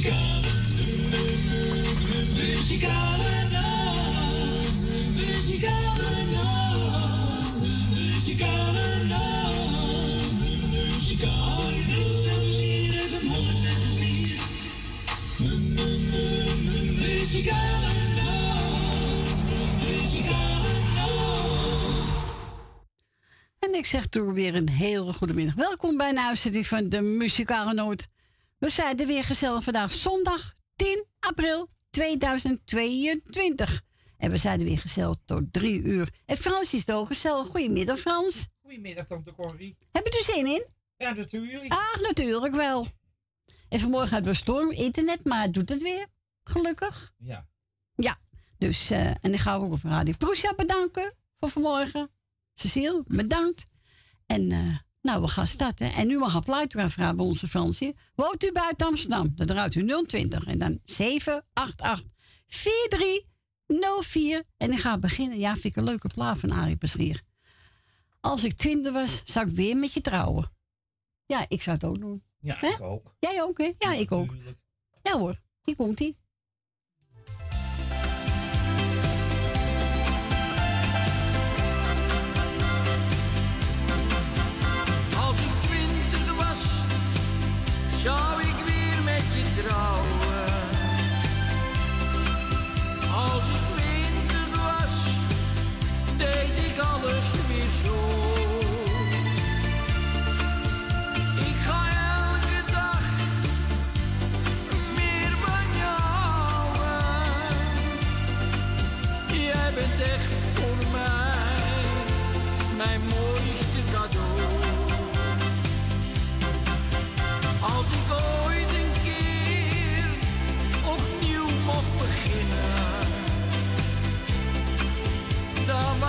Muzikale, 0.00 0.48
muzikale 2.34 3.48
nacht. 3.50 4.78
Muzikale 5.16 6.24
nacht. 6.32 7.60
Muzikale 7.94 9.04
nacht. 9.08 10.32
Muzikale 10.70 11.84
Muzikale 16.98 17.92
nacht. 18.16 19.42
Muzikale 19.82 20.74
nacht. 20.94 22.30
En 23.58 23.74
ik 23.74 23.86
zeg 23.86 24.06
toen 24.06 24.32
weer 24.32 24.54
een 24.54 24.70
hele 24.70 25.12
goede 25.12 25.34
middag. 25.34 25.54
Welkom 25.54 25.96
bij 25.96 26.10
een 26.10 26.18
uitzending 26.18 26.66
van 26.66 26.88
de 26.88 27.00
Muzikale 27.00 27.74
Noot. 27.74 28.06
We 28.60 28.70
zijn 28.70 28.98
er 28.98 29.06
weer 29.06 29.24
gezellig 29.24 29.64
vandaag 29.64 29.92
zondag 29.92 30.54
10 30.76 31.06
april 31.18 31.70
2022. 31.90 33.82
En 34.16 34.30
we 34.30 34.36
zijn 34.36 34.58
er 34.58 34.64
weer 34.64 34.78
gezellig 34.78 35.16
tot 35.24 35.52
drie 35.52 35.82
uur. 35.82 36.14
En 36.26 36.36
Frans 36.36 36.74
is 36.74 36.90
ook 36.90 37.06
gezellig. 37.06 37.46
Goedemiddag 37.46 37.98
Frans. 37.98 38.48
Goedemiddag, 38.62 39.06
tante 39.06 39.34
Corrie. 39.34 39.76
Heb 39.92 40.04
je 40.06 40.18
er 40.18 40.34
zin 40.34 40.46
in? 40.46 40.66
Ja, 40.96 41.12
natuurlijk. 41.12 41.72
Ah, 41.72 41.96
natuurlijk 42.02 42.54
wel. 42.54 42.86
En 43.68 43.80
vanmorgen 43.80 44.10
hadden 44.10 44.32
we 44.32 44.38
storm 44.38 44.70
internet, 44.70 45.24
maar 45.24 45.42
het 45.42 45.54
doet 45.54 45.68
het 45.68 45.82
weer. 45.82 46.06
Gelukkig. 46.44 47.12
Ja. 47.16 47.48
Ja, 47.94 48.18
dus, 48.58 48.90
eh, 48.90 49.06
en 49.06 49.18
dan 49.30 49.38
gaan 49.38 49.60
we 49.60 49.66
ook 49.66 49.72
over 49.72 49.90
Radio 49.90 50.14
Proesja 50.18 50.54
bedanken 50.54 51.14
voor 51.38 51.48
vanmorgen. 51.48 52.10
Cecile, 52.54 53.04
bedankt. 53.06 53.64
En 54.26 54.50
eh, 54.50 54.76
nou, 55.02 55.22
we 55.22 55.28
gaan 55.28 55.46
starten. 55.46 55.92
En 55.92 56.06
nu 56.06 56.18
mag 56.18 56.34
een 56.34 56.42
gaan 56.42 56.90
vragen 56.90 57.16
bij 57.16 57.24
onze 57.24 57.48
Fransje. 57.48 57.94
Woont 58.14 58.44
u 58.44 58.52
buiten 58.52 58.86
Amsterdam? 58.86 59.32
Dan 59.34 59.46
draait 59.46 59.74
u 59.74 60.04
020 60.06 60.46
en 60.46 60.58
dan 60.58 60.80
788 60.84 62.06
4304. 62.46 64.44
En 64.56 64.70
gaan 64.78 64.94
we 64.94 65.00
beginnen. 65.00 65.38
Ja, 65.38 65.52
vind 65.52 65.64
ik 65.64 65.76
een 65.76 65.84
leuke 65.84 66.08
plaat 66.08 66.38
van 66.38 66.50
Arie 66.50 66.76
Pasrier. 66.76 67.22
Als 68.20 68.44
ik 68.44 68.52
twintig 68.52 68.92
was, 68.92 69.22
zou 69.24 69.48
ik 69.48 69.54
weer 69.54 69.76
met 69.76 69.92
je 69.92 70.00
trouwen. 70.00 70.52
Ja, 71.26 71.44
ik 71.48 71.62
zou 71.62 71.76
het 71.76 71.84
ook 71.84 72.00
doen. 72.00 72.22
Ja, 72.40 72.62
ik 72.62 72.80
ook. 72.80 73.14
Jij 73.18 73.42
ook, 73.42 73.58
hè? 73.58 73.72
Ja, 73.78 73.92
ik 73.92 74.12
ook. 74.12 74.34
Ja 75.02 75.18
hoor, 75.18 75.40
hier 75.62 75.76
komt 75.76 75.98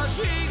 dan 0.01 0.50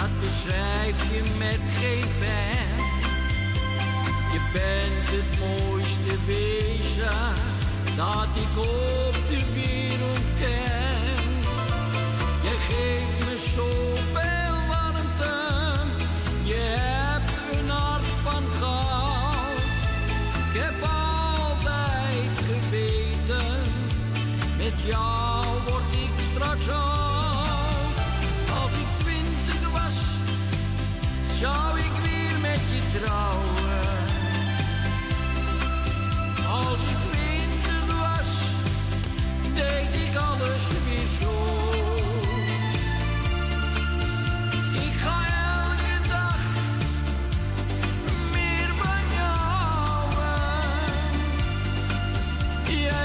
dat 0.00 0.20
beschrijf 0.20 1.12
je 1.12 1.22
met 1.38 1.60
geen 1.80 2.10
pen. 2.18 2.76
Je 4.32 4.40
bent 4.52 5.08
het 5.16 5.38
mooiste 5.38 6.14
wezen 6.26 7.34
dat 7.96 8.28
ik 8.44 8.58
op 8.58 9.14
de 9.28 9.42
wereld 9.54 10.26
ken. 10.38 11.30
Je 12.42 12.56
geeft 12.68 13.28
me 13.28 13.38
zoveel 13.54 13.89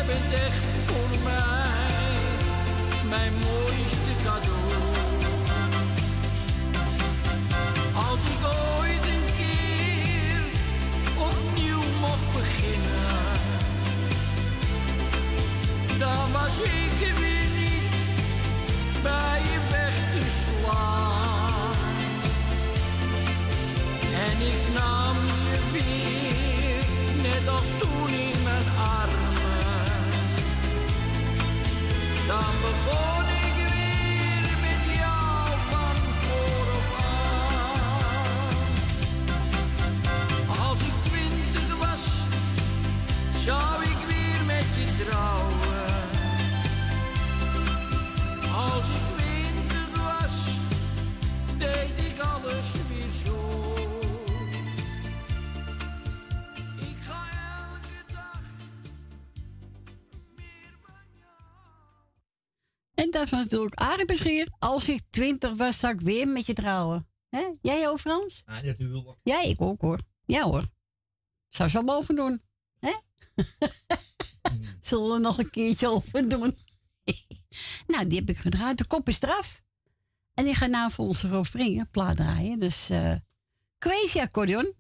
bent 0.05 0.33
echt 0.33 0.66
voor 0.85 1.23
mij 1.23 1.66
mijn 3.09 3.33
mooiste 3.33 4.13
cadeau. 4.23 4.73
Als 8.09 8.19
ik 8.33 8.41
ooit 8.79 9.03
een 9.16 9.27
keer 9.38 10.41
opnieuw 11.17 11.83
mocht 11.99 12.33
beginnen, 12.33 13.21
dan 15.97 16.31
was 16.31 16.55
ik 16.59 17.07
er 17.07 17.16
weer 17.22 17.47
niet 17.61 17.93
bij 19.03 19.41
je 19.51 19.59
weg 19.72 19.95
te 20.13 20.23
slaan. 20.41 21.75
En 24.27 24.47
ik 24.47 24.61
nam 24.73 25.16
je 25.49 25.57
weer, 25.72 26.83
net 27.23 27.47
als 27.47 27.66
toen 27.79 28.09
in 28.09 28.43
mijn 28.43 28.67
armen. 28.77 29.25
Dan 32.28 32.53
begon 32.62 33.25
ik 33.46 33.56
weer 33.56 34.58
met 34.62 34.81
jou 34.97 35.47
van 35.69 35.96
vooraf 36.24 36.90
aan. 36.97 38.56
Als 40.69 40.80
ik 40.80 40.96
twintig 41.03 41.69
was, 41.80 42.03
zou 43.44 43.75
En 62.96 63.12
dat 63.12 63.30
was 63.30 63.40
natuurlijk 63.40 64.06
Beschier. 64.06 64.47
Als 64.59 64.90
ik 64.90 65.02
twintig 65.09 65.56
was, 65.56 65.80
zou 65.80 65.94
ik 65.94 66.02
weer 66.02 66.28
met 66.28 66.46
je 66.46 66.53
trouwen. 66.53 67.08
Hè? 67.30 67.50
Jij 67.62 67.90
ook, 67.90 68.00
Frans? 68.00 68.44
Ja, 68.46 68.62
natuurlijk. 68.62 69.18
Ja, 69.24 69.42
ik 69.42 69.62
ook 69.62 69.82
hoor. 69.82 70.00
Ja 70.26 70.44
hoor. 70.44 70.68
Zou 71.50 71.70
zo 71.70 71.82
mogen 71.82 72.16
doen. 72.16 72.42
Hè? 72.80 72.94
Zullen 74.82 75.12
we 75.12 75.20
nog 75.20 75.38
een 75.38 75.50
keertje 75.50 75.90
over 75.90 76.30
doen? 76.30 76.58
nou, 77.88 78.08
die 78.08 78.20
heb 78.20 78.30
ik 78.30 78.38
gedraaid. 78.38 78.78
De 78.78 78.88
kop 78.88 79.08
is 79.08 79.22
eraf. 79.22 79.64
En 80.34 80.44
die 80.44 80.56
gaat 80.56 80.70
nou 80.70 80.92
voor 80.92 81.06
onze 81.06 81.30
refrein 81.30 81.90
plaat 81.92 82.16
draaien. 82.16 82.59
Dus 82.59 82.90
eh 82.90 83.16
Crazy 83.78 84.20
accordeon. 84.20 84.74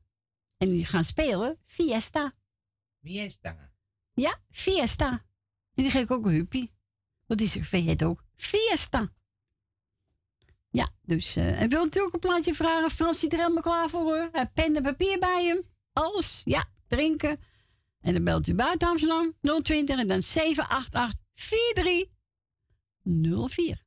En 0.57 0.69
die 0.69 0.85
gaan 0.85 1.03
spelen 1.03 1.57
Fiesta. 1.65 2.33
Daar? 3.41 3.73
Ja, 4.13 4.39
Fiesta. 4.51 5.09
En 5.73 5.83
die 5.83 5.91
geef 5.91 6.03
ik 6.03 6.11
ook 6.11 6.25
een 6.25 6.33
huppie. 6.33 6.74
Want 7.27 7.39
die 7.39 7.81
heet 7.81 8.03
ook 8.03 8.23
Fiesta. 8.35 9.11
Ja, 10.69 10.89
dus... 11.01 11.35
eh 11.35 11.61
en 11.61 11.69
wil 11.69 11.83
natuurlijk 11.83 12.13
een 12.13 12.19
plaatje 12.19 12.55
vragen. 12.55 12.91
Frans 12.91 13.19
zit 13.19 13.33
er 13.33 13.39
helemaal 13.39 13.61
klaar 13.61 13.89
voor 13.89 14.01
hoor. 14.01 14.29
Heeft 14.31 14.53
pen 14.53 14.75
en 14.75 14.83
papier 14.83 15.19
bij 15.19 15.45
hem. 15.45 15.63
Alles. 15.93 16.41
Ja, 16.43 16.65
drinken. 16.87 17.39
En 18.01 18.13
dan 18.13 18.23
belt 18.23 18.47
u 18.47 18.53
buiten 18.53 18.87
Amsterdam 18.87 19.33
020 19.63 19.99
en 19.99 20.07
dan 20.07 20.21
788 20.21 21.19
4304. 21.33 23.84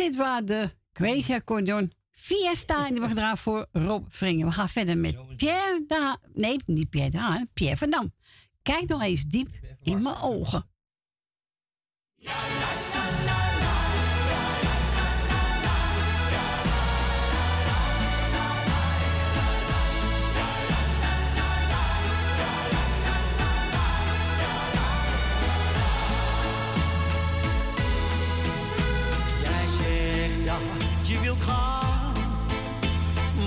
Dit 0.00 0.16
waren 0.16 0.46
de 0.46 0.70
Crazy 0.92 1.32
Accordeon 1.32 1.92
Fiesta. 2.10 2.86
En 2.86 2.90
die 2.90 3.00
wordt 3.00 3.38
voor 3.38 3.66
Rob 3.72 4.06
Vringen. 4.08 4.46
We 4.46 4.52
gaan 4.52 4.68
verder 4.68 4.98
met 4.98 5.36
Pierre 5.36 5.84
de. 5.86 6.18
Nee, 6.32 6.60
niet 6.66 6.90
Pierre. 6.90 7.46
Pierre 7.52 7.76
van 7.76 7.90
Dam. 7.90 8.12
Kijk 8.62 8.88
nog 8.88 9.02
eens 9.02 9.24
diep 9.24 9.48
in 9.82 10.02
mijn 10.02 10.16
ogen. 10.22 10.68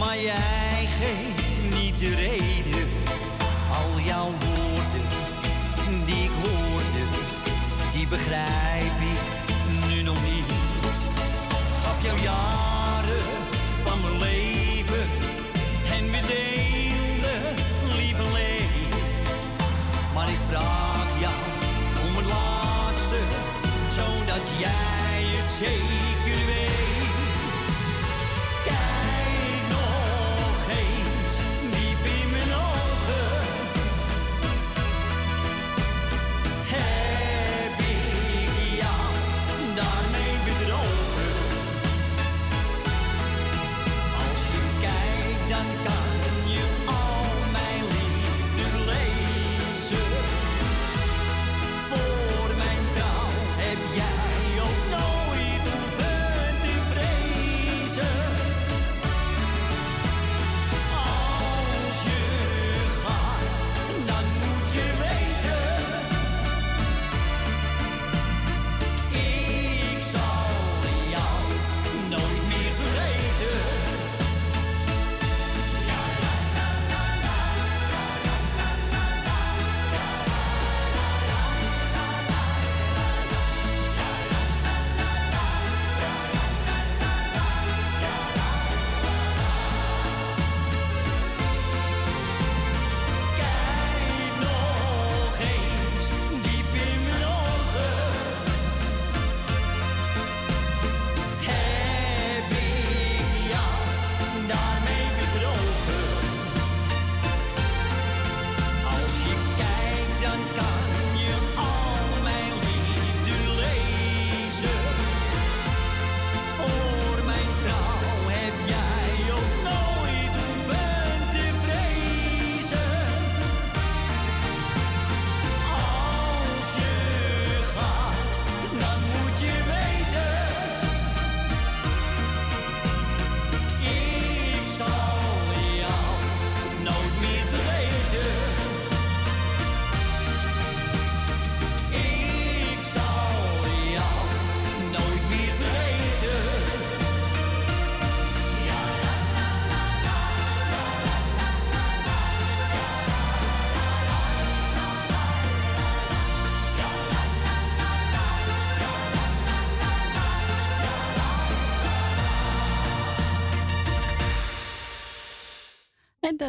Maar 0.06 0.22
jij 0.22 0.88
geeft 1.00 1.74
niet 1.76 1.98
de 1.98 2.16
reden. 2.16 2.88
Al 3.70 4.00
jouw 4.06 4.32
woorden 4.46 5.06
die 6.06 6.24
ik 6.24 6.32
hoorde, 6.44 7.04
die 7.94 8.08
begrijp 8.08 8.73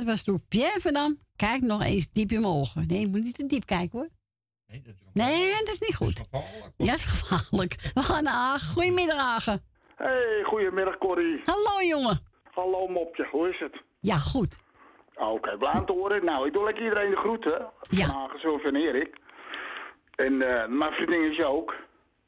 dat 0.05 0.15
was 0.15 0.25
toen 0.25 0.45
Pierre 0.49 0.81
van 0.81 0.93
Dam. 0.93 1.19
Kijk 1.37 1.61
nog 1.63 1.83
eens 1.83 2.13
diep 2.13 2.31
in 2.31 2.41
mijn 2.41 2.53
ogen. 2.53 2.85
Nee, 2.87 3.01
je 3.01 3.07
moet 3.07 3.23
niet 3.23 3.37
te 3.37 3.47
diep 3.47 3.67
kijken 3.67 3.99
hoor. 3.99 4.09
Nee, 4.67 4.83
dat 4.83 4.95
is 4.95 5.01
Nee, 5.13 5.51
dat 5.65 5.69
is 5.75 5.81
niet 5.81 5.95
goed. 5.97 6.19
gevaarlijk. 6.19 6.73
Ja, 6.77 6.87
dat 6.87 6.95
is 6.95 7.05
gevaarlijk. 7.05 7.91
We 7.95 8.01
gaan 8.03 8.25
naar 8.25 8.33
Agen. 8.35 8.73
Goedemiddag, 8.73 9.17
Agen. 9.19 9.63
Hey, 9.97 10.43
goedemiddag 10.45 10.99
Corrie. 10.99 11.41
Hallo, 11.43 11.83
jongen. 11.89 12.21
Hallo 12.51 12.87
mopje, 12.89 13.29
hoe 13.31 13.49
is 13.49 13.59
het? 13.61 13.83
Ja, 14.01 14.17
goed. 14.17 14.59
Ah, 15.15 15.31
Oké, 15.33 15.57
blij 15.59 15.73
om 15.75 15.87
te 15.87 15.93
horen. 15.93 16.25
Nou, 16.25 16.47
ik 16.47 16.53
doe 16.53 16.65
lekker 16.65 16.83
iedereen 16.83 17.11
de 17.11 17.17
groeten. 17.17 17.71
Ja. 17.91 18.31
Sylvia 18.37 18.69
en 18.69 18.77
Erik. 18.77 19.17
En 20.15 20.43
eh 20.43 20.69
mijn 20.69 20.93
vriendinnetje 20.93 21.45
ook. 21.45 21.75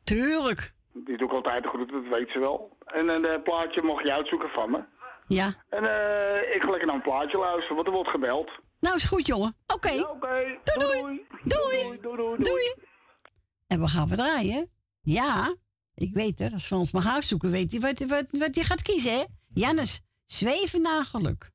Tuurlijk. 0.05 0.73
Die 0.93 1.17
doe 1.17 1.27
ik 1.29 1.33
altijd 1.35 1.63
de 1.63 1.69
groeten, 1.69 2.03
dat 2.03 2.19
weet 2.19 2.31
ze 2.31 2.39
wel. 2.39 2.77
En 2.87 3.09
een 3.09 3.25
eh, 3.25 3.43
plaatje 3.43 3.83
mocht 3.83 4.05
je 4.05 4.13
uitzoeken 4.13 4.49
van 4.49 4.71
me. 4.71 4.81
Ja. 5.29 5.55
En 5.69 5.85
eh 5.85 6.55
ik 6.55 6.63
ga 6.63 6.69
lekker 6.71 6.87
naar 6.87 6.97
een 6.97 7.03
plaatje 7.03 7.39
luisteren, 7.39 7.75
want 7.75 7.87
er 7.89 7.93
wordt 7.95 8.11
gebeld. 8.11 8.51
Nou, 8.81 8.97
is 8.97 9.05
goed, 9.05 9.27
jongen. 9.27 9.55
Oké. 9.75 9.91
Ja, 9.91 10.15
Doei, 10.21 10.59
doei. 10.79 11.27
Doei. 11.45 11.83
Doei, 11.83 12.01
doei, 12.01 12.17
doei. 12.17 12.45
Doei. 12.45 12.75
En 13.67 13.81
we 13.81 13.89
gaan 13.89 14.09
we 14.09 14.15
draaien. 14.17 14.71
Ja, 15.01 15.57
ik 15.95 16.15
weet 16.15 16.39
het. 16.39 16.53
Als 16.53 16.67
Frans 16.67 16.93
mijn 16.93 17.05
huis 17.05 17.29
zoeken, 17.29 17.51
weet 17.51 17.71
hij 17.71 17.81
wat, 17.81 18.55
hij 18.55 18.65
gaat 18.65 18.83
kiezen, 18.83 19.13
hè? 19.13 19.25
Jannes, 19.55 20.03
zweven 20.25 20.83
naar 20.83 21.05
geluk. 21.05 21.51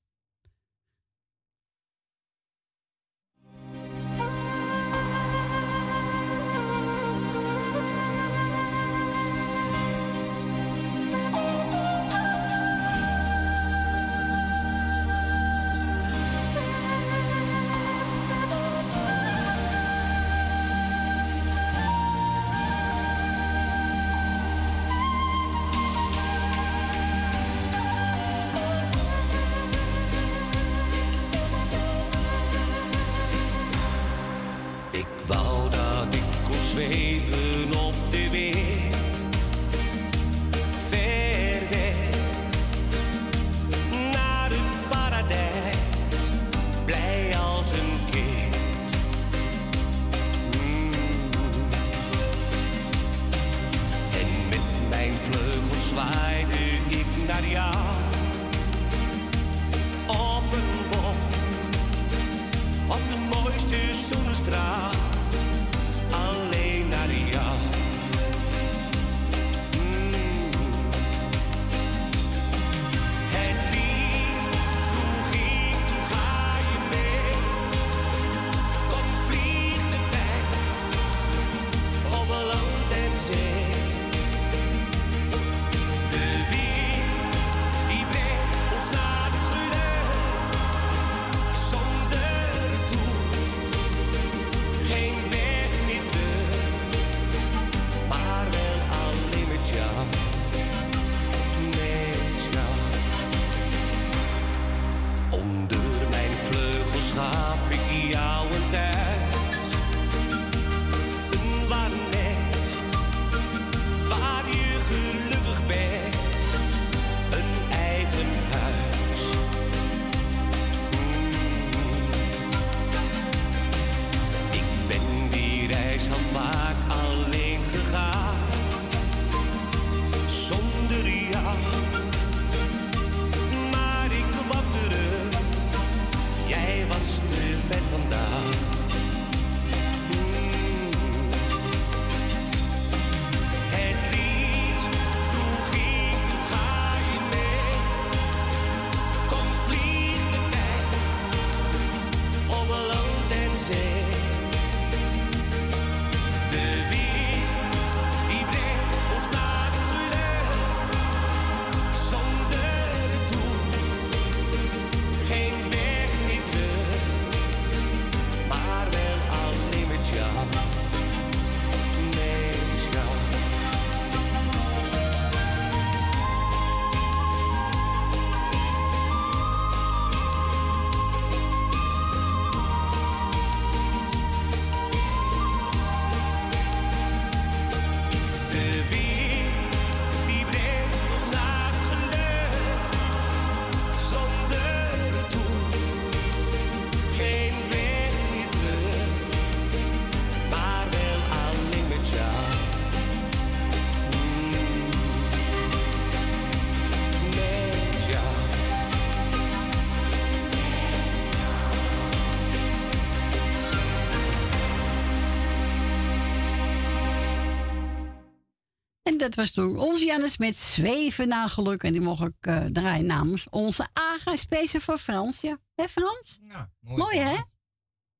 En 219.11 219.17
dat 219.17 219.35
was 219.35 219.51
toen 219.51 219.77
onze 219.77 220.05
Jannes 220.05 220.37
met 220.37 220.55
zweven 220.55 221.27
naar 221.27 221.49
geluk. 221.49 221.83
En 221.83 221.91
die 221.91 222.01
mocht 222.01 222.21
ik 222.21 222.33
eh, 222.39 222.65
draaien 222.65 223.05
namens 223.05 223.49
onze 223.49 223.87
AGA 223.93 224.35
speciaal 224.35 224.81
voor 224.81 224.97
Frans. 224.97 225.41
Ja, 225.41 225.57
hè 225.75 225.87
Frans? 225.87 226.39
Nou, 226.41 226.65
mooi. 226.79 226.97
Mooi, 226.97 227.17
hè? 227.17 227.37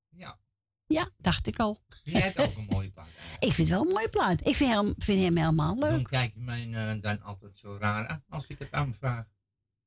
Ja. 0.10 0.40
Ja, 0.86 1.10
dacht 1.18 1.48
ik 1.48 1.60
al. 1.60 1.82
Jij 2.04 2.22
hebt 2.22 2.40
ook 2.40 2.56
een 2.56 2.68
mooie 2.70 2.90
plaat. 2.90 3.08
Ik 3.40 3.54
vind 3.54 3.68
het 3.68 3.78
wel 3.78 3.82
een 3.82 3.94
mooie 3.94 4.10
plaat. 4.10 4.48
Ik 4.48 4.56
vind 4.56 4.74
hem, 4.74 4.94
vind 4.98 5.24
hem 5.24 5.38
helemaal 5.38 5.78
leuk. 5.78 5.92
Dan 5.92 6.04
kijk 6.04 6.34
je 6.34 6.40
mij 6.40 6.74
eh, 6.74 7.02
dan 7.02 7.22
altijd 7.22 7.58
zo 7.58 7.78
raar 7.80 8.08
aan 8.08 8.24
als 8.30 8.48
ik 8.48 8.60
het 8.60 8.72
aanvraag. 8.72 9.26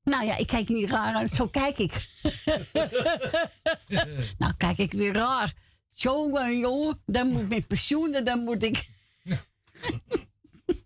Nou 0.03 0.25
ja, 0.25 0.37
ik 0.37 0.47
kijk 0.47 0.69
niet 0.69 0.91
raar 0.91 1.15
uit. 1.15 1.31
Zo 1.31 1.47
kijk 1.47 1.79
ik. 1.79 2.09
nou, 4.39 4.55
kijk 4.57 4.79
ik 4.79 4.93
weer 4.93 5.13
raar. 5.13 5.55
Zo, 5.87 6.37
eh, 6.37 6.61
jongen, 6.61 7.03
dan 7.07 7.29
moet 7.29 7.41
ik 7.41 7.49
met 7.49 7.67
pensioen, 7.67 8.25
dan 8.25 8.39
moet 8.39 8.63
ik... 8.63 8.89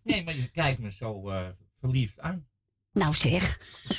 Nee, 0.02 0.24
maar 0.24 0.36
je 0.36 0.50
kijkt 0.50 0.80
me 0.80 0.90
zo 0.92 1.28
eh, 1.30 1.48
verliefd 1.80 2.18
aan. 2.20 2.48
Nou 2.92 3.14
zeg. 3.14 3.58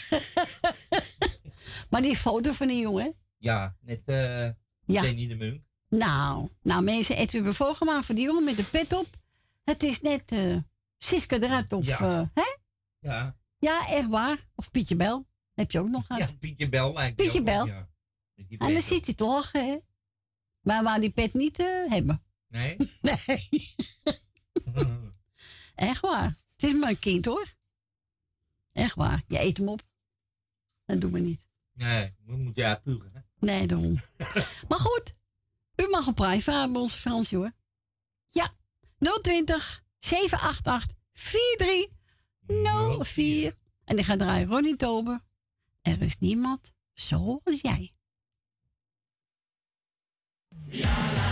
Maar 1.89 2.01
die 2.01 2.15
foto 2.15 2.51
van 2.51 2.67
die 2.67 2.79
jongen, 2.79 3.15
Ja, 3.37 3.77
net 3.81 4.07
eh 4.07 4.49
Ja. 4.85 5.01
Danny 5.01 5.27
de 5.27 5.35
Munk. 5.35 5.63
nou, 5.89 6.49
nou 6.61 6.83
mensen, 6.83 7.15
het 7.17 7.31
hebben 7.31 7.51
we 7.51 7.57
voorgemaakt 7.57 8.05
voor 8.05 8.15
die 8.15 8.23
jongen 8.23 8.43
met 8.43 8.55
de 8.57 8.63
pet 8.71 8.93
op. 8.93 9.07
Het 9.63 9.83
is 9.83 10.01
net 10.01 10.31
eh 10.31 10.57
Siska 10.97 11.35
eruit 11.39 11.73
of, 11.73 11.85
Ja. 11.85 12.31
hè? 12.33 12.43
Ja. 12.99 13.37
Ja, 13.59 13.87
echt 13.87 14.07
waar. 14.07 14.49
Of 14.55 14.71
Pietje 14.71 14.95
Bel, 14.95 15.27
heb 15.53 15.71
je 15.71 15.79
ook 15.79 15.89
nog 15.89 16.05
gehad. 16.05 16.29
ja, 16.29 16.35
Pietje 16.39 16.69
Bel 16.69 16.93
lijkt 16.93 17.15
Pietje 17.15 17.43
Bel. 17.43 17.65
Ja. 17.65 17.89
En 18.35 18.47
dan 18.57 18.67
op. 18.67 18.83
hij 19.05 19.15
lachen, 19.17 19.65
hè? 19.65 19.77
Maar 20.61 20.83
waar 20.83 20.99
die 20.99 21.09
pet 21.11 21.33
niet 21.33 21.57
hebben. 21.87 22.23
Nee? 22.47 22.75
Nee, 23.01 23.49
echt 25.79 26.01
waar. 26.01 26.35
Het 26.53 26.63
is 26.63 26.73
maar 26.73 26.89
een 26.89 26.99
kind, 26.99 27.25
hoor. 27.25 27.53
Echt 28.71 28.95
waar. 28.95 29.23
Je 29.27 29.39
eet 29.39 29.57
hem 29.57 29.69
op. 29.69 29.81
Dat 30.85 31.01
doen 31.01 31.11
we 31.11 31.19
niet. 31.19 31.47
nee, 31.73 32.15
we 32.25 32.35
moeten 32.35 32.63
ja 32.63 32.75
pugen. 32.75 33.11
Hè? 33.13 33.19
Nee, 33.39 33.67
daarom. 33.67 34.01
maar 34.69 34.79
goed, 34.79 35.13
u 35.75 35.87
mag 35.89 36.07
een 36.07 36.13
prijs 36.13 36.43
vragen 36.43 36.71
bij 36.71 36.81
onze 36.81 36.97
Fransje 36.97 37.35
hoor. 37.35 37.51
Ja, 38.27 38.53
020 39.21 39.83
788 39.97 40.97
4304. 41.13 43.53
En 43.85 43.95
die 43.95 44.05
gaat 44.05 44.19
draaien 44.19 44.47
Ronnie 44.47 44.75
Tober. 44.75 45.21
Er 45.81 46.01
is 46.01 46.17
niemand 46.17 46.73
zoals 46.93 47.61
jij. 47.61 47.93
Het 50.69 51.28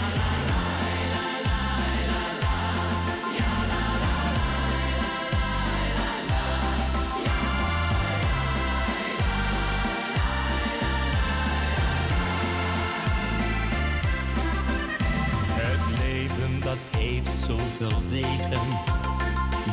dat 16.67 17.01
heeft 17.01 17.35
zoveel 17.35 18.01
wegen. 18.09 18.67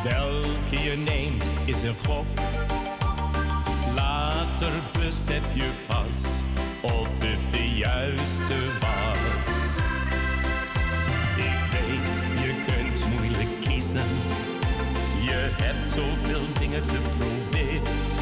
Welke 0.05 0.79
je 0.83 0.97
neemt 0.97 1.51
is 1.65 1.83
een 1.83 1.95
gok. 2.07 2.27
Later 3.95 4.73
besef 4.93 5.43
je 5.55 5.71
pas 5.87 6.23
of 6.83 7.09
het 7.19 7.51
de 7.51 7.69
juiste 7.69 8.59
was. 8.81 9.77
Ik 11.37 11.61
weet, 11.75 12.17
je 12.45 12.53
kunt 12.67 13.13
moeilijk 13.15 13.61
kiezen. 13.61 14.09
Je 15.25 15.49
hebt 15.63 15.89
zoveel 15.89 16.47
dingen 16.59 16.83
geprobeerd. 16.83 18.13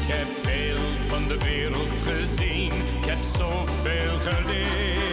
Ik 0.00 0.08
heb 0.14 0.28
veel 0.42 0.84
van 1.08 1.28
de 1.28 1.38
wereld 1.38 2.00
gezien. 2.06 2.72
Ik 2.72 3.06
heb 3.06 3.22
zoveel 3.22 4.18
geleerd. 4.18 5.11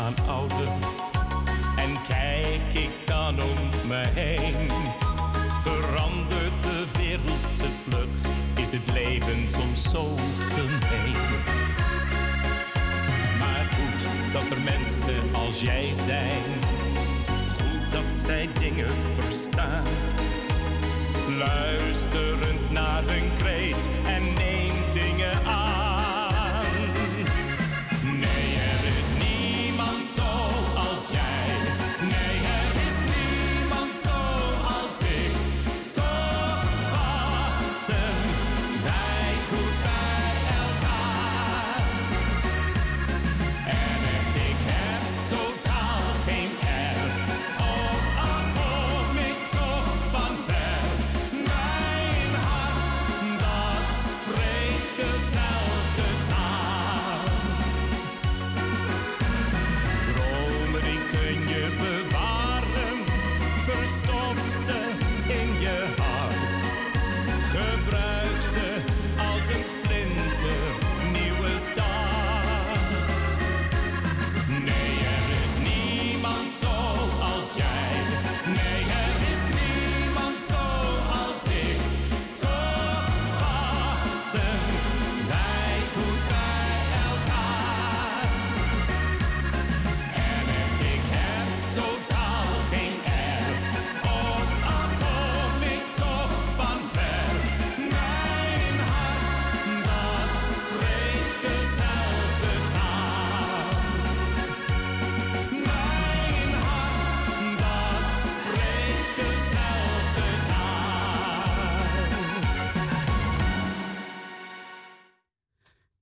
Aan 0.00 0.14
ouder. 0.28 0.68
En 1.76 1.96
kijk 2.08 2.82
ik 2.84 2.90
dan 3.04 3.42
om 3.42 3.88
me 3.88 4.02
heen. 4.14 4.70
Verandert 5.60 6.62
de 6.62 6.84
wereld 6.98 7.56
te 7.56 7.68
vlug, 7.84 8.32
is 8.54 8.72
het 8.72 8.92
leven 8.92 9.48
soms 9.48 9.82
zo 9.90 10.16
gemeen. 10.54 11.20
Maar 13.38 13.64
goed 13.76 14.32
dat 14.32 14.58
er 14.58 14.64
mensen 14.64 15.22
als 15.32 15.60
jij 15.60 15.92
zijn. 16.04 16.42
Goed 17.56 17.92
dat 17.92 18.12
zij 18.26 18.48
dingen 18.58 18.94
verstaan. 19.20 19.84
Luisterend 21.38 22.70
naar 22.70 23.02
hun 23.06 23.32
kreet 23.38 23.88
en 24.06 24.22
neem 24.32 24.74
dingen 24.92 25.46
aan. 25.46 25.89
Zoals 31.12 31.39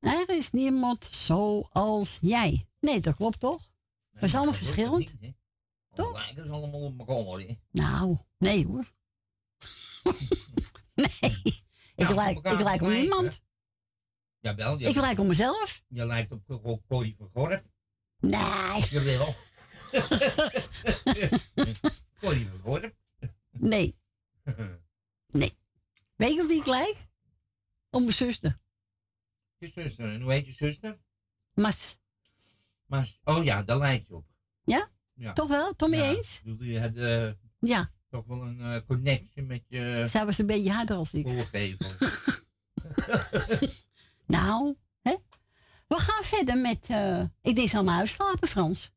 Er 0.01 0.29
is 0.29 0.51
niemand 0.53 1.09
zoals 1.11 2.19
jij. 2.21 2.67
Nee, 2.81 3.01
dat 3.01 3.17
klopt 3.17 3.41
toch? 3.41 3.71
We 4.11 4.29
zijn 4.29 4.43
allemaal 4.43 4.59
verschillend. 4.59 4.99
niet, 4.99 5.15
hè? 5.21 5.31
Toch? 5.95 6.13
We 6.13 6.19
lijken 6.19 6.45
ze 6.45 6.51
allemaal 6.51 6.81
op 6.81 6.99
elkaar. 6.99 7.39
hè? 7.47 7.55
Nou, 7.71 8.19
nee 8.39 8.67
hoor. 8.67 8.93
nee, 10.95 11.63
ik 11.97 12.09
lijk, 12.09 12.39
ik 12.39 12.61
lijk 12.61 12.83
op 12.83 12.89
niemand. 12.89 13.41
Jawel, 14.41 14.81
Ik 14.81 14.95
lijk 14.97 15.19
op 15.19 15.27
mezelf. 15.27 15.83
je 15.89 16.07
lijkt 16.07 16.33
op 16.33 16.81
Corrie 16.89 17.15
van 17.19 17.29
Gorp. 17.33 17.65
Nee, 18.19 18.89
Jawel. 18.91 19.35
Corrie 22.21 22.49
van 22.49 22.59
Gorp. 22.63 22.95
nee, 23.51 23.99
nee. 25.41 25.59
Weet 26.17 26.35
je 26.35 26.43
op 26.43 26.49
wie 26.49 26.59
ik 26.61 26.67
lijk? 26.67 27.07
Op 27.91 28.01
mijn 28.01 28.13
zuster. 28.13 28.61
Je 29.59 29.71
zuster. 29.75 30.13
En 30.13 30.21
hoe 30.21 30.33
heet 30.33 30.47
je 30.47 30.53
zuster? 30.53 30.99
Mas. 31.55 31.99
Maar, 32.87 33.09
oh 33.25 33.45
ja, 33.45 33.63
daar 33.63 33.79
lijkt 33.79 34.07
je 34.09 34.15
op. 34.15 34.27
Ja? 34.65 34.89
Ja. 35.15 35.33
Toch 35.33 35.49
wel? 35.49 35.75
Toch 35.77 35.89
mee 35.89 36.01
Ja, 36.01 36.11
eens? 36.15 36.41
Je 36.59 36.81
had 36.81 36.95
eh, 36.97 37.31
Ja, 37.71 37.91
toch 38.11 38.25
wel 38.27 38.43
een 38.43 38.61
eh, 38.61 38.81
connectie 38.87 39.43
met 39.43 39.63
je 39.69 40.05
zij 40.09 40.25
was 40.27 40.39
een 40.39 40.47
beetje 40.47 40.71
harder 40.73 40.97
als 40.97 41.15
ik. 41.15 41.27
voorgevel. 41.27 41.91
Nou, 44.27 44.77
hè? 45.03 45.15
We 45.87 45.95
gaan 45.97 46.25
verder 46.25 46.59
met... 46.59 46.87
eh, 46.91 47.23
ik 47.43 47.55
denk, 47.55 47.69
ze 47.69 47.77
allemaal 47.77 47.95
huis 47.95 48.13
slapen, 48.13 48.49
Frans. 48.49 48.91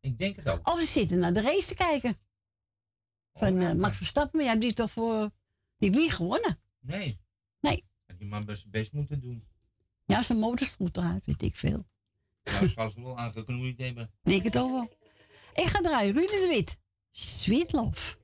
Ik 0.00 0.18
denk 0.18 0.36
het 0.36 0.48
ook. 0.48 0.68
Of 0.68 0.80
ze 0.80 0.86
zitten 0.86 1.18
naar 1.18 1.32
de 1.34 1.40
race 1.40 1.66
te 1.68 1.74
kijken. 1.74 2.16
Van 3.34 3.58
eh, 3.60 3.72
Max 3.72 3.96
Verstappen. 3.96 4.30
Maar 4.32 4.42
jij 4.42 4.50
hebt 4.50 4.64
die 4.64 4.72
toch 4.74 4.90
voor... 4.90 5.30
Die 5.78 5.88
heeft 5.90 6.00
niet 6.02 6.12
gewonnen. 6.12 6.58
Nee. 6.80 7.20
Nee. 7.60 7.84
Had 8.06 8.18
die 8.18 8.28
man 8.28 8.44
best, 8.44 8.70
best 8.70 8.92
moeten 8.92 9.20
doen. 9.20 9.44
Ja, 10.16 10.22
zijn 10.22 10.38
motor 10.38 10.66
stond 10.66 10.96
eruit, 10.96 11.24
weet 11.24 11.42
ik 11.42 11.56
veel. 11.56 11.86
Nou, 12.44 12.68
zal 12.68 12.90
ze 12.90 13.02
wel 13.02 13.18
aangeknoeid 13.18 13.78
hebben. 13.78 14.10
Denk 14.22 14.42
het 14.42 14.58
ook 14.58 14.70
wel. 14.70 14.88
Ik 15.54 15.64
ga 15.64 15.80
draaien. 15.80 16.14
Ruud 16.14 16.28
de 16.28 16.46
Wit. 16.50 16.78
Sweet 17.10 17.72
Love. 17.72 18.16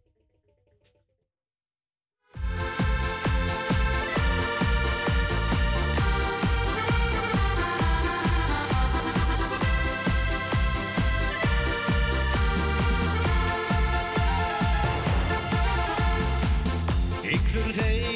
Ik 17.23 17.41
vergeet 17.41 18.12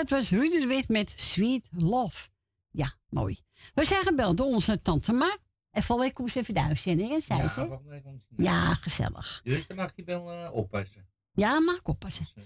dat 0.00 0.10
was 0.10 0.30
Rudy 0.30 0.60
de 0.60 0.66
Wit 0.66 0.88
met 0.88 1.12
Sweet 1.16 1.68
Love. 1.70 2.28
Ja, 2.70 2.94
mooi. 3.08 3.40
We 3.74 3.84
zijn 3.84 4.06
gebeld 4.06 4.36
door 4.36 4.46
onze 4.46 4.82
tante 4.82 5.12
Ma. 5.12 5.38
En 5.70 5.82
volgende 5.82 6.02
week 6.02 6.14
komt 6.14 6.32
ze 6.32 6.38
even 6.38 6.54
de 6.54 6.62
uitzending, 6.62 7.12
en 7.12 7.20
zei 7.20 7.40
ja, 7.40 7.48
ze. 7.48 7.78
Ja, 8.36 8.74
gezellig. 8.74 9.40
Dus 9.44 9.66
dan 9.66 9.76
mag 9.76 9.92
je 9.96 10.04
wel 10.04 10.32
eh, 10.32 10.52
oppassen. 10.52 11.08
Ja, 11.32 11.60
mag 11.60 11.80
oppassen. 11.82 12.26
Dus, 12.34 12.44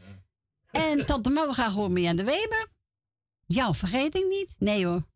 eh, 0.71 0.91
en 0.91 1.07
tante 1.07 1.31
Ma, 1.31 1.47
we 1.47 1.55
gaan 1.55 1.71
gewoon 1.71 1.93
mee 1.93 2.09
aan 2.09 2.17
de 2.17 2.25
Weber. 2.25 2.69
Jou 3.47 3.75
vergeet 3.75 4.15
ik 4.15 4.29
niet. 4.29 4.55
Nee 4.59 4.87
hoor, 4.87 5.07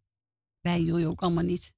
wij 0.61 0.83
jullie 0.83 1.07
ook 1.07 1.23
allemaal 1.23 1.45
niet. 1.45 1.75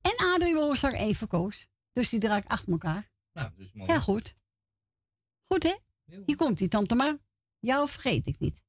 En 0.00 0.16
Adrie 0.16 0.80
er 0.82 0.94
even 0.94 1.28
koos. 1.28 1.66
Dus 1.92 2.08
die 2.08 2.20
draait 2.20 2.48
achter 2.48 2.72
elkaar. 2.72 3.10
Nou, 3.32 3.50
dus 3.56 3.72
mooi. 3.72 3.92
Ja, 3.92 3.98
goed. 3.98 4.34
Goed, 5.44 5.62
hè? 5.62 5.74
Hier 6.26 6.36
komt 6.36 6.58
die 6.58 6.68
tante 6.68 6.94
Ma. 6.94 7.18
Jou 7.58 7.88
vergeet 7.88 8.26
ik 8.26 8.38
niet. 8.38 8.62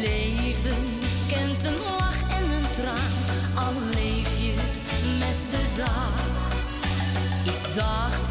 leven 0.00 0.82
kent 1.28 1.64
een 1.64 1.78
lach 1.84 2.20
en 2.28 2.50
een 2.50 2.70
traan, 2.74 3.12
al 3.64 3.72
leef 3.90 4.30
je 4.38 4.54
met 5.18 5.40
de 5.50 5.62
dag. 5.76 6.28
Ik 7.44 7.74
dacht. 7.74 8.29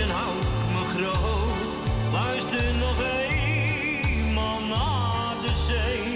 De 0.00 0.06
moeite 0.06 0.12
hou 0.12 0.36
ik 0.38 0.46
me 0.72 0.84
groot. 0.94 2.12
Luister 2.12 2.74
nog 2.74 2.98
eenmaal 3.28 4.60
naar 4.60 5.34
de 5.42 5.52
zee. 5.66 6.09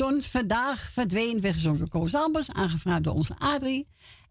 Zon 0.00 0.20
vandaag 0.22 0.78
verdween, 0.92 1.40
werd 1.40 1.54
gezongen 1.54 1.78
door 1.78 1.88
Koos 1.88 2.14
Albers, 2.14 2.52
aangevraagd 2.52 3.04
door 3.04 3.14
onze 3.14 3.34
Adrie. 3.38 3.88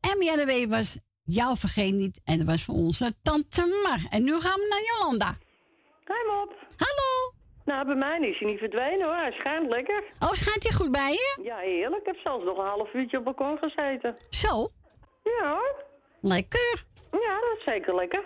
En 0.10 0.18
Mianne 0.18 0.46
Webers, 0.46 1.00
jou 1.24 1.58
vergeet 1.58 1.94
niet, 1.94 2.22
en 2.24 2.38
dat 2.38 2.48
was 2.48 2.64
voor 2.66 2.76
onze 2.76 3.08
tante 3.24 3.62
Mar. 3.84 4.02
En 4.10 4.24
nu 4.24 4.34
gaan 4.46 4.60
we 4.62 4.68
naar 4.74 4.84
Jolanda. 4.90 5.32
Hoi 6.10 6.24
Mop. 6.32 6.52
Hallo. 6.84 7.12
Nou, 7.66 7.86
bij 7.86 7.96
mij 7.96 8.30
is 8.30 8.40
hij 8.40 8.50
niet 8.50 8.60
verdwenen 8.60 9.06
hoor. 9.08 9.16
Hij 9.16 9.32
schijnt 9.32 9.70
lekker. 9.70 10.04
Oh, 10.20 10.32
schijnt 10.32 10.64
hij 10.64 10.72
goed 10.72 10.92
bij 10.92 11.12
je? 11.12 11.40
Ja, 11.44 11.58
heerlijk. 11.58 12.02
Ik 12.02 12.06
heb 12.06 12.18
zelfs 12.24 12.46
nog 12.46 12.58
een 12.58 12.66
half 12.76 12.94
uurtje 12.94 13.18
op 13.18 13.26
het 13.26 13.36
balkon 13.36 13.58
gezeten. 13.58 14.14
Zo, 14.30 14.70
Ja 15.24 15.50
hoor. 15.52 15.76
lekker. 16.22 16.84
Ja, 17.12 17.34
dat 17.40 17.58
is 17.58 17.64
zeker 17.64 17.96
lekker. 17.96 18.24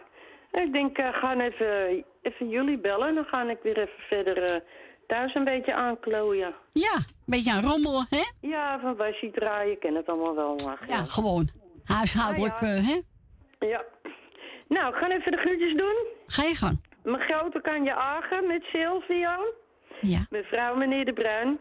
Ik 0.52 0.74
denk, 0.74 0.98
eh 0.98 1.14
ga 1.14 1.40
even, 1.40 2.04
even 2.22 2.50
jullie 2.50 2.80
bellen. 2.80 3.16
Dan 3.16 3.26
ga 3.26 3.50
ik 3.50 3.60
weer 3.64 3.78
even 3.78 4.04
verder 4.10 4.44
eh, 4.44 4.62
thuis 5.14 5.36
een 5.36 5.44
beetje 5.44 5.74
aanklooien. 5.74 6.54
Ja, 6.72 6.96
een 6.96 7.06
beetje 7.26 7.52
aan 7.52 7.64
rommelen, 7.64 8.06
hè? 8.10 8.24
Ja, 8.42 8.80
van 8.80 9.14
ziet 9.22 9.34
draaien, 9.34 9.72
ik 9.72 9.80
ken 9.80 9.96
het 9.96 10.08
allemaal 10.08 10.36
wel. 10.36 10.60
Maar, 10.66 10.80
Ja, 10.88 11.06
gewoon 11.06 11.50
huishoudelijk, 11.84 12.60
Ja, 12.60 12.68
ja. 12.68 12.76
eh, 12.76 12.88
hè? 12.88 13.02
ja. 13.68 13.84
Nou, 14.68 14.94
ik 14.94 15.00
ga 15.00 15.10
even 15.12 15.32
de 15.32 15.38
groetjes 15.38 15.74
doen. 15.76 15.96
Ga 16.26 16.44
je 16.44 16.56
gang. 16.56 16.82
Mijn 17.04 17.22
grote 17.22 17.62
kan 17.62 17.84
je 17.84 17.96
agen 17.96 18.48
met 18.48 18.64
Silvio. 18.64 19.54
Ja. 20.02 20.26
Mevrouw 20.30 20.76
meneer 20.76 21.06
De 21.06 21.14
Bruin. 21.14 21.60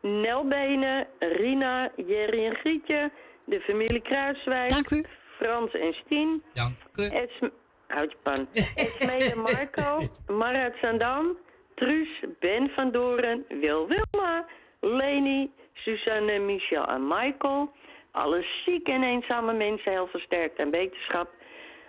Nel 0.00 0.48
Benen, 0.48 1.06
Rina, 1.18 1.90
Jerry 2.06 2.44
en 2.46 2.54
Grietje. 2.54 3.10
De 3.44 3.60
familie 3.60 4.00
Kruiswijk. 4.02 4.70
Dank 4.70 4.90
u. 4.90 5.04
Frans 5.36 5.72
en 5.72 5.94
Stien. 5.94 6.42
Dank 6.52 6.74
u. 6.94 7.02
Esm 7.04 7.48
Houd 7.86 8.10
je 8.10 8.16
pan. 8.22 8.48
Esmee 8.74 9.30
en 9.32 9.38
Marco. 9.40 10.08
Marat 10.38 10.72
Sandam. 10.82 11.36
Truus, 11.78 12.08
Ben 12.40 12.70
van 12.74 12.90
Doren. 12.90 13.44
Wil 13.48 13.88
Wilma. 13.88 14.46
Leni, 14.80 15.50
Suzanne, 15.72 16.38
Michel 16.38 16.86
en 16.86 17.06
Michael. 17.06 17.70
Alle 18.10 18.46
zieke 18.64 18.92
en 18.92 19.02
eenzame 19.02 19.52
mensen 19.52 19.92
heel 19.92 20.06
versterkt 20.06 20.58
en 20.58 20.70
wetenschap. 20.70 21.30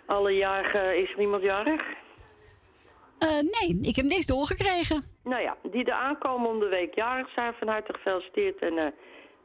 Alle 0.05 0.35
jarigen, 0.35 1.01
is 1.01 1.11
er 1.11 1.19
iemand 1.19 1.43
jarig? 1.43 1.81
Eh, 3.19 3.29
nee, 3.29 3.79
ik 3.81 3.95
heb 3.95 4.05
niks 4.05 4.25
doorgekregen. 4.25 5.03
Nou 5.23 5.41
ja, 5.41 5.57
die 5.71 5.93
aankomen 5.93 6.49
om 6.49 6.59
de 6.59 6.67
week 6.67 6.95
jarig 6.95 7.29
zijn, 7.29 7.53
van 7.53 7.67
harte 7.67 7.93
gefeliciteerd. 7.93 8.59
En 8.59 8.77
eh 8.77 8.85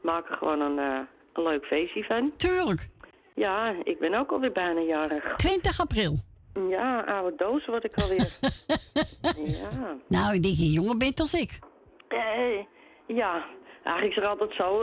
maak 0.01 0.29
er 0.29 0.37
gewoon 0.37 0.61
een, 0.61 0.79
eh, 0.79 0.99
een 1.33 1.43
leuk 1.43 1.65
feestje 1.65 2.03
van. 2.03 2.35
Tuurlijk. 2.35 2.87
Ja, 3.35 3.73
ik 3.83 3.99
ben 3.99 4.13
ook 4.13 4.31
alweer 4.31 4.51
bijna 4.51 4.79
jarig. 4.79 5.35
20 5.35 5.79
april. 5.79 6.17
Ja, 6.69 6.99
oude 7.01 7.35
doos 7.37 7.65
word 7.65 7.83
ik 7.83 7.93
alweer. 8.01 8.37
ja. 9.61 9.97
Nou, 10.07 10.33
ik 10.35 10.43
denk 10.43 10.55
je 10.57 10.71
jonger 10.71 10.97
bent 10.97 11.19
als 11.19 11.33
ik. 11.33 11.59
Eh, 12.07 12.57
ja, 13.07 13.45
eigenlijk 13.83 14.17
is 14.17 14.23
er 14.23 14.29
altijd 14.29 14.53
zo. 14.53 14.81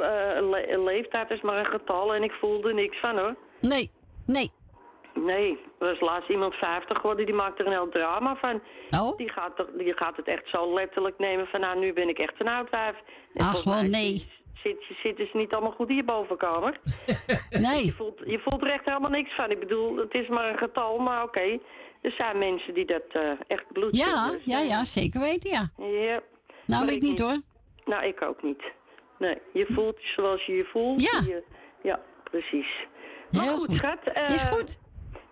le- 0.50 0.66
een 0.72 0.84
leeftijd 0.84 1.30
is 1.30 1.40
maar 1.40 1.58
een 1.58 1.66
getal 1.66 2.14
en 2.14 2.22
ik 2.22 2.32
voelde 2.32 2.74
niks 2.74 2.98
van 3.00 3.18
hoor. 3.18 3.36
Nee, 3.60 3.90
nee. 4.26 4.50
Nee, 5.14 5.58
er 5.78 5.86
was 5.88 6.00
laatst 6.00 6.28
iemand 6.30 6.54
50 6.54 6.96
geworden, 6.96 7.26
die 7.26 7.34
maakt 7.34 7.58
er 7.60 7.66
een 7.66 7.72
heel 7.72 7.88
drama 7.88 8.36
van. 8.36 8.62
Oh? 9.00 9.16
Die 9.16 9.30
gaat, 9.32 9.64
die 9.78 9.96
gaat 9.96 10.16
het 10.16 10.26
echt 10.26 10.48
zo 10.48 10.74
letterlijk 10.74 11.18
nemen 11.18 11.46
van, 11.46 11.60
nou, 11.60 11.78
nu 11.78 11.92
ben 11.92 12.08
ik 12.08 12.18
echt 12.18 12.34
een 12.38 12.48
oud 12.48 12.70
wijf. 12.70 12.96
En 13.32 13.44
Ach, 13.44 13.64
wel 13.64 13.82
nee. 13.82 14.30
Zit, 14.62 14.84
zit 15.02 15.16
dus 15.16 15.32
niet 15.32 15.52
allemaal 15.52 15.70
goed 15.72 15.88
in 15.88 15.94
je 15.96 16.04
bovenkamer. 16.04 16.80
Je 17.50 17.58
Nee. 17.58 17.92
voelt, 17.94 18.20
je 18.26 18.38
voelt 18.38 18.62
er 18.62 18.70
echt 18.70 18.84
helemaal 18.84 19.10
niks 19.10 19.34
van. 19.34 19.50
Ik 19.50 19.58
bedoel, 19.60 19.96
het 19.96 20.14
is 20.14 20.28
maar 20.28 20.48
een 20.50 20.58
getal, 20.58 20.98
maar 20.98 21.22
oké. 21.22 21.58
Er 22.00 22.10
zijn 22.10 22.38
mensen 22.38 22.74
die 22.74 22.84
dat 22.86 23.02
eh, 23.12 23.30
echt 23.46 23.72
bloed 23.72 23.96
Ja, 23.96 24.30
dus, 24.30 24.40
ja, 24.44 24.60
eh, 24.60 24.68
ja, 24.68 24.84
zeker 24.84 25.20
weten, 25.20 25.50
ja. 25.50 25.70
Ja. 25.76 26.20
Nou, 26.66 26.90
ik 26.92 27.02
niet 27.02 27.18
hoor. 27.20 27.36
Nou, 27.84 28.04
ik 28.04 28.22
ook 28.22 28.42
niet. 28.42 28.62
Nee, 29.18 29.38
je 29.52 29.66
voelt 29.70 30.02
je 30.02 30.06
zoals 30.16 30.44
je 30.46 30.52
je 30.52 30.64
voelt. 30.64 31.00
Ja. 31.02 31.20
Je- 31.26 31.44
ja, 31.82 32.00
precies. 32.30 32.86
Maar 33.32 33.42
Heel 33.42 33.56
goed, 33.56 33.68
goed. 33.68 33.76
schat. 33.76 33.98
eh, 34.04 34.28
Is 34.28 34.42
goed. 34.42 34.78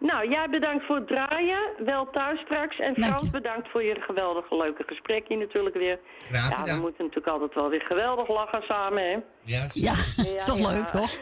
Nou, 0.00 0.28
jij 0.30 0.48
bedankt 0.50 0.84
voor 0.86 0.96
het 0.96 1.06
draaien. 1.06 1.60
Wel 1.84 2.10
thuis 2.10 2.40
straks. 2.40 2.78
En 2.78 2.94
Frans, 3.02 3.30
bedankt 3.30 3.68
voor 3.70 3.82
je 3.82 3.96
geweldige 4.00 4.56
leuke 4.56 4.82
gesprekje 4.86 5.36
natuurlijk 5.36 5.76
weer. 5.76 5.98
Graag 6.18 6.42
Ja, 6.42 6.48
we 6.48 6.60
gedaan. 6.60 6.80
moeten 6.80 7.04
natuurlijk 7.04 7.32
altijd 7.32 7.54
wel 7.54 7.68
weer 7.68 7.80
geweldig 7.82 8.28
lachen 8.28 8.62
samen, 8.62 9.02
hè? 9.02 9.16
Ja, 9.44 9.66
Ja, 9.72 9.92
is 10.34 10.44
toch 10.44 10.58
ja. 10.58 10.70
leuk, 10.72 10.86
toch? 10.86 11.10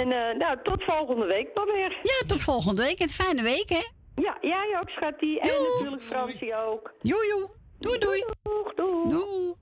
en 0.00 0.12
eh, 0.12 0.36
nou, 0.38 0.58
tot 0.62 0.84
volgende 0.84 1.26
week 1.26 1.54
dan 1.54 1.66
weer. 1.66 1.98
Ja, 2.02 2.26
tot 2.26 2.42
volgende 2.42 2.82
week. 2.82 3.00
Een 3.00 3.08
fijne 3.08 3.42
week, 3.42 3.68
hè? 3.68 3.84
Ja, 4.22 4.38
jij 4.40 4.78
ook, 4.80 4.88
schattie. 4.90 5.40
En 5.40 5.50
natuurlijk 5.78 6.02
Fransie 6.02 6.54
ook. 6.56 6.92
Joe, 7.02 7.26
joe. 7.26 7.50
Doei, 7.78 7.98
doei. 7.98 8.24
Doeg, 8.42 8.74
doeg. 8.74 9.10
Doei. 9.10 9.54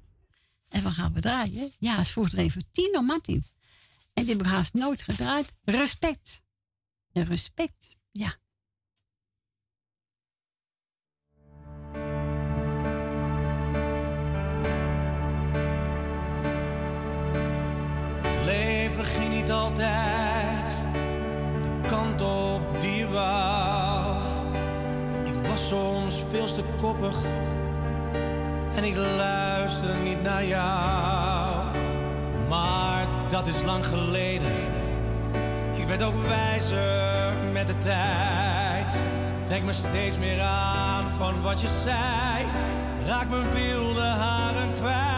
En 0.68 0.82
we 0.82 0.88
gaan 0.88 1.12
we 1.14 1.20
draaien. 1.20 1.70
Ja, 1.78 1.96
het 1.96 2.08
vroeg 2.08 2.32
er 2.32 2.38
even 2.38 2.64
Tino 2.72 3.00
Martin. 3.00 3.42
En 4.14 4.24
die 4.24 4.32
heb 4.36 4.46
ik 4.46 4.52
haast 4.52 4.74
nooit 4.74 5.02
gedraaid. 5.02 5.52
Respect. 5.64 6.42
Respect, 7.22 7.96
ja. 8.10 8.34
Het 18.22 18.44
leven 18.44 19.04
ging 19.04 19.34
niet 19.34 19.50
altijd 19.50 20.66
de 21.62 21.80
kant 21.86 22.20
op 22.20 22.80
die 22.80 23.06
wou. 23.06 24.16
Ik 25.24 25.46
was 25.46 25.68
soms 25.68 26.22
veel 26.28 26.54
te 26.54 26.64
koppig 26.80 27.24
en 28.76 28.84
ik 28.84 28.96
luisterde 28.96 30.02
niet 30.02 30.22
naar 30.22 30.44
jou. 30.44 31.78
Maar 32.48 33.28
dat 33.28 33.46
is 33.46 33.62
lang 33.62 33.86
geleden. 33.86 34.63
Werd 35.94 36.06
ook 36.06 36.26
wijzer 36.26 37.34
met 37.52 37.66
de 37.66 37.78
tijd. 37.78 38.86
Trek 39.42 39.62
me 39.62 39.72
steeds 39.72 40.18
meer 40.18 40.40
aan 40.40 41.10
van 41.10 41.42
wat 41.42 41.60
je 41.60 41.68
zei. 41.68 42.46
Raak 43.06 43.28
mijn 43.28 43.50
wilde 43.50 44.00
haren 44.00 44.72
kwijt. 44.72 45.13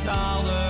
betaalde. 0.00 0.69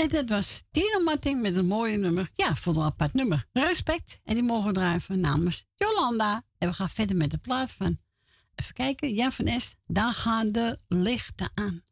En 0.00 0.08
dat 0.08 0.28
was 0.28 0.62
Tino 0.70 1.00
Martin 1.04 1.40
met 1.40 1.56
een 1.56 1.66
mooie 1.66 1.96
nummer. 1.96 2.30
Ja, 2.34 2.54
voor 2.54 2.76
een 2.76 2.82
apart 2.82 3.14
nummer. 3.14 3.46
Respect. 3.52 4.20
En 4.24 4.34
die 4.34 4.42
mogen 4.42 4.72
draaien 4.72 5.20
namens 5.20 5.66
Jolanda. 5.74 6.44
En 6.58 6.68
we 6.68 6.74
gaan 6.74 6.88
verder 6.88 7.16
met 7.16 7.30
de 7.30 7.38
plaat 7.38 7.70
van. 7.70 7.98
Even 8.54 8.74
kijken. 8.74 9.12
Jan 9.12 9.32
van 9.32 9.46
Est. 9.46 9.76
Daar 9.86 10.12
gaan 10.12 10.52
de 10.52 10.78
lichten 10.86 11.50
aan. 11.54 11.82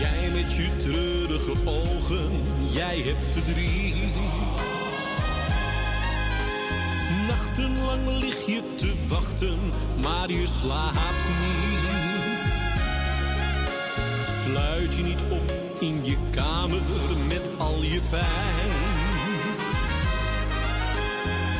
Jij 0.00 0.30
met 0.34 0.52
je 0.52 0.76
treurige 0.78 1.66
ogen. 1.66 2.42
Jij 2.72 3.00
hebt 3.00 3.26
verdriet 3.26 3.85
Nachtenlang 7.56 8.06
lig 8.20 8.46
je 8.46 8.62
te 8.76 8.92
wachten, 9.08 9.58
maar 10.02 10.30
je 10.30 10.46
slaapt 10.46 11.28
niet. 11.40 12.52
Sluit 14.44 14.94
je 14.94 15.02
niet 15.02 15.24
op 15.30 15.52
in 15.80 16.04
je 16.04 16.16
kamer 16.30 16.80
met 17.28 17.42
al 17.58 17.82
je 17.82 18.00
pijn. 18.10 18.72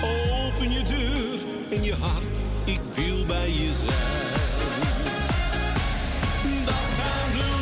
Open 0.02 0.72
je 0.72 0.82
deur 0.82 1.38
en 1.70 1.84
je 1.84 1.94
hart, 1.94 2.40
ik 2.64 2.80
wil 2.94 3.24
bij 3.24 3.50
je 3.50 3.72
zijn. 3.84 4.84
Dat 6.64 6.74
gaan 6.74 7.32
we 7.32 7.55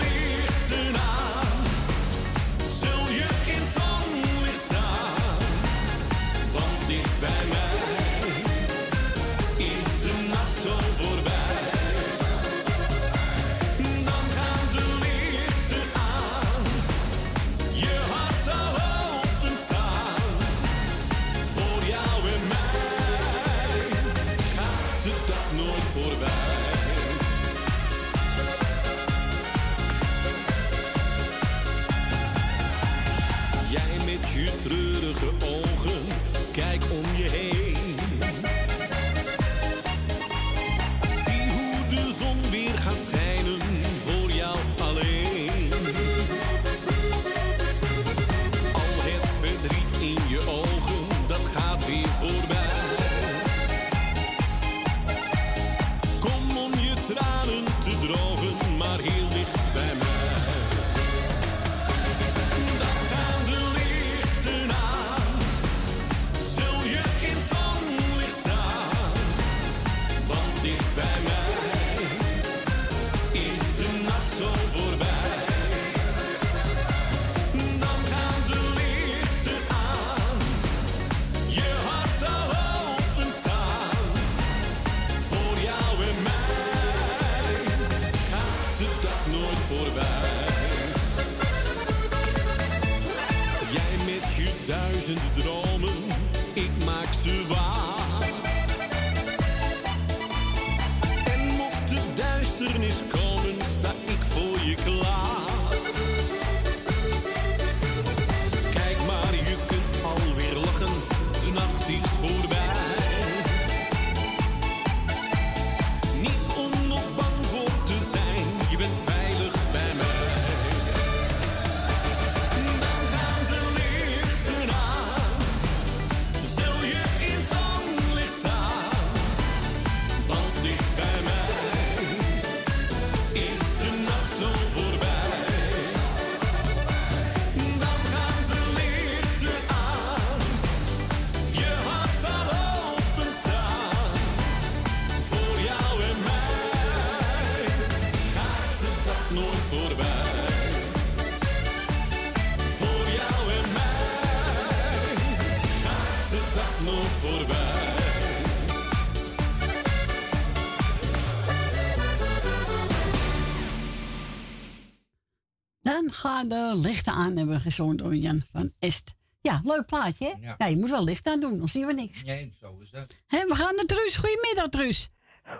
ga 166.14 166.44
de 166.44 166.72
lichten 166.76 167.12
aan 167.12 167.36
hebben 167.36 167.60
gezongen 167.60 167.96
door 167.96 168.14
Jan 168.16 168.42
van 168.52 168.72
Est. 168.78 169.14
Ja, 169.40 169.60
leuk 169.64 169.86
plaatje, 169.86 170.24
hè? 170.26 170.32
Ja. 170.46 170.54
Ja. 170.58 170.66
je 170.66 170.76
moet 170.76 170.90
wel 170.90 171.04
licht 171.04 171.26
aan 171.26 171.40
doen, 171.40 171.58
dan 171.58 171.68
zien 171.68 171.86
we 171.86 171.92
niks. 171.92 172.24
Nee, 172.24 172.52
zo 172.60 172.78
is 172.80 172.90
dat. 172.90 173.20
Hè, 173.26 173.46
we 173.46 173.54
gaan 173.54 173.74
naar 173.76 173.84
Truus. 173.84 174.16
Goedemiddag, 174.16 174.68
Truus. 174.68 175.10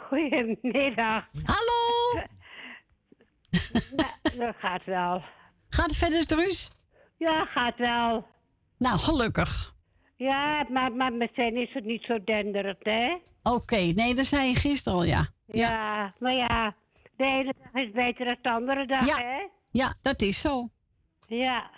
Goedemiddag. 0.09 1.25
Hallo. 1.45 2.23
Dat 4.39 4.55
gaat 4.59 4.85
wel. 4.85 5.23
Gaat 5.69 5.87
het 5.87 5.97
verder, 5.97 6.27
Truus? 6.27 6.71
Ja, 7.19 7.45
gaat 7.45 7.77
wel. 7.79 8.27
Nou, 8.79 8.99
gelukkig. 8.99 9.75
Ja, 10.17 10.67
maar, 10.71 10.93
maar 10.93 11.13
meteen 11.13 11.57
is 11.57 11.73
het 11.75 11.85
niet 11.85 12.03
zo 12.05 12.25
denderend, 12.25 12.79
hè? 12.85 13.17
Oké, 13.43 13.77
nee, 13.77 14.15
dat 14.15 14.27
zei 14.27 14.49
je 14.49 14.57
gisteren 14.57 14.99
al, 14.99 15.05
ja. 15.05 15.27
Ja. 15.47 16.13
maar 16.19 16.33
ja, 16.33 16.75
de 17.17 17.25
ene 17.25 17.55
dag 17.63 17.83
is 17.83 17.91
beter 17.91 18.25
dan 18.25 18.37
de 18.43 18.51
andere 18.51 18.87
dag, 18.87 19.07
Ja. 19.07 19.17
hè? 19.17 19.47
Ja, 19.75 19.95
dat 20.03 20.23
is 20.23 20.41
zo. 20.41 20.69
Ja, 21.27 21.71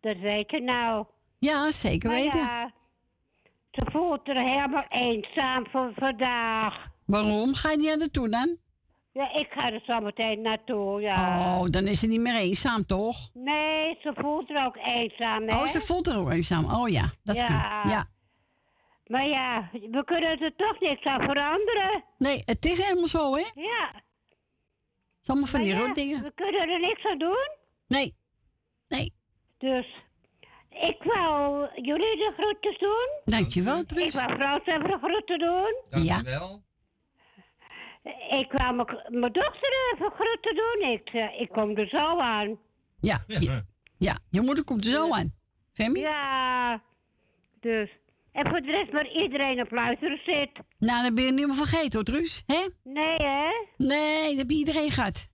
dat 0.00 0.16
weet 0.16 0.50
je 0.50 0.60
nou. 0.60 1.06
Ja, 1.38 1.70
zeker 1.72 2.08
Maar 2.10 2.18
weten. 2.18 2.38
ja, 2.38 2.72
ze 3.70 3.86
voelt 3.90 4.28
er 4.28 4.36
helemaal 4.36 4.84
eenzaam 4.88 5.66
voor 5.70 5.92
vandaag. 5.96 6.86
Waarom? 7.06 7.54
Ga 7.54 7.70
je 7.70 7.76
niet 7.76 7.90
aan 7.92 7.98
de 7.98 8.10
toe 8.10 8.28
dan? 8.28 8.56
Ja, 9.12 9.32
ik 9.34 9.46
ga 9.50 9.72
er 9.72 9.80
zo 9.86 10.00
meteen 10.00 10.40
naartoe, 10.42 11.00
ja. 11.00 11.38
Oh, 11.38 11.64
dan 11.66 11.86
is 11.86 12.00
ze 12.00 12.06
niet 12.06 12.20
meer 12.20 12.36
eenzaam, 12.36 12.86
toch? 12.86 13.30
Nee, 13.34 13.98
ze 14.02 14.12
voelt 14.16 14.50
er 14.50 14.66
ook 14.66 14.76
eenzaam, 14.76 15.42
hè? 15.48 15.56
Oh, 15.56 15.66
ze 15.66 15.80
voelt 15.80 16.06
er 16.06 16.18
ook 16.18 16.30
eenzaam. 16.30 16.64
Oh 16.74 16.88
ja, 16.88 17.04
dat 17.22 17.36
Ja. 17.36 17.46
kan. 17.46 17.90
Ja. 17.90 18.04
Maar 19.06 19.26
ja, 19.26 19.68
we 19.72 20.02
kunnen 20.04 20.40
er 20.40 20.56
toch 20.56 20.80
niks 20.80 21.04
aan 21.04 21.20
veranderen. 21.22 22.04
Nee, 22.18 22.42
het 22.44 22.64
is 22.64 22.82
helemaal 22.82 23.06
zo, 23.08 23.34
hè? 23.34 23.44
Ja. 23.54 23.90
Allemaal 25.28 25.48
van 25.48 25.60
die 25.60 25.72
ja, 25.74 25.78
rotdingen. 25.78 26.22
We 26.22 26.32
kunnen 26.34 26.68
er 26.68 26.80
niks 26.80 27.04
aan 27.06 27.18
doen. 27.18 27.48
Nee. 27.88 28.14
Nee. 28.88 29.12
Dus 29.58 29.86
ik 30.70 31.02
wou 31.02 31.66
jullie 31.82 32.16
de 32.16 32.32
groetjes 32.36 32.78
doen. 32.78 33.08
Dankjewel, 33.24 33.80
Ik 33.80 33.86
Truus. 33.86 34.14
wou 34.14 34.34
Frans 34.34 34.66
even 34.66 34.90
de 34.90 34.98
groeten 35.02 35.38
doen. 35.38 36.02
Ja. 36.04 36.14
Dankjewel. 36.14 36.62
Ik 38.30 38.52
wou 38.52 38.74
mijn- 39.08 39.32
dochter 39.32 39.92
even 39.94 40.10
groeten 40.10 40.54
doen. 40.56 40.90
Ik, 40.90 41.08
eh, 41.08 41.40
ik 41.40 41.48
kom 41.48 41.76
er 41.76 41.88
zo 41.88 42.18
aan. 42.18 42.58
Ja. 43.00 43.24
Je, 43.26 43.64
ja, 44.08 44.18
je 44.30 44.40
moeder 44.40 44.64
komt 44.64 44.84
er 44.84 44.90
zo 44.90 45.12
aan. 45.12 45.34
Femi? 45.72 46.00
Ja, 46.00 46.82
dus. 47.60 47.90
En 48.38 48.48
voor 48.50 48.60
de 48.60 48.70
rest 48.70 48.92
maar 48.92 49.08
iedereen 49.08 49.60
op 49.60 49.70
luisteren 49.70 50.20
zit. 50.24 50.50
Nou, 50.78 51.02
dan 51.02 51.14
ben 51.14 51.24
je 51.24 51.32
niet 51.32 51.46
meer 51.46 51.54
vergeten, 51.56 51.92
hoor, 51.92 52.04
Truus. 52.04 52.42
Hè? 52.46 52.68
Nee, 52.84 53.16
hè? 53.16 53.48
Nee, 53.76 54.28
dat 54.28 54.38
heb 54.38 54.50
je 54.50 54.56
iedereen 54.56 54.90
gehad. 54.90 55.28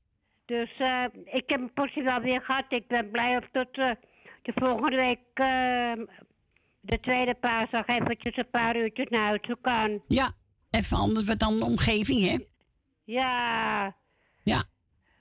Dus 0.44 0.70
eh, 0.78 1.04
ik 1.24 1.44
heb 1.46 1.60
een 1.60 1.72
portie 1.72 2.02
wel 2.02 2.20
weer 2.20 2.40
gehad. 2.40 2.64
Ik 2.68 2.88
ben 2.88 3.10
blij 3.10 3.36
of 3.36 3.44
tot 3.52 3.78
eh, 3.78 3.90
de 4.42 4.52
volgende 4.54 4.96
week, 4.96 5.18
eh, 5.34 5.92
de 6.80 7.00
tweede 7.00 7.34
paasdag, 7.34 7.86
eventjes 7.86 8.36
een 8.36 8.50
paar 8.50 8.76
uurtjes 8.76 9.08
naar 9.08 9.26
huis 9.26 9.40
toe 9.42 9.58
kan. 9.60 10.02
Ja. 10.08 10.30
Even 10.70 10.96
anders 10.96 11.26
wat 11.26 11.38
dan 11.38 11.58
de 11.58 11.64
omgeving, 11.64 12.24
hè? 12.30 12.36
Ja. 13.04 13.96
Ja. 14.42 14.64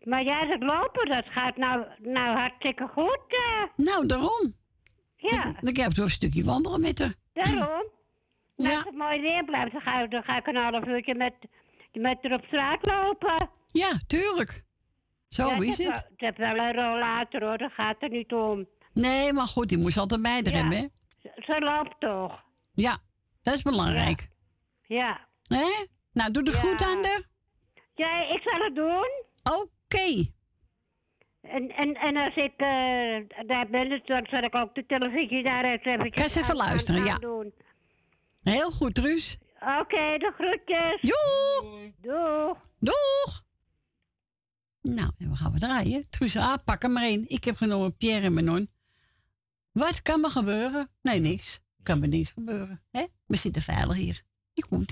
Maar 0.03 0.23
ja, 0.23 0.45
dat 0.45 0.59
lopen, 0.63 1.05
dat 1.09 1.25
gaat 1.29 1.57
nou, 1.57 1.85
nou 1.99 2.37
hartstikke 2.37 2.87
goed. 2.87 3.19
eh. 3.27 3.85
Nou, 3.85 4.05
daarom. 4.07 4.53
ja, 5.17 5.43
Dan 5.59 5.73
kan 5.73 5.83
je 5.83 5.89
op 5.89 5.93
zo'n 5.95 6.09
stukje 6.09 6.43
wandelen 6.43 6.81
met 6.81 6.99
haar. 6.99 7.13
Daarom. 7.33 7.83
Ja. 8.55 8.75
Als 8.75 8.83
het 8.83 8.95
mooi 8.95 9.21
weer 9.21 9.45
blijft, 9.45 9.71
dan 9.71 9.81
ga, 9.81 10.01
ik- 10.01 10.11
dan 10.11 10.23
ga 10.23 10.37
ik 10.37 10.47
een 10.47 10.55
half 10.55 10.85
uurtje 10.85 11.15
met, 11.15 11.33
met 11.91 12.17
haar 12.21 12.33
op 12.33 12.43
straat 12.45 12.85
lopen. 12.85 13.49
Ja, 13.67 13.91
tuurlijk. 14.07 14.63
Zo 15.27 15.47
ja, 15.47 15.55
is 15.61 15.77
het. 15.77 16.07
Ik 16.15 16.19
heb 16.19 16.37
wel 16.37 16.55
een 16.57 16.73
rollator 16.73 17.43
hoor, 17.43 17.57
daar 17.57 17.71
gaat 17.71 17.95
er 17.99 18.09
niet 18.09 18.33
om. 18.33 18.67
Nee, 18.93 19.33
maar 19.33 19.47
goed, 19.47 19.69
die 19.69 19.77
moest 19.77 19.97
altijd 19.97 20.21
bij 20.21 20.41
Ja. 20.43 20.49
hebben, 20.51 20.77
hè? 20.77 20.87
Ze, 21.43 21.59
loopt 21.59 21.95
toch? 21.99 22.43
Ja, 22.73 22.97
dat 23.41 23.53
is 23.53 23.61
belangrijk. 23.61 24.27
Ja. 24.87 25.27
Hè? 25.47 25.85
Nou, 26.13 26.31
doe 26.31 26.43
de 26.43 26.51
groet 26.51 26.81
aan 26.81 27.01
de. 27.01 27.25
Ja, 27.95 28.21
ik 28.27 28.41
zal 28.41 28.59
het 28.59 28.75
doen. 28.75 29.09
Oké. 29.61 30.31
En, 31.43 31.69
en, 31.69 31.95
en 31.95 32.17
als 32.17 32.35
ik 32.35 32.53
eh, 32.57 33.47
daar 33.47 33.67
ben, 33.69 34.01
dan 34.05 34.25
zal 34.29 34.43
ik 34.43 34.55
ook 34.55 34.75
de 34.75 34.85
televisie 34.85 35.43
daar 35.43 35.63
eens 35.63 35.83
eventjes 35.83 36.15
Ga 36.15 36.23
eens 36.23 36.35
even 36.35 36.55
luisteren, 36.55 37.01
aan 37.01 37.07
ja. 37.07 37.17
doen. 37.17 37.53
Heel 38.43 38.71
goed, 38.71 38.95
Truus. 38.95 39.37
Oké, 39.79 40.17
de 40.17 40.33
groetjes. 40.37 40.97
Joe! 41.01 41.93
Doeg. 42.01 42.57
Doeg! 42.79 43.43
Nou, 44.81 45.11
en 45.17 45.29
we 45.29 45.35
gaan 45.35 45.51
we 45.51 45.59
draaien. 45.59 46.09
Truus, 46.09 46.37
ah, 46.37 46.57
pak 46.65 46.83
er 46.83 46.89
maar 46.89 47.03
één. 47.03 47.25
Ik 47.27 47.43
heb 47.43 47.55
genomen 47.55 47.97
Pierre 47.97 48.25
en 48.25 48.33
Manon. 48.33 48.69
Wat 49.71 50.01
kan 50.01 50.21
me 50.21 50.29
gebeuren? 50.29 50.89
Nee, 51.01 51.19
niks. 51.19 51.61
Kan 51.83 51.99
me 51.99 52.07
niks 52.07 52.31
gebeuren. 52.31 52.83
Hè? 52.91 53.05
We 53.25 53.35
zitten 53.35 53.61
veilig 53.61 53.95
hier. 53.95 54.21
Hier 54.53 54.67
komt 54.67 54.89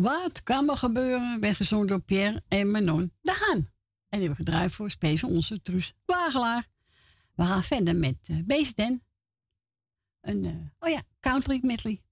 Wat 0.00 0.42
kan 0.42 0.70
er 0.70 0.76
gebeuren? 0.76 1.40
Ben 1.40 1.54
gezongen 1.54 1.86
door 1.86 2.00
Pierre 2.00 2.42
en 2.48 2.70
Manon 2.70 3.12
de 3.20 3.32
Haan. 3.40 3.68
En 4.08 4.18
die 4.18 4.28
hebben 4.28 4.36
gedraaid 4.36 4.72
voor 4.72 4.90
Space 4.90 5.26
onze 5.26 5.62
Truus 5.62 5.94
Wagelaar. 6.04 6.66
We 7.34 7.44
gaan 7.44 7.62
verder 7.62 7.96
met 7.96 8.18
eh, 8.22 8.38
uh, 8.38 8.44
Beesten. 8.46 9.02
Een, 10.20 10.44
eh, 10.44 10.52
oh 10.78 10.88
ja, 10.88 11.02
country 11.20 11.60
medley. 11.62 12.02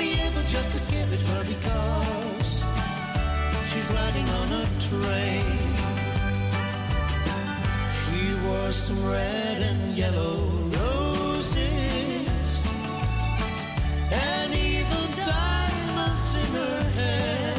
be 0.00 0.12
able 0.26 0.42
just 0.48 0.72
to 0.72 0.80
give 0.90 1.08
it 1.12 1.22
her 1.30 1.42
because 1.44 2.64
she's 3.68 3.88
riding 3.98 4.28
on 4.40 4.48
a 4.62 4.66
train. 4.88 5.58
She 7.98 8.20
wore 8.44 8.72
some 8.72 9.00
red 9.16 9.58
and 9.70 9.80
yellow 10.02 10.36
roses 10.80 12.56
and 14.10 14.54
even 14.54 15.04
diamonds 15.32 16.26
in 16.42 16.50
her 16.60 16.80
hair. 16.98 17.54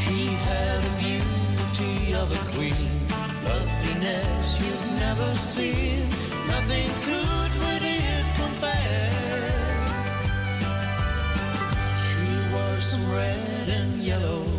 She 0.00 0.20
had 0.48 0.76
the 0.86 0.94
beauty 1.04 1.96
of 2.22 2.26
a 2.38 2.40
queen, 2.54 2.90
loveliness 3.46 4.40
you've 4.62 4.88
never 5.04 5.30
seen. 5.52 6.00
Nothing 6.54 6.88
could 7.06 7.52
with 7.64 7.84
it 7.84 8.26
compare. 8.40 9.15
red 13.12 13.68
and 13.68 13.94
yellow. 14.02 14.55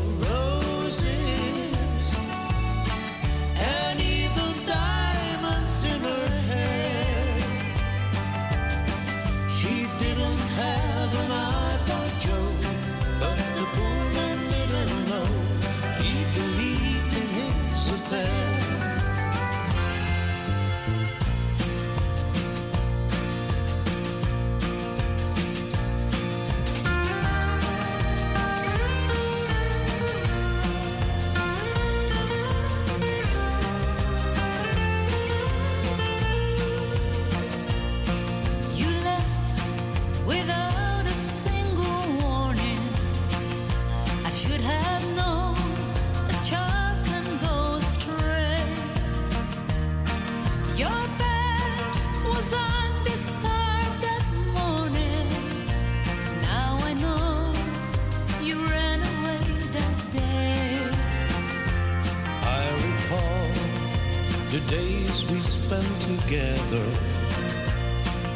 together. 66.28 66.84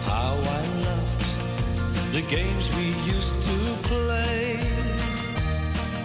How 0.03 0.33
I 0.33 0.61
loved 0.87 1.25
the 2.13 2.21
games 2.29 2.73
we 2.77 2.87
used 3.11 3.35
to 3.49 3.57
play. 3.83 4.59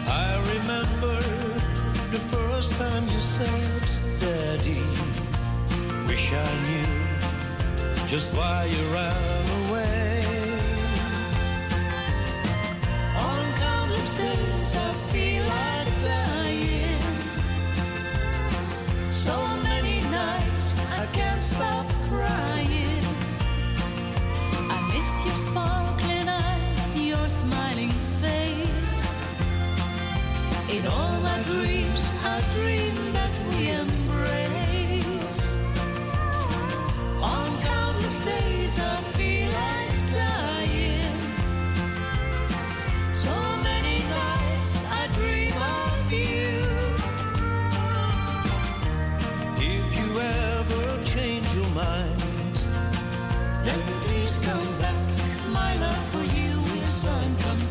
I 0.08 0.30
remember 0.54 1.16
the 2.14 2.22
first 2.34 2.72
time 2.80 3.04
you 3.04 3.20
said, 3.20 3.82
Daddy, 4.20 4.82
wish 6.08 6.32
I 6.32 6.50
knew 6.66 8.08
just 8.08 8.34
why 8.36 8.64
you 8.64 8.82
ran 8.92 9.55
Please 54.26 54.44
come 54.44 54.78
back. 54.80 54.96
My 55.52 55.76
love 55.78 56.04
for 56.10 56.24
you 56.36 56.50
is 56.82 57.04
unconfined. 57.04 57.65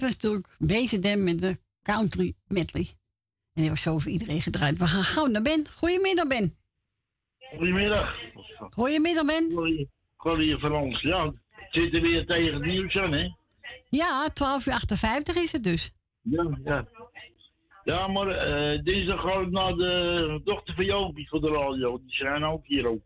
En 0.00 0.06
dat 0.06 0.20
was 0.20 0.22
natuurlijk 0.22 0.54
Wezen 0.58 1.02
Dem 1.02 1.24
met 1.24 1.40
de 1.40 1.58
country 1.82 2.34
medley. 2.46 2.86
En 3.52 3.62
die 3.62 3.70
was 3.70 3.82
zo 3.82 3.98
voor 3.98 4.10
iedereen 4.10 4.40
gedraaid. 4.40 4.78
We 4.78 4.86
gaan 4.86 5.02
gauw 5.02 5.26
naar 5.26 5.42
Ben. 5.42 5.66
Goedemiddag, 5.74 6.26
Ben. 6.26 6.56
Goedemiddag. 7.56 8.16
Goedemiddag, 8.70 9.26
Ben. 9.26 9.88
Corrie 10.16 10.58
van 10.58 10.72
ons. 10.72 11.00
Ja, 11.00 11.24
het 11.24 11.34
zit 11.70 11.94
er 11.94 12.02
weer 12.02 12.26
tegen 12.26 12.54
het 12.54 12.64
nieuws 12.64 12.96
aan, 12.96 13.12
hè? 13.12 13.28
Ja, 13.88 14.28
12 14.28 14.66
uur 14.66 14.72
58 14.72 15.36
is 15.36 15.52
het 15.52 15.64
dus. 15.64 15.92
Ja, 16.22 16.58
ja. 16.64 16.88
Ja, 17.84 18.06
maar 18.06 18.28
eh 18.28 18.82
dinsdag 18.82 19.20
ga 19.20 19.40
ik 19.40 19.50
naar 19.50 19.74
de 19.74 20.40
dochter 20.44 20.74
van 20.74 20.84
Jopie 20.84 21.28
voor 21.28 21.40
de 21.40 21.48
radio. 21.48 21.98
Die 21.98 22.14
zijn 22.16 22.44
ook 22.44 22.66
hier 22.66 22.88
ook. 22.88 23.02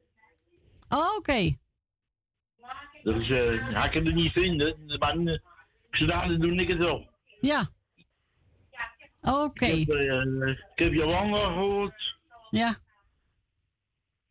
Oh, 0.89 1.17
oké. 1.19 1.57
Dus 3.03 3.29
eh 3.31 3.75
hij 3.75 3.89
kan 3.89 4.05
het 4.05 4.15
niet 4.15 4.33
vinden. 4.33 4.99
Maar 4.99 5.17
uh, 5.17 5.39
zodanig 5.97 6.39
doe 6.39 6.55
ik 6.55 6.69
het 6.69 6.79
wel. 6.79 7.11
Ja. 7.41 7.67
Oké. 9.21 9.67
Ik, 9.67 9.87
heb, 9.87 9.97
eh, 9.97 10.49
ik 10.49 10.79
heb 10.85 10.93
Jolanda 10.93 11.37
gehoord. 11.39 12.17
Ja. 12.51 12.77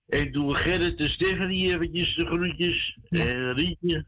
Ik 0.08 0.34
doe 0.34 0.56
Gerrit 0.56 0.98
de 0.98 1.08
Stephanie 1.10 1.74
eventjes 1.74 2.16
de 2.16 2.26
groetjes. 2.26 2.98
Eh 3.10 3.54
Rietje. 3.54 4.06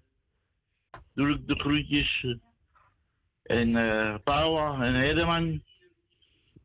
Doe 1.13 1.29
ik 1.29 1.47
de 1.47 1.55
groetjes. 1.55 2.25
En 3.43 3.75
eh 3.75 4.15
Paula 4.23 4.85
en 4.85 4.93
Herman. 4.93 5.63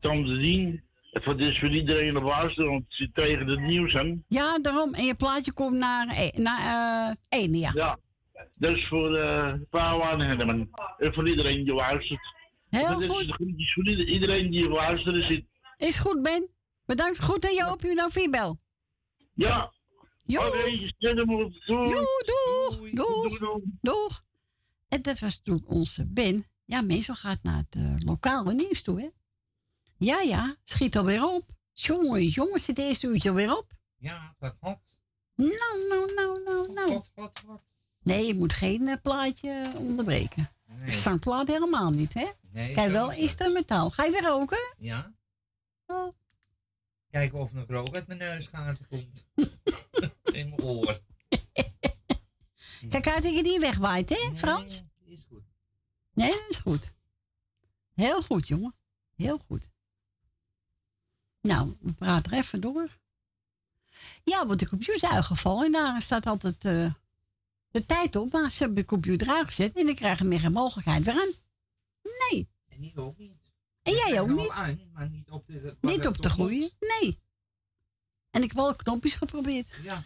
Tom 0.00 0.26
de 0.26 0.36
Dien. 0.36 0.82
Het 1.10 1.40
is 1.40 1.58
voor 1.58 1.68
iedereen 1.68 2.16
op 2.16 2.22
luisteren, 2.22 2.70
want 2.70 2.84
zit 2.88 3.14
tegen 3.14 3.46
het 3.46 3.60
nieuws 3.60 3.96
aan. 3.96 4.24
Ja, 4.28 4.58
daarom. 4.58 4.94
En 4.94 5.04
je 5.04 5.14
plaatje 5.14 5.52
komt 5.52 5.76
naar, 5.76 6.16
e- 6.16 6.40
naar 6.40 6.60
eh 6.60 7.40
Ene, 7.40 7.58
ja. 7.58 7.98
Ja. 8.40 8.48
Dus 8.54 8.88
voor 8.88 9.16
eh 9.16 9.52
Paula 9.70 10.10
en 10.12 10.20
Herman. 10.20 10.70
En 10.98 11.14
voor 11.14 11.28
iedereen 11.28 11.64
die 11.64 11.74
luistert. 11.74 12.34
Heel 12.68 12.88
Dat 12.88 13.00
is 13.00 13.06
goed. 13.08 13.34
voor 13.74 13.86
ieder- 13.88 14.06
iedereen 14.08 14.50
die 14.50 14.68
luistert 14.68 15.24
zit. 15.24 15.44
Is 15.76 15.98
goed, 15.98 16.22
Ben. 16.22 16.48
Bedankt. 16.86 17.22
Goed 17.22 17.44
en 17.44 17.54
je 17.54 17.70
op 17.72 17.80
je 17.82 17.94
nou 17.94 18.10
vierbel. 18.10 18.58
Ja. 19.34 19.72
Jo. 20.24 20.50
Doei. 20.50 20.92
Jo, 21.66 22.06
doeg. 22.24 22.90
Doeg. 22.90 23.38
Doeg. 23.80 24.22
En 24.88 25.02
dat 25.02 25.18
was 25.18 25.40
toen 25.42 25.64
onze 25.66 26.06
Ben. 26.06 26.46
Ja, 26.64 26.80
meestal 26.80 27.14
gaat 27.14 27.42
naar 27.42 27.56
het 27.56 27.76
eh, 27.76 27.94
lokale 27.98 28.52
nieuws 28.54 28.82
toe, 28.82 29.00
hè? 29.00 29.08
Ja, 29.98 30.20
ja. 30.20 30.56
Schiet 30.64 30.96
alweer 30.96 31.24
op. 31.24 31.42
Jongen, 31.72 32.26
jongens, 32.26 32.64
zit 32.64 32.78
eerste 32.78 33.06
uurtje 33.06 33.28
alweer 33.28 33.56
op. 33.56 33.66
Ja, 33.96 34.34
wat 34.38 34.56
hot. 34.60 34.98
Nou, 35.34 35.48
nou, 35.88 36.14
nou, 36.14 36.42
nou, 36.44 36.72
nou. 36.72 36.92
Wat, 36.92 37.12
wat, 37.14 37.42
wat. 37.46 37.62
Nee, 38.02 38.26
je 38.26 38.34
moet 38.34 38.52
geen 38.52 38.88
eh, 38.88 38.96
plaatje 39.02 39.72
onderbreken. 39.76 40.48
Nee. 40.66 40.92
Zangplaat 40.92 41.46
helemaal 41.46 41.90
niet, 41.90 42.14
hè? 42.14 42.26
Nee, 42.50 42.74
Kijk, 42.74 42.90
wel 42.90 43.12
instrumentaal. 43.12 43.90
Ga 43.90 44.04
je 44.04 44.10
weer 44.10 44.22
roken? 44.22 44.74
Ja. 44.78 45.12
Oh. 45.86 46.12
Kijken 47.10 47.38
of 47.38 47.50
er 47.50 47.56
nog 47.56 47.68
rook 47.68 47.94
uit 47.94 48.06
mijn 48.06 48.18
neusgaten 48.18 48.88
komt. 48.88 49.26
In 50.38 50.48
mijn 50.48 50.62
oor. 50.62 51.00
Kijk 52.88 53.08
uit 53.08 53.22
dat 53.22 53.34
je 53.34 53.42
die 53.42 53.60
wegwaait, 53.60 54.08
hè, 54.08 54.36
Frans? 54.36 54.84
Nee, 55.04 55.14
is 55.14 55.24
goed. 55.28 55.44
Nee, 56.12 56.30
dat 56.30 56.46
is 56.48 56.56
goed. 56.56 56.92
Heel 57.94 58.22
goed, 58.22 58.48
jongen. 58.48 58.74
Heel 59.16 59.38
goed. 59.38 59.70
Nou, 61.40 61.76
we 61.80 61.92
praten 61.92 62.32
er 62.32 62.38
even 62.38 62.60
door. 62.60 62.98
Ja, 64.24 64.46
want 64.46 64.60
de 64.60 64.68
computer 64.68 64.94
is 64.94 65.04
uitgevallen 65.04 65.64
en 65.64 65.72
daar 65.72 66.02
staat 66.02 66.26
altijd 66.26 66.64
eh, 66.64 66.92
de 67.70 67.86
tijd 67.86 68.16
op. 68.16 68.32
Maar 68.32 68.50
ze 68.50 68.58
hebben 68.58 68.82
de 68.82 68.88
computer 68.88 69.28
uitgezet 69.28 69.76
en 69.76 69.86
dan 69.86 69.94
krijgen 69.94 70.22
we 70.22 70.28
meer 70.28 70.40
geen 70.40 70.52
mogelijkheid 70.52 71.04
weer 71.04 71.14
aan. 71.14 71.32
Nee. 72.30 72.48
En 72.68 72.80
niet 72.80 72.96
ook 72.96 73.18
niet. 73.18 73.38
En 73.82 73.92
jij 73.92 74.20
ook 74.20 74.28
niet. 74.28 74.38
al 74.38 74.52
aan, 74.52 74.80
maar 74.92 75.10
niet 75.10 75.30
op 75.30 75.46
de... 75.46 75.76
Niet 75.80 76.06
op 76.06 76.22
de 76.22 76.30
goeie. 76.30 76.72
Nee. 76.80 77.18
En 78.30 78.42
ik 78.42 78.48
heb 78.48 78.56
wel 78.56 78.76
knopjes 78.76 79.14
geprobeerd. 79.14 79.68
Ja. 79.82 80.02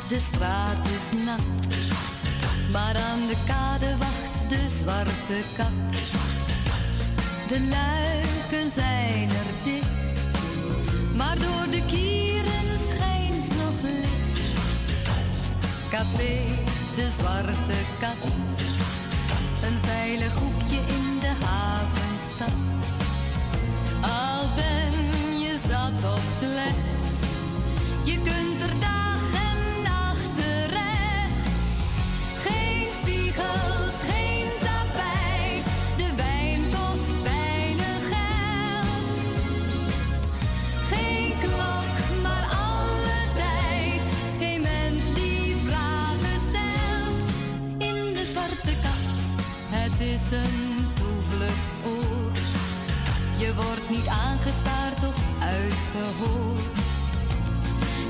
de 0.09 0.19
straat 0.19 0.85
is 0.85 1.23
nat. 1.25 1.41
Maar 2.71 2.95
aan 2.95 3.27
de 3.27 3.35
kade 3.45 3.97
wacht 3.97 4.49
de 4.49 4.69
zwarte 4.77 5.39
kat. 5.55 5.93
De 7.47 7.59
luiken 7.69 8.69
zijn 8.69 9.29
er 9.29 9.63
dicht. 9.63 10.35
Maar 11.15 11.37
door 11.37 11.71
de 11.71 11.81
kieren 11.87 12.56
De 15.97 17.09
zwarte 17.09 17.77
kat. 17.99 18.31
Een 19.63 19.77
veilig 19.81 20.33
hoekje 20.33 20.77
in 20.77 21.19
de 21.19 21.33
havenstad. 21.45 22.57
Al 24.01 24.45
ben 24.55 25.39
je 25.39 25.57
zat 25.67 26.13
of 26.13 26.23
slecht. 26.39 27.23
Je 28.03 28.13
kunt 28.13 28.61
er 28.61 28.79
dag 28.79 29.16
uitgehoord. 55.97 56.61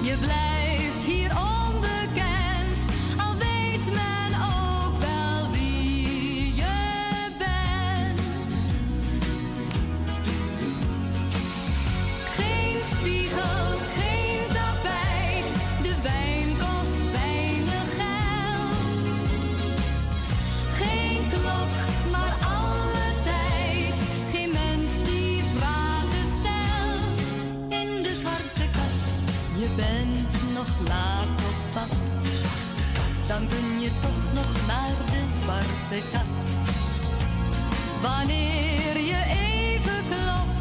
Je 0.02 0.18
blijft 0.20 1.04
hier 1.06 1.32
onbekend, 1.32 1.57
zwarte 35.48 36.02
kat. 36.12 36.26
Wanneer 38.02 38.98
je 39.12 39.22
even 39.30 40.04
klopt, 40.08 40.57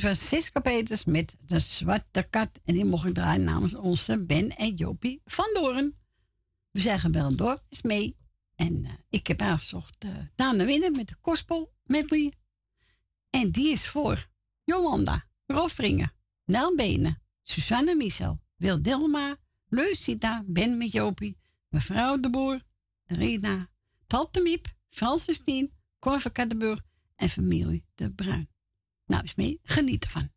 is 0.00 0.06
Francisca 0.06 0.60
Peters 0.60 1.04
met 1.04 1.36
de 1.46 1.58
Zwarte 1.58 2.26
Kat. 2.30 2.50
En 2.64 2.74
die 2.74 2.84
mocht 2.84 3.06
ik 3.06 3.14
draaien 3.14 3.44
namens 3.44 3.74
onze 3.74 4.24
Ben 4.24 4.56
en 4.56 4.74
Jopie 4.74 5.20
van 5.24 5.50
Doorn. 5.54 5.94
We 6.70 6.80
zeggen 6.80 7.12
wel 7.12 7.36
door, 7.36 7.62
is 7.68 7.82
mee. 7.82 8.16
En 8.56 8.84
eh, 8.84 8.92
ik 9.10 9.26
heb 9.26 9.40
aangezocht 9.40 10.04
uh, 10.04 10.16
Daan 10.36 10.64
Winnen 10.64 10.96
met 10.96 11.08
de 11.08 11.14
Kospel 11.20 11.72
medley. 11.84 12.32
En 13.30 13.50
die 13.50 13.72
is 13.72 13.86
voor 13.86 14.28
Jolanda, 14.64 15.26
Rolfringen, 15.46 16.12
Nel 16.44 16.76
Benen, 16.76 17.22
Susanne 17.42 17.94
Michel, 17.94 18.40
Wil 18.56 18.82
Dilma, 18.82 19.36
Leusita, 19.68 20.44
Ben 20.46 20.78
met 20.78 20.92
Jopie, 20.92 21.38
mevrouw 21.68 22.20
de 22.20 22.30
Boer, 22.30 22.62
Rina, 23.04 23.68
Tante 24.06 24.40
Miep, 24.40 24.74
Francis 24.88 25.42
Tien, 25.42 25.72
Cor 25.98 26.20
van 26.20 26.80
en 27.16 27.28
familie 27.28 27.84
de 27.94 28.12
Bruin. 28.12 28.48
Nou, 29.10 29.22
eens 29.22 29.34
mee, 29.34 29.60
geniet 29.62 30.04
ervan. 30.04 30.30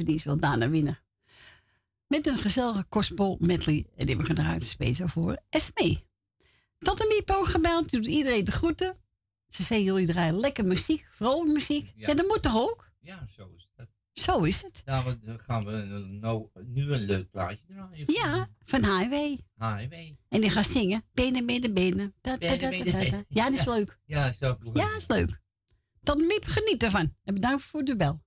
Ja, 0.00 0.06
de 0.06 0.18
verdient 0.18 0.22
wel 0.22 0.36
daarna 0.50 0.68
winnen. 0.70 0.98
Met 2.06 2.26
een 2.26 2.38
gezellige 2.38 2.86
gospel 2.88 3.36
medley. 3.40 3.76
En 3.76 4.06
die 4.06 4.14
hebben 4.14 4.16
we 4.16 4.34
gedraaid 4.34 4.62
speciaal 4.62 5.08
voor 5.08 5.36
Esme. 5.48 6.00
Tante 6.78 7.14
Mipo 7.16 7.44
gebeld, 7.44 7.90
doet 7.90 8.06
iedereen 8.06 8.44
de 8.44 8.52
groeten. 8.52 8.94
Ze 9.48 9.62
zei, 9.62 9.82
jullie 9.84 10.06
draaien 10.06 10.34
lekker 10.40 10.64
muziek, 10.64 11.06
vrolijk 11.12 11.52
muziek. 11.52 11.92
Ja, 11.94 12.08
Ja. 12.08 12.14
dat 12.14 12.26
moet 12.26 12.42
toch 12.42 12.56
ook? 12.56 12.92
Ja, 13.00 13.26
zo 13.36 13.52
is 13.56 13.68
het. 13.76 13.88
Zo 14.12 14.42
is 14.42 14.62
het. 14.62 14.82
Nou, 14.84 15.18
dan 15.20 15.40
gaan 15.40 15.64
we 15.64 15.72
nou, 16.20 16.48
nu 16.66 16.92
een 16.92 17.00
leuk 17.00 17.30
plaatje 17.30 17.64
draaien. 17.66 18.12
Ja, 18.12 18.48
van 18.64 18.84
Highway. 18.84 19.40
Highway. 19.58 20.18
En 20.28 20.40
die 20.40 20.50
gaat 20.50 20.66
zingen. 20.66 21.02
Benen, 21.12 21.46
benen, 21.46 21.74
benen. 21.74 22.14
Da, 22.20 22.36
da, 22.36 22.48
da, 22.48 22.56
da, 22.56 22.68
Benen, 22.68 22.84
da, 22.84 22.92
da. 22.92 22.98
benen. 22.98 23.24
Ja, 23.28 23.50
dat 23.50 23.58
is 23.58 23.66
leuk. 23.66 23.98
Ja, 24.04 24.24
Ja, 24.74 24.88
dat 24.92 24.96
is 24.96 25.06
leuk. 25.06 25.40
Tante 26.02 26.24
Miep, 26.26 26.44
geniet 26.44 26.82
ervan. 26.82 27.16
En 27.24 27.34
bedankt 27.34 27.62
voor 27.62 27.84
de 27.84 27.96
bel. 27.96 28.22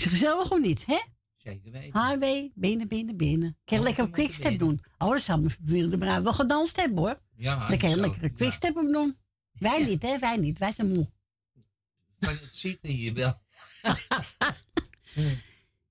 Is 0.00 0.06
gezellig 0.06 0.50
of 0.50 0.60
niet, 0.60 0.86
hè? 0.86 1.00
Zeker 1.36 1.70
weten. 1.70 2.00
Highway, 2.00 2.52
benen, 2.54 2.88
benen, 2.88 3.16
benen. 3.16 3.58
Kan 3.64 3.78
je 3.78 3.84
lekker 3.84 4.04
op 4.04 4.12
quickstep 4.12 4.58
doen. 4.58 4.84
Oh, 4.98 5.10
dat 5.10 5.20
zou 5.20 5.40
mijn 5.40 5.50
familie 5.50 5.88
de 5.88 5.96
bruid 5.96 6.22
wel 6.22 6.32
gedanst 6.32 6.76
hebben, 6.76 6.98
hoor. 6.98 7.20
Ja, 7.36 7.68
Dan 7.68 7.78
kan 7.78 7.90
je 7.90 7.96
lekker 7.96 8.24
een 8.24 8.34
quickstep 8.34 8.76
op 8.76 8.90
doen. 8.90 9.16
Wij 9.52 9.84
niet, 9.84 10.02
hè? 10.02 10.18
Wij 10.18 10.36
niet. 10.36 10.58
Wij 10.58 10.72
zijn 10.72 10.88
moe. 10.88 11.10
Maar 12.18 12.30
het 12.30 12.50
ziet 12.52 12.78
er 12.82 12.90
hier 12.90 13.14
wel. 13.14 13.42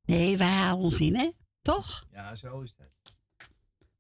Nee, 0.06 0.38
wij 0.38 0.54
houden 0.54 0.84
ons 0.86 1.00
in, 1.00 1.16
hè? 1.16 1.32
Toch? 1.62 2.08
Ja, 2.12 2.36
zo 2.36 2.62
is 2.62 2.76
dat. 2.76 2.88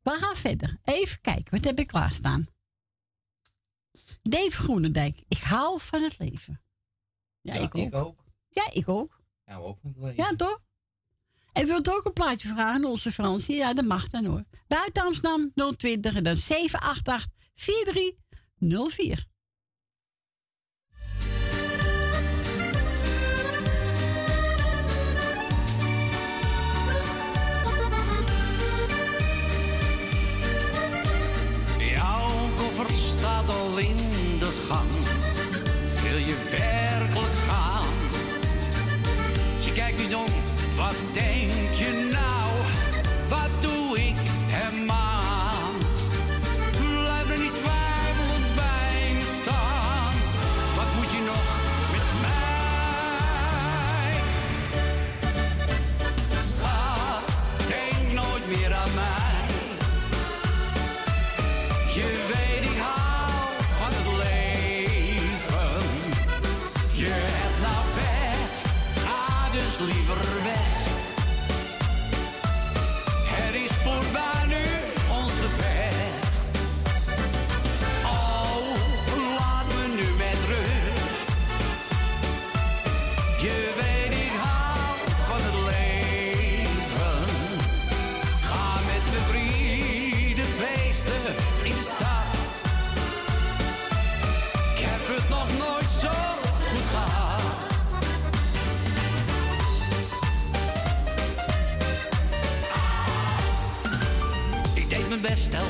We 0.02 0.11
gaan 0.11 0.36
verder. 0.36 0.77
Even 0.84 1.22
kijken, 1.22 1.56
wat 1.56 1.64
heb 1.64 1.80
ik 1.80 1.88
klaarstaan? 1.88 2.48
Dave 4.22 4.52
Groenendijk. 4.52 5.23
Ik 5.27 5.38
hou 5.38 5.81
van 5.81 6.02
het 6.02 6.19
leven. 6.19 6.61
Ja, 7.41 7.53
ik, 7.53 7.76
ook. 7.76 7.88
ik 7.88 7.94
ook. 7.94 8.23
Ja, 8.49 8.69
ik 8.72 8.90
ook. 8.90 9.18
Ja, 9.49 9.57
ook. 9.57 9.80
Ja, 10.15 10.35
toch? 10.35 10.63
En 11.53 11.65
wilt 11.65 11.89
ook 11.89 12.05
een 12.05 12.13
plaatje 12.13 12.47
vragen 12.47 12.73
aan 12.73 12.85
onze 12.85 13.11
Fransie? 13.11 13.55
Ja, 13.55 13.73
dat 13.73 13.85
mag 13.85 14.09
dan 14.09 14.26
hoor. 14.26 14.43
Buiten 14.67 15.03
Amsterdam 15.03 15.51
020 15.77 16.15
en 16.15 16.23
dan 16.23 16.35
788 16.35 17.27
4304. 17.53 19.27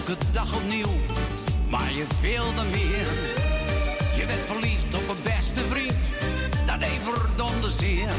Elke 0.10 0.32
dag 0.32 0.56
opnieuw. 0.56 0.94
Maar 1.70 1.94
je 1.94 2.06
wilde 2.22 2.64
meer. 2.70 3.08
Je 4.16 4.26
werd 4.26 4.46
verliefd 4.46 4.96
op 4.96 5.10
een 5.10 5.24
beste 5.24 5.62
vriend. 5.62 6.12
Dat 6.66 6.80
deed 6.80 7.00
verdomde 7.04 7.70
zeer. 7.70 8.10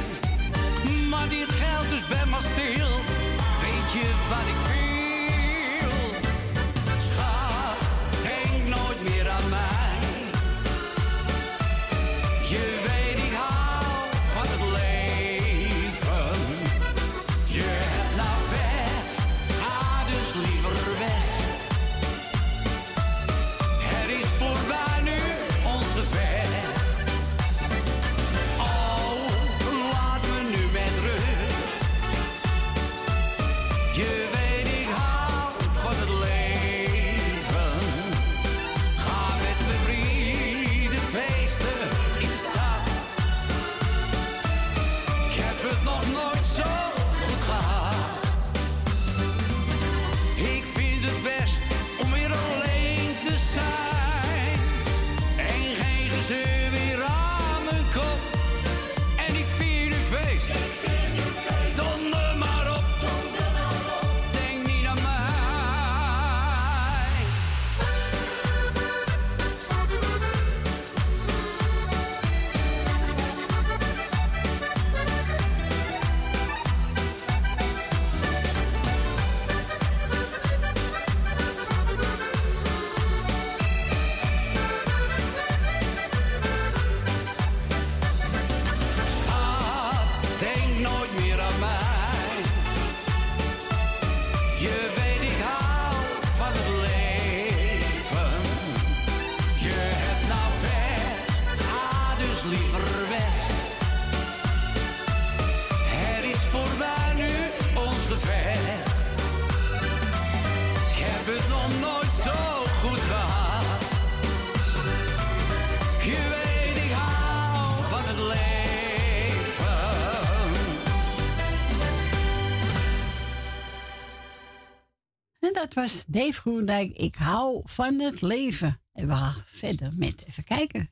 Was 125.81 126.05
Dave 126.07 126.41
Groendijk. 126.41 126.97
Ik 126.97 127.15
hou 127.15 127.63
van 127.65 128.01
het 128.01 128.21
leven. 128.21 128.81
En 128.93 129.07
we 129.07 129.13
gaan 129.13 129.43
verder 129.47 129.93
met, 129.97 130.25
even 130.29 130.45
kijken. 130.45 130.91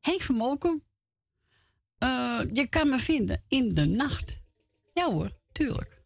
Henk 0.00 0.22
van 0.22 0.34
Molkum. 0.34 0.82
Eh, 1.98 2.40
je 2.52 2.68
kan 2.68 2.88
me 2.88 2.98
vinden 2.98 3.42
in 3.48 3.74
de 3.74 3.84
nacht. 3.84 4.42
Ja 4.92 5.10
hoor, 5.10 5.30
tuurlijk. 5.52 5.98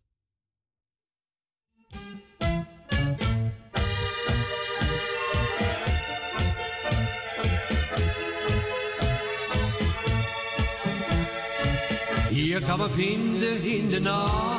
Je 12.31 12.61
kan 12.67 12.79
me 12.79 12.91
vinden 12.91 13.63
in 13.63 13.89
de 13.89 14.01
nacht, 14.01 14.54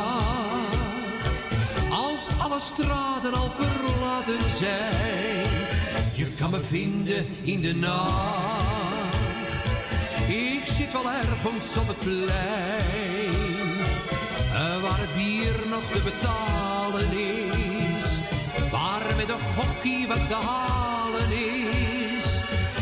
alle 2.56 2.64
straten 2.64 3.34
al 3.34 3.52
verlaten 3.52 4.49
zijn. 4.49 5.49
Je 6.15 6.36
kan 6.40 6.49
me 6.52 6.60
vinden 6.60 7.26
in 7.44 7.61
de 7.61 7.76
nacht, 7.76 9.65
ik 10.27 10.61
zit 10.65 10.91
wel 10.91 11.11
ergens 11.11 11.77
op 11.77 11.88
het 11.88 11.99
plein, 11.99 12.27
eh, 14.53 14.82
waar 14.82 14.99
het 14.99 15.15
bier 15.15 15.56
nog 15.69 15.84
te 15.91 16.02
betalen 16.03 17.11
is, 17.18 18.07
waar 18.72 19.15
met 19.18 19.30
een 19.30 19.45
gokkie 19.56 20.07
wat 20.07 20.27
te 20.27 20.34
halen 20.34 21.32
is, 21.32 22.26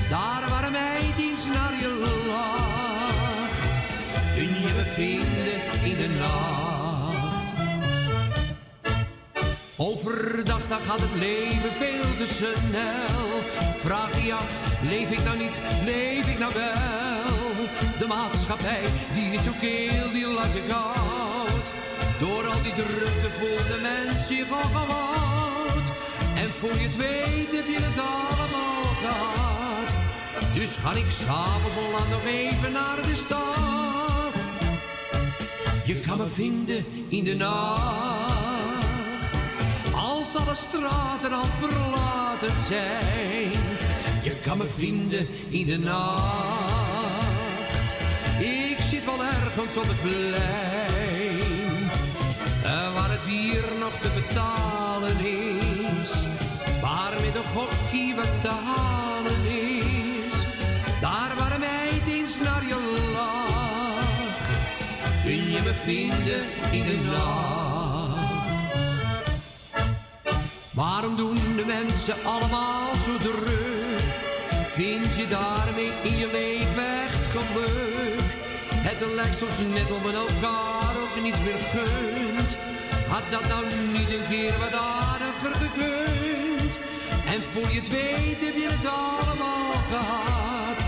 daar 0.10 0.50
waar 0.50 0.64
een 0.64 0.72
meid 0.72 1.18
naar 1.54 1.74
je 1.80 2.22
lacht 2.28 3.82
kun 4.36 4.44
je 4.44 4.74
me 4.76 4.84
vinden 4.84 5.58
in 5.84 5.98
de 5.98 6.18
nacht. 6.20 6.73
Overdag 9.90 10.68
dan 10.68 10.82
gaat 10.88 11.00
het 11.00 11.16
leven 11.16 11.74
veel 11.84 12.10
te 12.18 12.28
snel. 12.34 13.30
Vraag 13.78 14.26
je 14.26 14.34
af, 14.34 14.52
leef 14.90 15.10
ik 15.12 15.24
nou 15.24 15.38
niet, 15.38 15.60
leef 15.86 16.28
ik 16.34 16.40
nou 16.40 16.54
wel? 16.54 17.56
De 18.00 18.08
maatschappij, 18.08 18.86
die 19.14 19.34
is 19.38 19.44
zo 19.44 19.52
keel, 19.60 20.12
die 20.14 20.28
laat 20.28 20.54
je 20.54 20.64
koud. 20.68 21.66
Door 22.20 22.48
al 22.52 22.62
die 22.62 22.74
drukte 22.74 23.30
voelt 23.38 23.68
de 23.72 23.80
mens 23.90 24.52
al 24.52 24.70
gewoud. 24.78 25.88
En 26.36 26.50
voor 26.60 26.76
je 26.80 26.88
het 26.88 26.98
weet 26.98 27.52
heb 27.58 27.68
je 27.74 27.80
het 27.90 28.00
allemaal 28.14 28.84
gehad. 29.04 29.92
Dus 30.54 30.76
ga 30.76 30.92
ik 30.92 31.10
s'avonds 31.10 31.78
al 31.82 31.92
laat 31.92 32.10
nog 32.10 32.26
even 32.26 32.72
naar 32.72 33.00
de 33.10 33.16
stad. 33.26 34.42
Je 35.86 35.96
kan 36.08 36.18
me 36.18 36.28
vinden 36.28 36.86
in 37.10 37.24
de 37.24 37.36
nacht. 37.36 38.23
Als 40.24 40.36
alle 40.36 40.56
straten 40.56 41.34
al 41.34 41.46
verlaten 41.60 42.60
zijn. 42.68 43.52
Je 44.24 44.42
kan 44.46 44.58
me 44.58 44.64
vinden 44.64 45.28
in 45.50 45.66
de 45.66 45.78
nacht. 45.78 47.24
Ik 48.40 48.78
zit 48.90 49.06
wel 49.06 49.24
ergens 49.24 49.78
op 49.78 49.84
het 49.88 50.02
plein. 50.02 51.90
eh, 52.64 52.94
Waar 52.94 53.10
het 53.10 53.26
bier 53.26 53.64
nog 53.80 53.94
te 54.02 54.10
betalen 54.16 55.18
is. 55.26 56.12
Waar 56.82 57.12
met 57.26 57.36
een 57.36 57.50
gokkie 57.56 58.16
wat 58.16 58.42
te 58.42 58.50
halen 58.50 59.46
is. 59.46 60.34
Daar 61.02 61.32
waar 61.38 61.52
een 61.54 61.60
meid 61.60 62.08
eens 62.08 62.40
naar 62.44 62.66
je 62.66 63.10
lacht. 63.14 64.50
Kun 65.24 65.52
je 65.52 65.62
me 65.64 65.74
vinden 65.74 66.44
in 66.72 66.84
de 66.84 67.10
nacht. 67.12 67.83
Waarom 70.74 71.16
doen 71.16 71.36
de 71.56 71.66
mensen 71.66 72.16
allemaal 72.24 72.96
zo 73.06 73.18
druk? 73.18 74.04
Vind 74.72 75.16
je 75.16 75.28
daarmee 75.28 75.92
in 76.04 76.18
je 76.18 76.30
leven 76.32 76.86
echt 77.06 77.28
geluk? 77.28 78.28
Het 78.88 79.02
lijkt 79.16 79.38
soms 79.38 79.58
net 79.74 79.92
om 79.92 80.10
en 80.10 80.16
elkaar 80.16 80.94
ook 81.04 81.24
niets 81.24 81.42
meer 81.48 81.62
gunt. 81.74 82.52
Had 83.08 83.26
dat 83.32 83.48
nou 83.48 83.64
niet 83.98 84.12
een 84.16 84.28
keer 84.30 84.54
wat 84.60 84.74
aardiger 84.74 85.54
gekund? 85.64 86.74
En 87.34 87.42
voor 87.52 87.70
je 87.74 87.80
het 87.80 87.90
weet 87.90 88.40
heb 88.46 88.56
je 88.64 88.70
het 88.72 88.86
allemaal 88.86 89.74
gehad. 89.92 90.80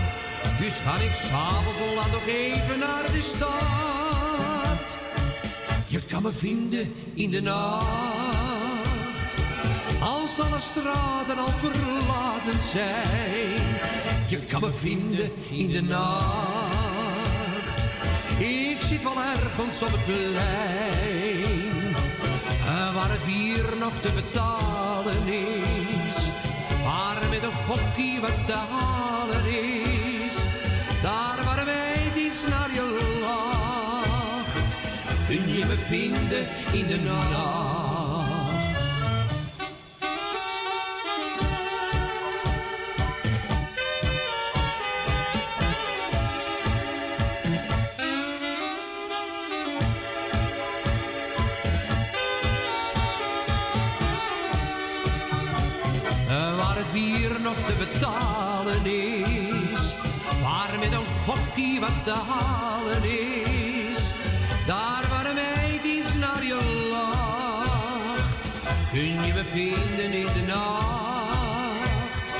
Dus 0.60 0.74
ga 0.84 0.94
ik 1.08 1.14
s'avonds 1.28 1.80
al 1.80 1.94
nog 1.94 2.26
even 2.26 2.78
naar 2.78 3.06
de 3.12 3.22
stad. 3.34 4.88
Je 5.88 6.00
kan 6.10 6.22
me 6.22 6.32
vinden 6.32 6.94
in 7.14 7.30
de 7.30 7.42
nacht. 7.42 8.45
Als 10.06 10.40
alle 10.40 10.60
straten 10.60 11.38
al 11.38 11.52
verlaten 11.52 12.60
zijn. 12.72 13.64
Je 14.28 14.46
kan 14.50 14.60
me 14.60 14.70
vinden 14.70 15.32
in 15.50 15.70
de 15.70 15.82
nacht. 15.82 17.78
Ik 18.38 18.76
zit 18.80 19.02
wel 19.02 19.22
ergens 19.22 19.82
op 19.82 19.88
het 19.92 20.04
plein. 20.04 20.34
Eh, 22.66 22.94
waar 22.94 23.10
het 23.10 23.24
bier 23.24 23.76
nog 23.78 23.92
te 24.00 24.10
betalen 24.14 25.26
is. 25.26 26.16
Waar 26.84 27.28
met 27.30 27.42
een 27.42 27.58
gokkie 27.66 28.20
wat 28.20 28.46
te 28.46 28.58
halen 28.70 29.46
is. 29.46 30.36
Daar 31.02 31.38
waar 31.44 31.64
mij 31.64 32.24
iets 32.24 32.46
naar 32.48 32.70
je 32.74 33.18
lacht. 33.20 34.76
Kun 35.26 35.52
je 35.52 35.64
me 35.64 35.76
vinden 35.76 36.46
in 36.72 36.86
de 36.86 37.00
nacht. 37.04 37.85
Betalen 57.98 58.86
is. 58.86 59.94
Waar 60.42 60.78
met 60.78 60.92
een 60.92 61.06
gokkie 61.06 61.80
wat 61.80 62.04
te 62.04 62.10
halen 62.10 63.04
is. 63.04 64.12
Daar 64.66 65.06
waar 65.08 65.34
meid 65.34 65.84
iets 65.84 66.14
naar 66.14 66.44
je 66.44 66.88
lacht. 66.90 68.36
Kun 68.92 69.24
je 69.26 69.32
me 69.34 69.44
vinden 69.44 70.12
in 70.12 70.26
de 70.32 70.44
nacht. 70.46 72.34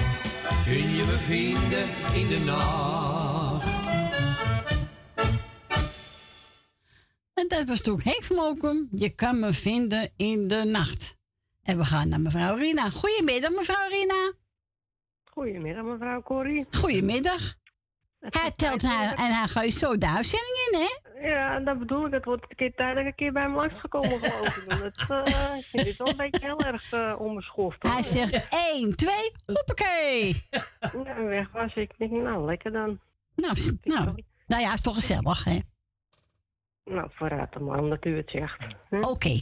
Kun 0.65 0.95
je 0.95 1.05
me 1.07 1.19
vinden 1.19 1.89
in 2.13 2.29
de 2.29 2.39
nacht. 2.45 3.75
En 7.35 7.49
dat 7.49 7.67
was 7.67 7.81
toen 7.81 8.01
Henk 8.05 8.29
Mokum. 8.29 8.89
Je 8.91 9.15
kan 9.15 9.41
me 9.41 9.53
vinden 9.53 10.11
in 10.17 10.49
de 10.49 10.65
nacht. 10.65 11.17
En 11.63 11.79
we 11.79 11.85
gaan 11.85 12.09
naar 12.09 12.21
mevrouw 12.21 12.57
Rina. 12.57 12.91
Goedemiddag, 12.91 13.51
mevrouw 13.51 13.89
Rina. 13.89 14.33
Goedemiddag, 15.37 15.85
mevrouw 15.85 16.23
Corrie. 16.23 16.67
Goedemiddag. 16.71 17.55
Hij 18.21 18.51
telt 18.57 18.83
haar 18.83 19.15
en 19.15 19.35
hij 19.35 19.49
gooit 19.49 19.73
zo 19.73 19.99
de 19.99 20.09
uitzending 20.09 20.69
in, 20.71 20.79
hè? 20.79 21.29
Ja, 21.29 21.61
dat 21.61 21.79
bedoel 21.79 22.07
ik. 22.07 22.13
Het 22.13 22.25
wordt 22.25 22.43
een 22.49 22.57
keer 22.57 22.75
tijd 22.75 22.95
dat 22.95 23.03
ik 23.05 23.07
een 23.11 23.15
keer 23.15 23.33
bij 23.33 23.43
hem 23.43 23.55
langsgekomen, 23.55 24.21
geloof 24.21 24.57
ik. 24.57 24.69
Dat, 24.69 25.27
eh, 25.27 25.57
ik 25.57 25.65
vind 25.65 25.85
dit 25.85 25.97
wel 25.97 26.09
een 26.09 26.17
beetje 26.17 26.47
heel 26.47 26.61
erg 26.61 26.93
uh, 26.93 27.15
onbeschoft. 27.19 27.83
hoor. 27.83 27.93
Hij 27.93 28.03
zegt 28.03 28.49
1, 28.75 28.97
2, 28.97 29.15
hoppakee. 29.47 30.35
Ja, 31.05 31.17
en 31.17 31.27
weg 31.27 31.53
was 31.53 31.75
ik. 31.75 31.91
Ik 31.91 31.99
denk, 31.99 32.11
nou, 32.11 32.45
lekker 32.45 32.73
dan. 32.73 33.01
Nou, 33.35 33.55
nou, 33.83 34.25
nou 34.47 34.63
ja, 34.63 34.73
is 34.73 34.81
toch 34.81 34.95
gezellig, 34.95 35.45
hè? 35.45 35.59
Nou, 36.85 37.09
vooruit 37.13 37.53
dan 37.53 37.65
maar, 37.65 37.79
omdat 37.79 38.05
u 38.05 38.17
het 38.17 38.31
zegt. 38.31 38.65
Oké. 38.91 39.41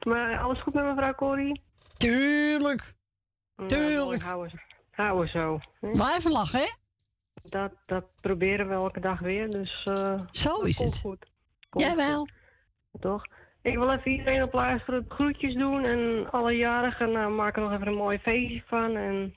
Maar 0.00 0.38
alles 0.38 0.62
goed 0.62 0.74
met 0.74 0.84
mevrouw 0.84 1.14
Corrie? 1.14 1.62
Tuurlijk. 1.96 2.94
Tuurlijk. 3.66 4.22
houden, 4.22 4.52
we- 4.54 5.02
houden 5.02 5.28
zo. 5.28 5.60
hè? 5.80 5.90
Blijven 5.90 6.30
lachen, 6.30 6.58
hè? 6.58 6.66
Dat, 7.48 7.72
dat 7.86 8.04
proberen 8.20 8.68
we 8.68 8.74
elke 8.74 9.00
dag 9.00 9.20
weer, 9.20 9.50
dus... 9.50 9.82
eh, 9.84 10.20
Zo 10.30 10.60
is 10.60 10.78
het. 10.78 10.98
Goed. 10.98 11.26
Komt 11.70 11.84
Jawel. 11.84 12.18
goed. 12.18 12.32
Toch? 13.00 13.26
Ik 13.62 13.76
wil 13.76 13.92
even 13.92 14.10
iedereen 14.10 14.42
op 14.42 14.52
luisteren, 14.52 15.04
groetjes 15.08 15.54
doen 15.54 15.84
en 15.84 16.30
alle 16.30 16.52
jarigen 16.56 17.12
nou, 17.12 17.32
maken 17.32 17.62
er 17.62 17.68
nog 17.68 17.76
even 17.78 17.92
een 17.92 17.98
mooi 17.98 18.18
feestje 18.18 18.62
van. 18.66 18.96
En 18.96 19.34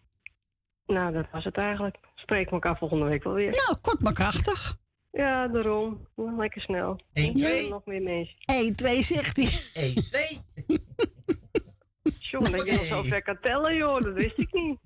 nou, 0.85 1.13
dat 1.13 1.25
was 1.31 1.43
het 1.43 1.57
eigenlijk. 1.57 1.97
Spreken 2.15 2.45
we 2.47 2.53
elkaar 2.53 2.77
volgende 2.77 3.05
week 3.05 3.23
wel 3.23 3.33
weer. 3.33 3.49
Nou, 3.65 3.77
kort 3.81 4.01
maar 4.01 4.13
krachtig. 4.13 4.77
Ja, 5.11 5.47
daarom. 5.47 6.07
Lekker 6.15 6.61
snel. 6.61 6.99
Eén, 7.13 7.27
En 7.29 7.35
twee. 7.35 7.69
Nog 7.69 7.85
meer 7.85 8.01
mensen. 8.01 8.35
1, 8.45 8.75
2, 8.75 9.01
zegt 9.01 9.37
hij. 9.37 9.83
1, 9.83 9.95
2. 10.05 10.41
Jongen, 12.19 12.51
dat 12.51 12.65
je 12.67 12.73
nog 12.73 12.85
zo 12.85 13.03
ver 13.03 13.21
kan 13.23 13.37
tellen, 13.41 13.75
joh. 13.75 14.01
Dat 14.01 14.13
wist 14.13 14.37
ik 14.37 14.53
niet. 14.53 14.79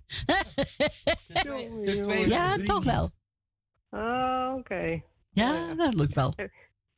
Jongen, 1.44 1.96
jongen. 1.96 2.30
Ja, 2.30 2.58
toch 2.58 2.84
wel. 2.84 3.10
Ah, 3.90 4.56
oké. 4.58 5.02
Ja, 5.32 5.74
dat 5.74 5.94
lukt 5.94 6.14
wel. 6.14 6.34
Heb 6.36 6.52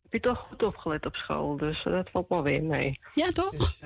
je 0.10 0.20
toch 0.20 0.40
goed 0.40 0.64
opgelet 0.64 1.06
op 1.06 1.16
school, 1.16 1.58
dus 1.58 1.84
dat 1.84 2.10
valt 2.10 2.28
wel 2.28 2.44
weer 2.44 2.64
mee. 2.64 3.00
Ja, 3.14 3.30
toch? 3.30 3.78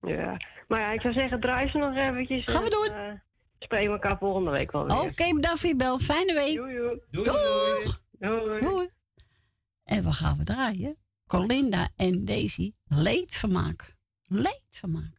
Ja. 0.00 0.36
Maar 0.68 0.80
ja, 0.80 0.92
ik 0.92 1.00
zou 1.00 1.14
zeggen, 1.14 1.40
draai 1.40 1.68
ze 1.68 1.78
nog 1.78 1.96
eventjes. 1.96 2.42
Gaan 2.44 2.64
we 2.64 2.70
doen. 2.70 2.96
En, 2.96 3.10
eh, 3.10 3.20
spreken 3.58 3.86
we 3.86 3.92
elkaar 3.92 4.18
volgende 4.18 4.50
week 4.50 4.72
wel 4.72 4.86
weer. 4.86 5.00
Oké, 5.00 5.34
bedankt 5.34 5.60
voor 5.60 5.68
je 5.68 5.76
bel. 5.76 5.98
Fijne 5.98 6.34
week. 6.34 6.56
Doei, 6.56 6.76
doei. 6.76 7.00
Doeg. 7.10 8.02
Doei. 8.18 8.60
Doei. 8.60 8.88
En 9.84 10.04
we 10.04 10.12
gaan 10.12 10.36
we 10.36 10.44
draaien. 10.44 10.96
Colinda 11.26 11.88
en 11.96 12.24
Daisy. 12.24 12.72
Leedvermaak. 12.84 13.94
Leedvermaak. 14.26 15.13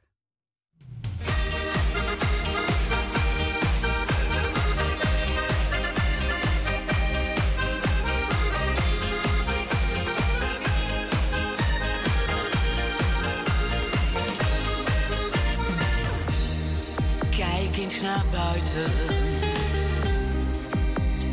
Eens 17.78 18.02
naar 18.02 18.24
buiten. 18.32 18.92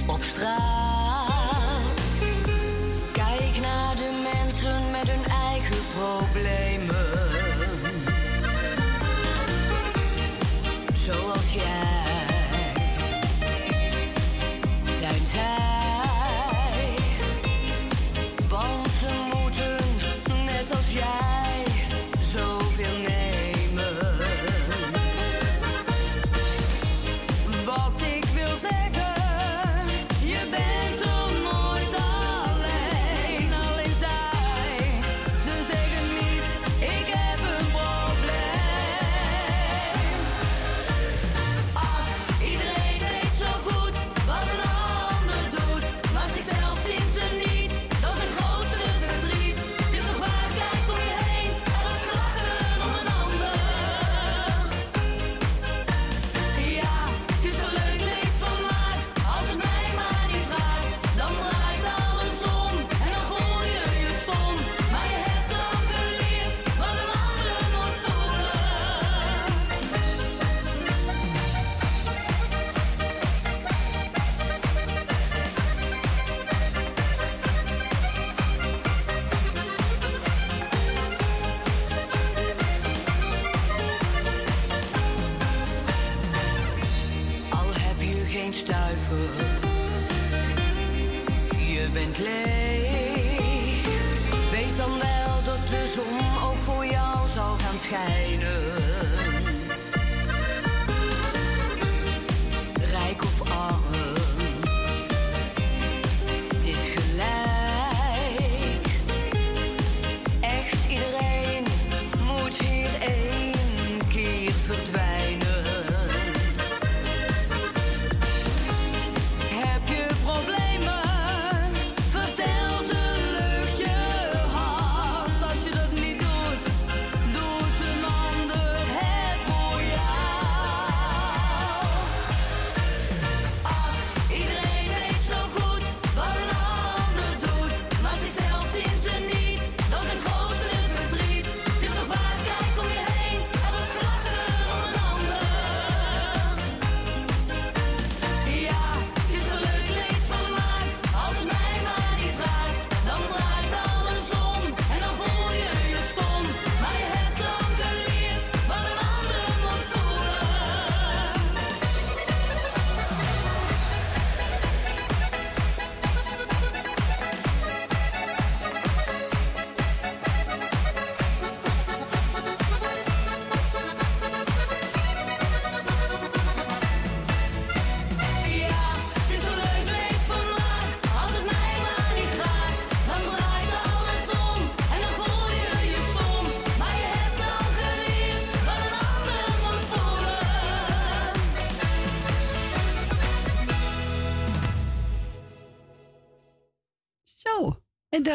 Op 0.06 0.22
straat. 0.22 0.81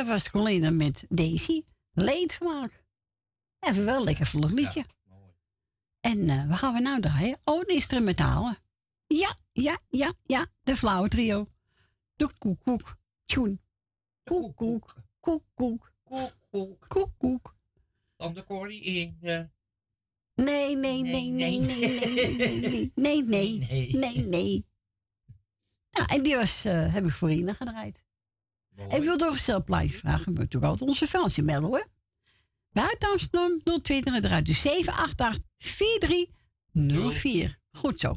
Was 0.07 0.29
Colina 0.29 0.69
met 0.69 1.05
Daisy. 1.09 1.63
Leedvermaak. 1.93 2.83
Even 3.59 3.85
wel 3.85 3.97
een 3.97 4.03
lekker 4.03 4.25
vlug 4.25 4.51
liedje. 4.51 4.85
en 5.99 6.29
eh 6.29 6.47
wat 6.49 6.57
gaan 6.57 6.73
we 6.73 6.79
nou 6.79 7.01
draaien? 7.01 7.37
Oh, 7.43 7.59
een 7.59 7.73
instrumentaal. 7.75 8.55
Ja, 9.07 9.35
ja, 9.51 9.79
ja, 9.89 10.13
ja. 10.25 10.47
De 10.63 10.77
flauwe 10.77 11.07
trio. 11.07 11.47
De 12.15 12.29
koekoek. 12.37 12.97
Tjoen. 13.25 13.61
Koekoek. 14.23 14.95
Koekoek. 15.19 15.91
Koekoek. 16.03 16.87
Koekoek. 16.87 17.55
Dan 18.17 18.33
de 18.33 18.43
Corrie 18.43 18.81
in 18.83 19.17
de... 19.21 19.49
Nee, 20.35 20.75
nee, 20.75 21.01
nee, 21.01 21.29
nee, 21.29 21.59
nee, 21.59 21.59
nee, 21.59 22.39
nee, 22.39 22.91
nee, 22.95 23.23
nee, 23.23 23.59
nee, 23.59 23.93
nee, 23.93 24.25
nee. 24.25 24.65
Nou, 25.91 26.07
en 26.07 26.23
die 26.23 26.35
was, 26.35 26.65
eh, 26.65 26.93
heb 26.93 27.05
ik 27.05 27.11
voor 27.11 27.31
Ina 27.31 27.53
gedraaid. 27.53 28.03
Ik 28.89 29.03
wil 29.03 29.17
toch 29.17 29.31
een 29.31 29.37
stelplaatje 29.37 29.97
vragen. 29.97 30.33
Moet 30.33 30.55
ook 30.55 30.63
altijd 30.63 30.89
onze 30.89 31.07
Fransie 31.07 31.43
melden 31.43 31.69
hoor. 31.69 31.87
Buiten 32.71 33.09
Amsterdam 33.09 33.61
020 33.81 34.15
en 34.15 34.25
eruit. 34.25 34.45
Dus 34.45 34.61
788 34.61 35.43
4304. 35.57 37.59
Goed 37.71 37.99
zo. 37.99 38.15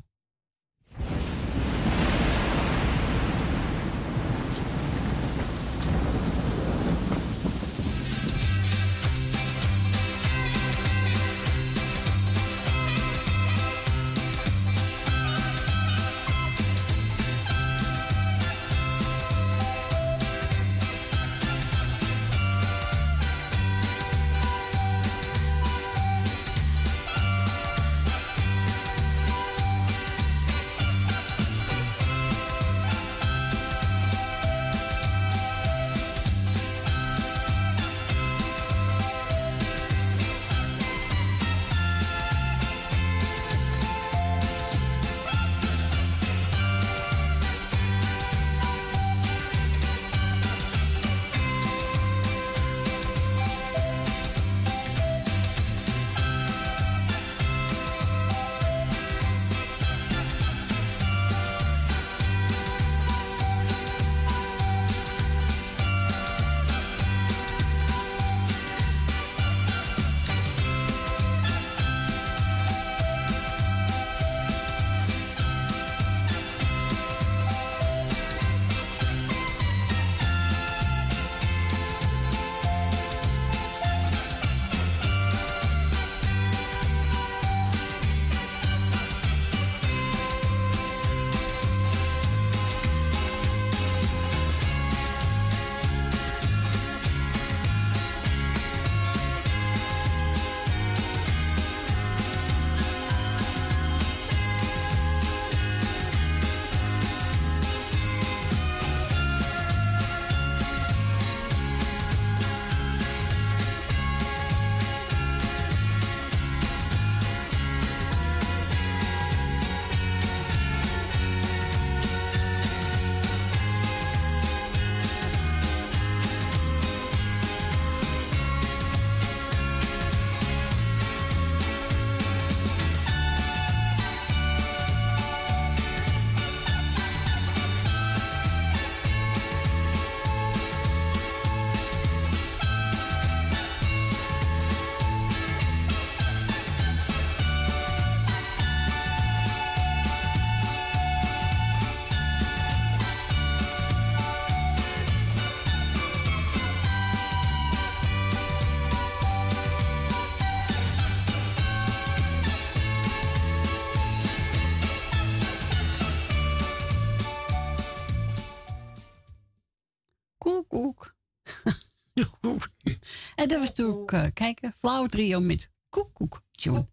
Dat 173.51 173.61
was 173.61 173.75
toen 173.75 173.93
ook, 173.93 174.13
eh, 174.13 174.27
kijken, 174.35 174.75
flauw 174.79 175.07
trio 175.07 175.41
met 175.41 175.71
koek, 175.89 176.15
koek, 176.15 176.43
tune. 176.51 176.89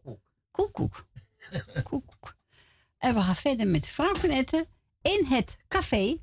Koek, 0.52 0.74
koek. 0.74 1.06
Koek, 1.84 2.06
koek. 2.06 2.36
En 2.98 3.14
we 3.14 3.22
gaan 3.22 3.36
verder 3.36 3.68
met 3.68 3.88
Frank 3.88 4.18
van 4.18 4.30
Etten 4.30 4.66
in 5.02 5.26
het 5.26 5.58
café. 5.68 6.18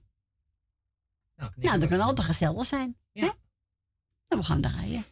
Nou, 1.57 1.81
dat 1.81 1.89
kan 1.89 2.01
altijd 2.01 2.27
gezellig 2.27 2.65
zijn. 2.67 2.97
Ja. 3.13 3.35
En 4.29 4.39
we 4.39 4.45
gaan 4.45 4.61
draaien. 4.61 5.05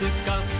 witte 0.00 0.12
cause. 0.24 0.57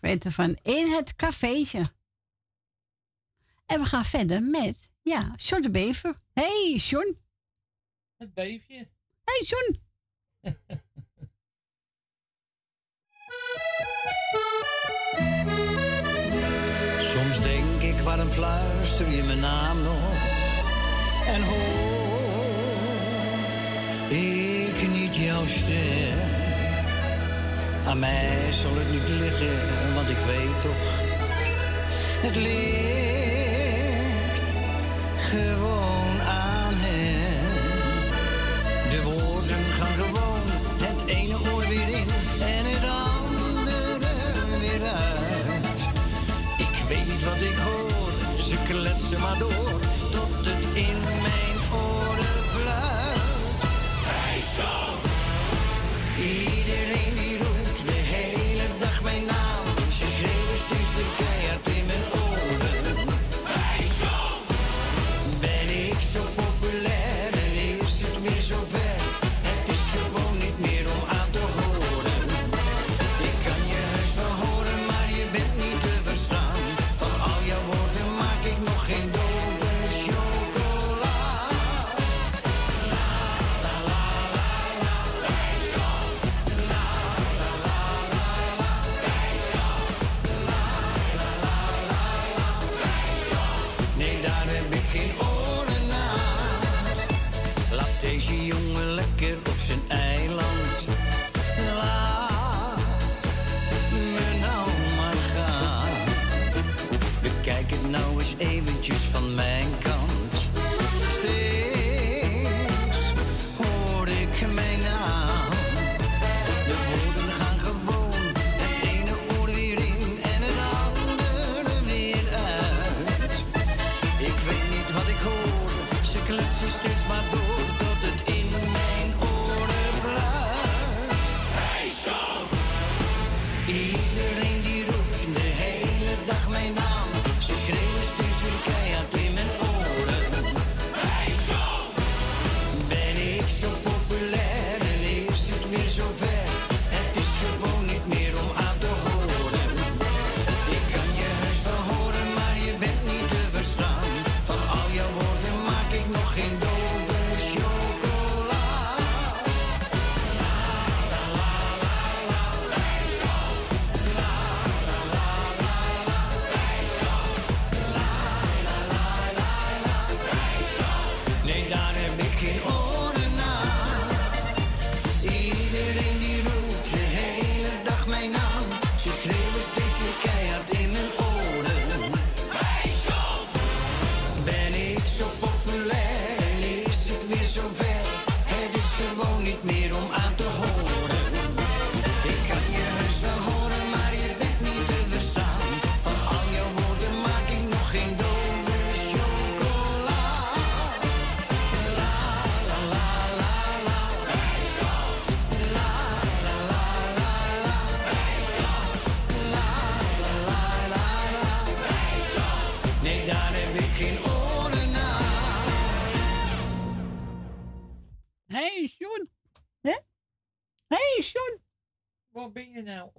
Frank 0.00 0.22
van 0.22 0.56
In 0.62 0.86
het 0.92 1.16
Cafeetje. 1.16 1.92
En 3.66 3.80
we 3.80 3.86
gaan 3.86 4.04
verder 4.04 4.42
met, 4.42 4.90
ja, 5.02 5.34
Sjoen 5.36 5.62
de 5.62 5.70
Bever. 5.70 6.14
hey, 6.32 6.76
Sjoen. 6.78 7.18
Het 8.16 8.34
beefje. 8.34 8.88
hey, 9.24 9.44
Sjoen. 9.44 9.82
Soms 17.12 17.40
denk 17.40 17.82
ik, 17.82 17.98
waarom 18.00 18.30
fluister 18.30 19.10
je 19.10 19.22
mijn 19.22 19.40
naam 19.40 19.82
nog? 19.82 20.32
En 21.26 21.42
hoor 21.42 21.74
ik 24.10 24.88
niet 24.88 25.16
jouw 25.16 25.46
stem? 25.46 26.13
Aan 27.86 27.98
mij 27.98 28.52
zal 28.52 28.70
het 28.74 28.90
niet 28.90 29.08
liggen, 29.08 29.94
want 29.94 30.08
ik 30.08 30.16
weet 30.16 30.60
toch, 30.60 30.82
het 32.22 32.36
ligt. 32.36 33.13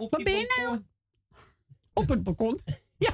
Op 0.05 0.17
je 0.17 0.23
ben 0.23 0.33
je 0.33 0.55
nou? 0.57 0.83
Op 1.93 2.09
het 2.09 2.23
balkon. 2.23 2.59
Ja. 2.97 3.13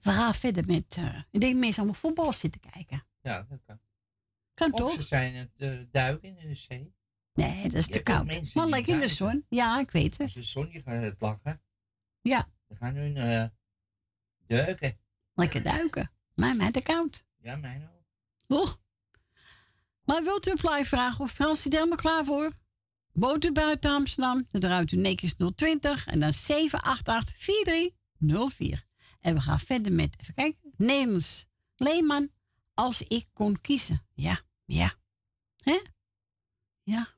We 0.00 0.10
gaan 0.10 0.34
verder 0.34 0.66
met... 0.66 0.96
eh, 0.98 1.22
ik 1.30 1.40
denk 1.40 1.56
mensen 1.56 1.76
allemaal 1.82 2.00
voetbal 2.00 2.32
zitten 2.32 2.60
kijken. 2.72 3.04
Ja, 3.20 3.46
dat 3.48 3.58
kan. 3.66 3.80
Kan 4.54 4.72
of 4.72 4.78
toch? 4.80 4.92
ze 4.92 5.02
zijn 5.02 5.34
het 5.34 5.50
eh, 5.56 5.78
duiken 5.90 6.38
in 6.38 6.48
de 6.48 6.54
zee. 6.54 6.94
Nee, 7.34 7.62
dat 7.62 7.72
is 7.74 7.86
Je 7.86 7.92
te 7.92 8.02
koud. 8.02 8.54
Maar 8.54 8.66
lekker 8.66 8.94
in 8.94 9.00
de 9.00 9.08
zon. 9.08 9.46
Ja, 9.48 9.80
ik 9.80 9.90
weet 9.90 10.12
het. 10.12 10.20
Als 10.20 10.32
de 10.32 10.42
zon, 10.42 10.70
je 10.70 10.80
gaat 10.80 11.02
het 11.02 11.20
lachen. 11.20 11.62
Ja, 12.20 12.48
We 12.66 12.76
gaan 12.76 12.94
nu 12.94 13.14
eh 13.14 13.44
duiken. 14.46 14.98
lekker 15.34 15.62
duiken. 15.62 16.10
Maar 16.34 16.56
mij 16.56 16.70
te 16.70 16.80
koud. 16.82 17.24
Ja, 17.38 17.56
mijn 17.56 17.82
ook. 17.82 18.04
Oeh. 18.58 18.72
Maar 20.04 20.22
wilt 20.22 20.46
u 20.46 20.50
een 20.50 20.58
fly 20.58 20.84
vragen 20.84 21.24
of 21.24 21.30
Frans 21.30 21.66
is 21.66 21.72
helemaal 21.72 21.96
klaar 21.96 22.24
voor? 22.24 22.52
Woont 23.12 23.44
u 23.44 23.52
buiten 23.52 23.90
Amsterdam? 23.90 24.46
Dan 24.50 24.60
draait 24.60 24.92
u 24.92 24.96
netjes 24.96 25.34
020 25.54 26.06
en 26.06 26.20
dan 26.20 26.32
788 26.32 27.36
4304. 27.36 28.84
En 29.20 29.34
we 29.34 29.40
gaan 29.40 29.60
verder 29.60 29.92
met, 29.92 30.14
even 30.20 30.34
kijken, 30.34 30.72
Nederlands. 30.76 31.46
Leeman, 31.76 32.30
als 32.74 33.02
ik 33.02 33.26
kon 33.32 33.60
kiezen. 33.60 34.02
Ja, 34.14 34.40
ja. 34.64 34.94
Hè? 35.56 35.80
Ja. 36.82 37.14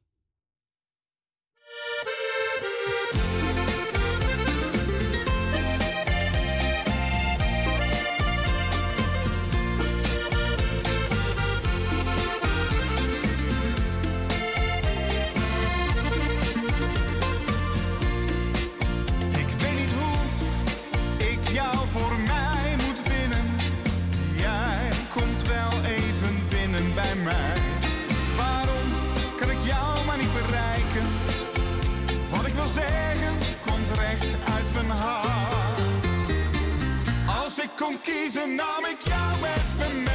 Kon 37.76 38.00
kiezen 38.00 38.54
nam 38.54 38.84
ik 38.90 39.00
jou 39.04 39.40
met 39.40 39.78
me 39.78 40.02
mee. 40.04 40.13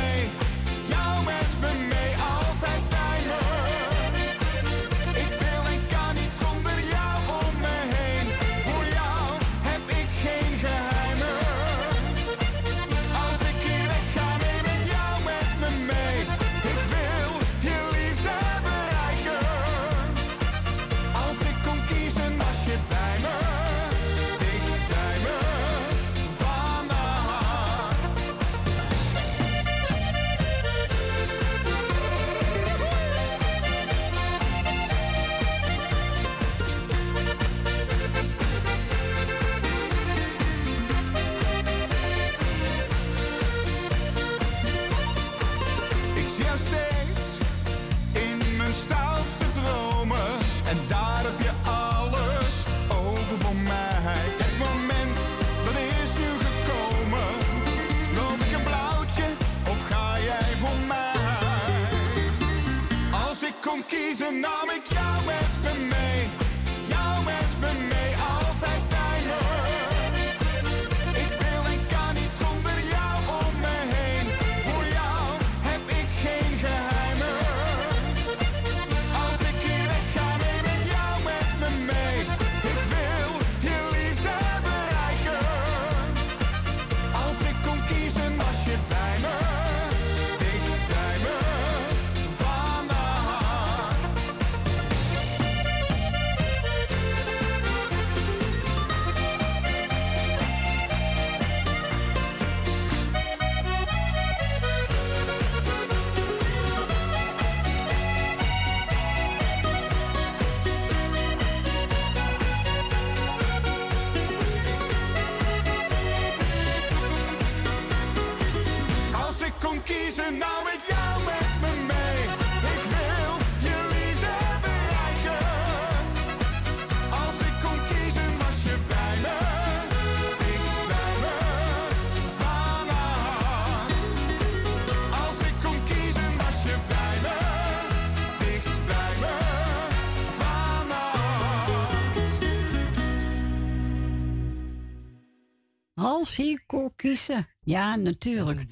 Kiezen. 147.09 147.47
Ja, 147.61 147.95
natuurlijk. 147.95 148.65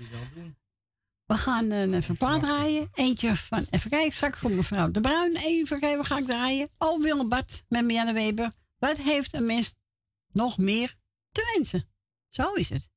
We 1.25 1.37
gaan 1.37 1.71
een 1.71 1.93
even 1.93 2.09
een 2.09 2.17
plaat 2.17 2.41
draaien. 2.41 2.89
Eentje 2.93 3.35
van, 3.35 3.65
even 3.69 3.89
kijken, 3.89 4.13
straks 4.13 4.39
voor 4.39 4.51
mevrouw 4.51 4.91
De 4.91 5.01
Bruin. 5.01 5.35
Even 5.35 5.79
kijken, 5.79 6.05
ga 6.05 6.17
ik 6.17 6.25
draaien. 6.25 6.69
Al 6.77 7.27
Bart 7.27 7.63
met 7.67 7.81
Marianne 7.81 8.13
Weber. 8.13 8.51
Wat 8.79 8.97
heeft 8.97 9.33
een 9.33 9.45
mens 9.45 9.75
nog 10.31 10.57
meer 10.57 10.95
te 11.31 11.53
wensen? 11.55 11.83
Zo 12.27 12.53
is 12.53 12.69
het. 12.69 12.89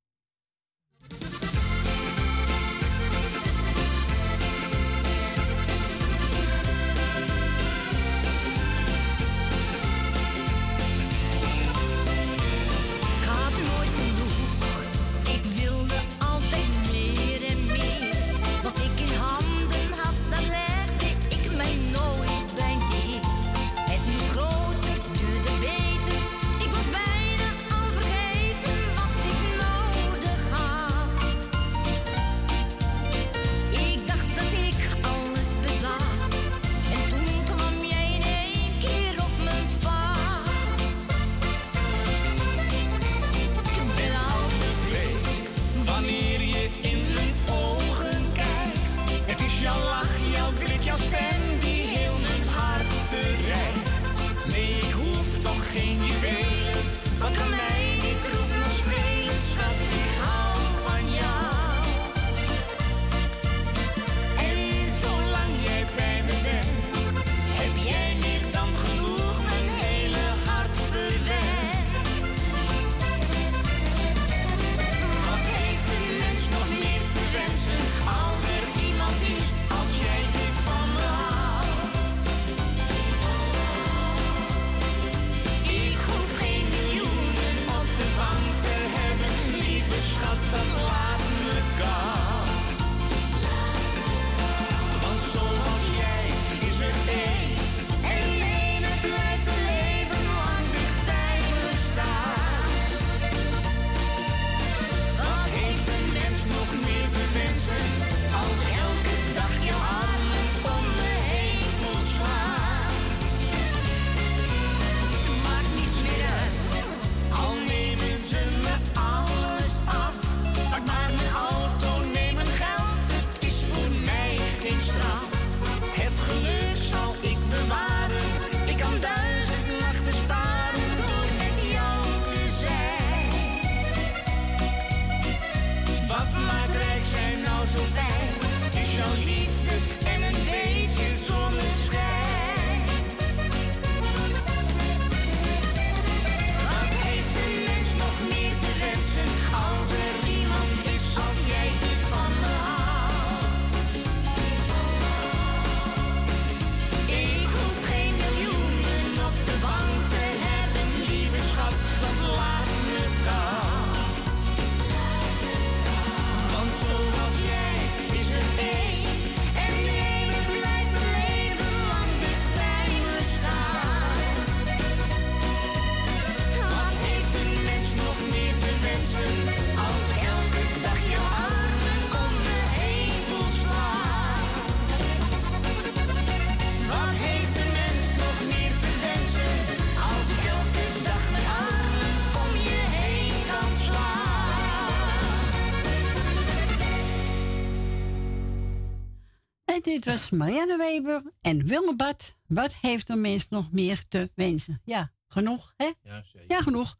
Dit 200.01 200.13
was 200.13 200.31
Marianne 200.31 200.77
Weber 200.77 201.23
en 201.43 201.67
Wilma 201.67 201.95
Bad. 201.97 202.37
Wat 202.47 202.77
heeft 202.81 203.09
een 203.09 203.21
mens 203.21 203.49
nog 203.49 203.73
meer 203.73 204.09
te 204.09 204.31
wensen? 204.35 204.81
Ja, 204.85 205.13
genoeg, 205.29 205.73
hè? 205.77 205.85
Ja, 206.03 206.23
zeker. 206.33 206.57
Ja, 206.57 206.61
genoeg. 206.61 206.97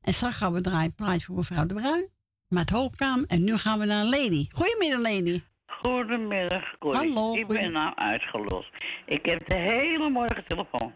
En 0.00 0.12
straks 0.14 0.36
gaan 0.36 0.52
we 0.52 0.60
draaien 0.60 0.94
plaatje 0.94 1.26
voor 1.26 1.34
mevrouw 1.36 1.66
De 1.66 1.74
Bruin. 1.74 2.08
Met 2.48 2.70
hoogkamer. 2.70 3.24
En 3.28 3.44
nu 3.44 3.56
gaan 3.56 3.78
we 3.78 3.84
naar 3.84 4.04
Lady. 4.04 4.46
Goedemiddag, 4.50 5.00
Lady. 5.00 5.42
Goedemiddag, 5.66 6.78
Corrie. 6.78 7.12
Hallo, 7.12 7.34
Ik 7.34 7.44
goeie- 7.44 7.60
ben 7.60 7.72
nou 7.72 7.94
uitgelost. 7.96 8.70
Ik 9.06 9.26
heb 9.26 9.48
de 9.48 9.56
hele 9.56 10.08
morgen 10.10 10.44
telefoon. 10.46 10.92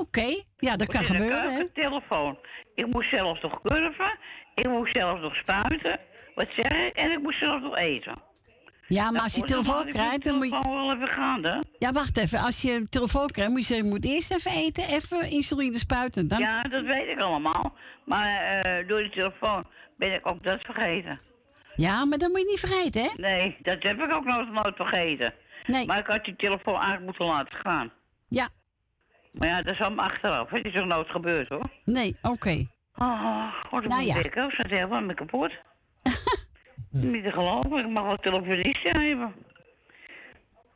Oké, 0.00 0.42
ja, 0.56 0.76
dat 0.76 0.88
kan 0.88 1.04
gebeuren, 1.04 1.54
hè? 1.54 1.68
telefoon. 1.68 2.38
Ik 2.74 2.86
moest 2.86 3.08
zelfs 3.10 3.40
nog 3.40 3.60
curven. 3.62 4.18
Ik 4.54 4.68
moest 4.68 4.96
zelfs 4.96 5.20
nog 5.22 5.34
spuiten. 5.36 6.00
Wat 6.34 6.48
zeg 6.56 6.86
ik? 6.86 6.94
En 6.96 7.10
ik 7.12 7.22
moest 7.22 7.38
zelfs 7.38 7.62
nog 7.62 7.76
eten. 7.76 8.22
Ja, 8.92 9.10
maar 9.10 9.22
als 9.22 9.34
je 9.34 9.40
je 9.40 9.46
telefoon 9.46 9.84
krijgt, 9.84 10.24
dan 10.24 10.36
moet 10.36 10.46
je... 10.46 10.60
wel 10.68 10.92
even 10.92 11.08
gaan, 11.08 11.44
hè? 11.44 11.58
Ja, 11.78 11.92
wacht 11.92 12.16
even. 12.16 12.38
Als 12.38 12.62
je 12.62 12.72
een 12.72 12.88
telefoon 12.88 13.26
krijgt, 13.30 13.50
moet 13.50 13.60
je 13.60 13.66
zeggen, 13.66 13.86
je 13.86 13.92
moet 13.92 14.04
eerst 14.04 14.30
even 14.30 14.50
eten, 14.50 14.84
even 14.84 15.30
insuline 15.30 15.78
spuiten. 15.78 16.28
Dan... 16.28 16.38
Ja, 16.38 16.62
dat 16.62 16.84
weet 16.84 17.08
ik 17.08 17.20
allemaal. 17.20 17.74
Maar 18.04 18.60
eh, 18.60 18.88
door 18.88 18.98
die 18.98 19.10
telefoon 19.10 19.66
ben 19.96 20.14
ik 20.14 20.30
ook 20.30 20.44
dat 20.44 20.60
vergeten. 20.60 21.20
Ja, 21.76 22.04
maar 22.04 22.18
dat 22.18 22.28
moet 22.28 22.38
je 22.40 22.46
niet 22.46 22.60
vergeten, 22.60 23.02
hè? 23.02 23.08
Nee, 23.16 23.56
dat 23.62 23.82
heb 23.82 24.00
ik 24.00 24.14
ook 24.14 24.24
nooit, 24.24 24.52
nooit 24.52 24.76
vergeten. 24.76 25.34
Nee. 25.66 25.86
Maar 25.86 25.98
ik 25.98 26.06
had 26.06 26.24
die 26.24 26.36
telefoon 26.36 26.74
eigenlijk 26.74 27.04
moeten 27.04 27.26
laten 27.26 27.58
gaan. 27.58 27.92
Ja. 28.28 28.48
Maar 29.32 29.48
ja, 29.48 29.62
dat 29.62 29.74
is 29.74 29.80
allemaal 29.80 30.06
achteraf. 30.06 30.50
Het 30.50 30.64
is 30.64 30.76
ook 30.76 30.86
nooit 30.86 31.10
gebeurd, 31.10 31.48
hoor. 31.48 31.64
Nee, 31.84 32.16
oké. 32.22 32.66
Oh, 32.94 33.54
god, 33.68 33.82
ik 33.82 33.88
Nou 33.88 34.02
ja. 34.02 34.14
Ze 34.22 34.64
zijn 34.68 34.90
helemaal 34.90 35.14
kapot. 35.14 35.50
Niet 36.92 37.24
te 37.24 37.32
geloven, 37.32 37.78
ik 37.78 37.88
mag 37.88 38.06
wel 38.06 38.16
telefonisten 38.16 39.00
hebben. 39.00 39.34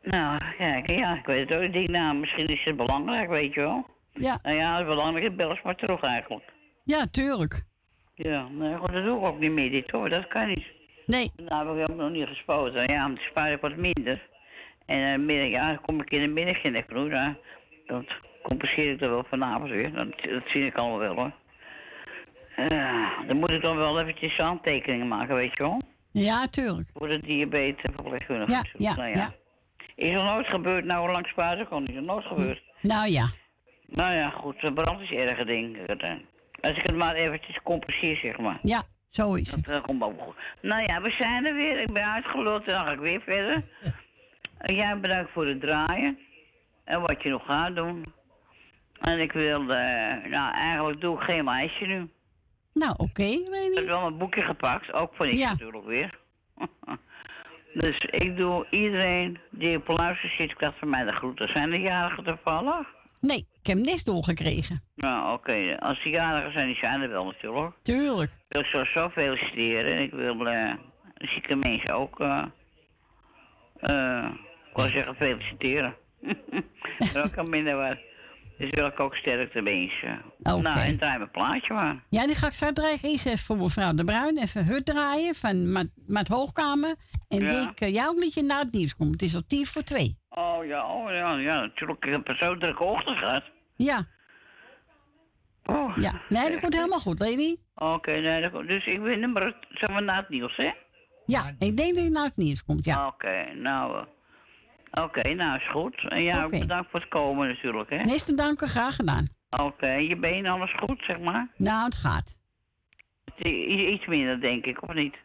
Nou, 0.02 0.38
kijk, 0.58 0.90
ja, 0.90 1.18
ik 1.18 1.26
weet 1.26 1.48
het 1.48 1.58
ook. 1.58 1.62
Ik 1.62 1.72
denk, 1.72 1.88
nou, 1.88 2.16
misschien 2.16 2.46
is 2.46 2.64
het 2.64 2.76
belangrijk, 2.76 3.28
weet 3.28 3.54
je 3.54 3.60
wel. 3.60 3.86
Ja. 4.12 4.38
Nou 4.42 4.56
ja, 4.56 4.76
het 4.76 4.86
belangrijke 4.86 5.30
bel 5.30 5.50
eens 5.50 5.62
maar 5.62 5.76
terug 5.76 6.00
eigenlijk. 6.00 6.52
Ja, 6.84 7.06
tuurlijk. 7.06 7.64
Ja, 8.14 8.48
nee, 8.48 8.76
goed, 8.76 8.92
dat 8.92 9.04
doe 9.04 9.20
ik 9.20 9.28
ook 9.28 9.38
niet 9.38 9.50
meer 9.50 9.70
dit 9.70 9.90
hoor, 9.90 10.08
dat 10.08 10.28
kan 10.28 10.48
niet. 10.48 10.64
Nee. 11.06 11.30
Nou, 11.36 11.70
we 11.70 11.78
hebben 11.78 11.96
nog 11.96 12.10
niet 12.10 12.26
gespoten. 12.26 12.82
Ja, 12.92 13.06
dan 13.06 13.16
spaar 13.20 13.52
ik 13.52 13.60
wat 13.60 13.76
minder. 13.76 14.28
En 14.86 15.20
uh, 15.20 15.26
middag, 15.26 15.48
ja, 15.48 15.66
dan 15.66 15.80
kom 15.80 16.00
ik 16.00 16.10
in 16.10 16.20
de 16.20 16.28
middag 16.28 16.62
in 16.62 16.72
de. 16.72 17.08
Ja, 17.08 17.36
dat 17.86 18.04
compenseer 18.42 18.92
ik 18.92 19.00
er 19.00 19.10
wel 19.10 19.24
vanavond 19.28 19.70
weer. 19.70 19.92
Dat, 19.92 20.08
dat 20.22 20.42
zie 20.46 20.66
ik 20.66 20.76
allemaal 20.76 20.98
wel 20.98 21.14
hoor. 21.14 21.32
Uh, 22.56 23.26
dan 23.26 23.36
moet 23.36 23.50
ik 23.50 23.62
dan 23.62 23.76
wel 23.76 24.00
eventjes 24.00 24.38
aantekeningen 24.38 25.08
maken, 25.08 25.34
weet 25.34 25.56
je 25.56 25.62
wel. 25.62 25.80
Ja, 26.18 26.46
tuurlijk. 26.46 26.88
Voor 26.94 27.08
de 27.08 27.20
diabetes 27.20 27.90
verpleegkundige. 27.94 28.50
Ja, 28.50 28.62
ja, 28.76 28.94
nou, 28.94 29.16
ja. 29.16 29.32
Is 29.94 30.14
er 30.14 30.24
nooit 30.24 30.46
gebeurd, 30.46 30.84
nou 30.84 31.00
hoe 31.00 31.12
lang 31.12 31.26
spuiten 31.26 31.68
kan, 31.68 31.84
is 31.86 31.96
er 31.96 32.02
nooit 32.02 32.24
gebeurd. 32.24 32.62
Nou 32.80 33.08
ja. 33.08 33.28
Nou 33.86 34.14
ja, 34.14 34.30
goed, 34.30 34.74
brand 34.74 35.00
is 35.00 35.10
erg 35.10 35.44
ding. 35.44 35.78
Als 36.60 36.76
ik 36.76 36.86
het 36.86 36.96
maar 36.96 37.14
eventjes 37.14 37.60
compenseer, 37.62 38.16
zeg 38.16 38.38
maar. 38.38 38.58
Ja, 38.60 38.82
zo 39.06 39.34
is 39.34 39.50
het. 39.50 39.64
Dat 39.64 39.76
eh, 39.76 39.82
komt 39.82 40.02
ook 40.02 40.20
goed. 40.20 40.34
Nou 40.62 40.82
ja, 40.82 41.02
we 41.02 41.10
zijn 41.10 41.46
er 41.46 41.54
weer. 41.54 41.80
Ik 41.80 41.92
ben 41.92 42.12
uitgeluld 42.12 42.64
en 42.66 42.72
dan 42.72 42.86
ga 42.86 42.92
ik 42.92 42.98
weer 42.98 43.20
verder. 43.20 43.62
En 44.58 44.74
jij 44.80 45.00
bedankt 45.00 45.30
voor 45.32 45.46
het 45.46 45.60
draaien. 45.60 46.18
En 46.84 47.00
wat 47.00 47.22
je 47.22 47.28
nog 47.28 47.44
gaat 47.44 47.76
doen. 47.76 48.14
En 49.00 49.20
ik 49.20 49.32
wil, 49.32 49.60
eh, 49.60 50.30
nou 50.30 50.54
eigenlijk 50.54 51.00
doe 51.00 51.16
ik 51.16 51.22
geen 51.22 51.44
lijstje 51.44 51.86
nu. 51.86 52.08
Nou, 52.78 52.94
oké, 52.96 53.22
Ik 53.22 53.70
heb 53.74 53.86
wel 53.86 54.06
een 54.06 54.18
boekje 54.18 54.42
gepakt, 54.42 54.92
ook 54.92 55.14
voor 55.14 55.26
Ja. 55.34 55.50
natuurlijk 55.50 55.84
weer. 55.86 56.18
dus 57.82 57.98
ik 57.98 58.36
doe 58.36 58.66
iedereen 58.70 59.38
die 59.50 59.76
op 59.76 59.88
luister 59.88 60.28
zit, 60.28 60.54
krijgt 60.54 60.78
van 60.78 60.88
mij 60.90 61.04
de 61.04 61.12
groeten. 61.12 61.48
Zijn 61.48 61.70
de 61.70 61.80
jarigen 61.80 62.24
toevallig? 62.24 62.94
Nee, 63.20 63.46
ik 63.60 63.66
heb 63.66 63.76
niks 63.78 64.04
doorgekregen. 64.04 64.82
Nou, 64.94 65.32
oké. 65.32 65.76
Als 65.78 66.02
die 66.02 66.12
jarigen 66.12 66.52
zijn, 66.52 66.66
die 66.66 66.76
zijn 66.76 67.02
er 67.02 67.08
wel 67.08 67.24
natuurlijk. 67.24 67.74
Tuurlijk. 67.82 68.30
Ik 68.30 68.44
wil 68.48 68.64
sowieso 68.64 69.08
feliciteren. 69.08 69.96
En 69.96 70.02
ik 70.02 70.12
wil 70.12 70.46
eh 70.48 70.72
zieke 71.14 71.56
mensen 71.56 71.94
ook, 71.94 72.20
eh 72.20 72.44
eh, 73.76 74.30
ik 74.70 74.76
wil 74.76 74.90
zeggen 74.90 75.14
feliciteren. 75.16 75.94
dat 77.12 77.30
kan 77.30 77.50
minder 77.50 77.76
wat. 77.76 77.96
Dus 78.58 78.70
wil 78.70 78.86
ik 78.86 79.00
ook 79.00 79.14
sterkte 79.16 79.62
wensen. 79.62 80.22
Oké. 80.42 80.60
Nou, 80.60 80.78
en 80.80 80.98
draai 80.98 81.18
mijn 81.18 81.30
plaatje 81.30 81.74
maar. 81.74 82.02
Ja, 82.10 82.26
die 82.26 82.34
ga 82.34 82.46
ik 82.46 82.52
straks 82.52 82.74
draaien. 82.74 82.98
Eerst 83.02 83.26
even 83.26 83.38
voor 83.38 83.56
mevrouw 83.56 83.94
De 83.94 84.04
Bruin. 84.04 84.38
Even 84.38 84.64
hut 84.64 84.84
draaien 84.86 85.34
van 85.34 85.72
Maat 86.06 86.28
Hoogkamer. 86.28 86.94
En 87.28 87.40
Ja. 87.40 87.48
denk 87.50 87.80
uh, 87.80 87.92
jou 87.94 88.14
een 88.14 88.20
beetje 88.20 88.42
naar 88.42 88.60
het 88.60 88.72
nieuws 88.72 88.96
komt. 88.96 89.12
Het 89.12 89.22
is 89.22 89.34
al 89.34 89.42
tien 89.46 89.66
voor 89.66 89.82
twee. 89.82 90.18
Oh 90.28 90.64
ja, 90.66 90.86
oh 90.94 91.10
ja, 91.10 91.36
ja, 91.36 91.60
natuurlijk. 91.60 92.04
Ik 92.04 92.12
heb 92.12 92.28
een 92.28 92.36
zo 92.36 92.56
drukke 92.58 92.84
ochtend 92.84 93.18
gehad. 93.18 93.42
Ja. 93.76 94.06
Oh. 95.64 95.96
Ja, 95.96 96.20
nee, 96.28 96.50
dat 96.50 96.60
komt 96.60 96.74
helemaal 96.74 97.00
goed, 97.00 97.18
Lady. 97.18 97.56
Oké, 97.74 98.10
nee, 98.10 98.42
dat 98.42 98.50
komt- 98.52 98.68
dus 98.68 98.86
ik 98.86 99.02
ben 99.02 99.20
nummer, 99.20 99.56
zeg 99.70 99.88
maar, 99.90 100.02
na 100.02 100.16
het 100.16 100.28
nieuws, 100.28 100.56
hè? 100.56 100.70
Ja, 101.26 101.54
ik 101.58 101.76
denk 101.76 101.94
dat 101.94 102.04
je 102.04 102.10
naar 102.10 102.24
het 102.24 102.36
nieuws 102.36 102.64
komt, 102.64 102.84
ja. 102.84 103.06
Oké, 103.06 103.52
nou, 103.54 103.96
eh, 103.98 104.02
oké, 104.90 105.34
nou 105.34 105.56
is 105.56 105.70
goed. 105.70 106.08
En 106.08 106.22
ja, 106.22 106.40
ook 106.40 106.46
Oké. 106.46 106.58
bedankt 106.58 106.90
voor 106.90 107.00
het 107.00 107.08
komen 107.08 107.48
natuurlijk, 107.48 107.90
hè? 107.90 107.96
Niks 108.02 108.24
te 108.24 108.34
danken, 108.34 108.68
graag 108.68 108.94
gedaan. 108.96 109.26
Oké, 109.62 109.90
je 109.92 110.16
been 110.16 110.46
alles 110.46 110.72
goed, 110.76 111.02
zeg 111.06 111.20
maar? 111.20 111.48
Nou, 111.56 111.84
het 111.84 111.94
gaat. 111.94 112.38
Iets 113.36 114.06
minder, 114.06 114.40
denk 114.40 114.64
ik, 114.64 114.82
of 114.82 114.94
niet? 114.94 115.16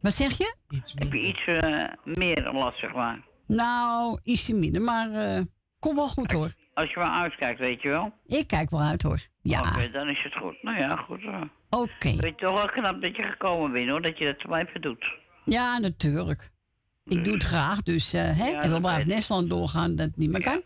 Wat 0.00 0.12
zeg 0.14 0.38
je? 0.38 0.54
Heb 0.94 1.12
je 1.12 1.20
iets 1.20 1.44
eh, 1.44 1.84
meer 2.04 2.50
last, 2.52 2.78
zeg 2.78 2.92
maar? 2.94 3.20
Nou, 3.46 4.18
ietsje 4.22 4.54
minder, 4.54 4.82
maar 4.82 5.10
eh 5.12 5.40
kom 5.78 5.94
wel 5.94 6.08
goed 6.08 6.32
hoor. 6.32 6.54
Als 6.74 6.90
je 6.90 6.98
maar 6.98 7.20
uitkijkt, 7.20 7.58
weet 7.58 7.82
je 7.82 7.88
wel? 7.88 8.12
Ik 8.26 8.46
kijk 8.46 8.70
wel 8.70 8.80
uit 8.80 9.02
hoor. 9.02 9.20
Ja. 9.42 9.60
Oké, 9.60 9.90
dan 9.90 10.08
is 10.08 10.22
het 10.22 10.34
goed. 10.36 10.62
Nou 10.62 10.78
ja, 10.78 10.96
goed. 10.96 11.20
Oké. 11.70 12.16
Weet 12.16 12.40
je 12.40 12.46
toch 12.46 12.56
wel 12.56 12.66
knap 12.82 13.02
dat 13.02 13.16
je 13.16 13.22
gekomen 13.22 13.72
bent, 13.72 13.88
hoor. 13.88 14.02
Dat 14.02 14.18
je 14.18 14.24
dat 14.24 14.40
zo 14.40 14.54
even 14.54 14.80
doet. 14.80 15.04
Ja, 15.44 15.78
natuurlijk. 15.78 16.50
Ik 17.04 17.24
doe 17.24 17.34
het 17.34 17.42
graag, 17.42 17.82
dus 17.82 18.12
eh 18.12 18.38
hè? 18.38 18.48
Ja, 18.48 18.62
en 18.62 18.72
we 18.72 18.80
blijven. 18.80 19.08
Nestland 19.08 19.50
doorgaan 19.50 19.96
dat 19.96 20.06
het 20.06 20.16
niet 20.16 20.30
meer 20.30 20.42
kan. 20.42 20.62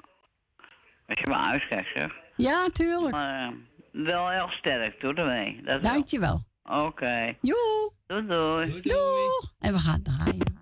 Als 1.07 1.19
je 1.21 1.27
maar 1.27 1.47
uitkijkt, 1.47 1.91
zeg. 1.95 2.13
Ja, 2.37 2.69
tuurlijk. 2.73 3.11
Maar 3.11 3.49
eh, 3.49 3.57
wel 3.93 4.29
heel 4.31 4.49
sterk, 4.51 5.01
doe 5.01 5.15
ermee. 5.15 5.63
Dat 5.63 5.81
wel. 5.81 5.93
Dankjewel. 5.93 6.45
Oké. 6.63 7.37
Joe. 7.41 7.93
Doei, 8.07 8.27
doei. 8.27 8.81
Doeg. 8.83 9.55
En 9.59 9.73
we 9.73 9.79
gaan 9.79 10.03
draaien. 10.03 10.59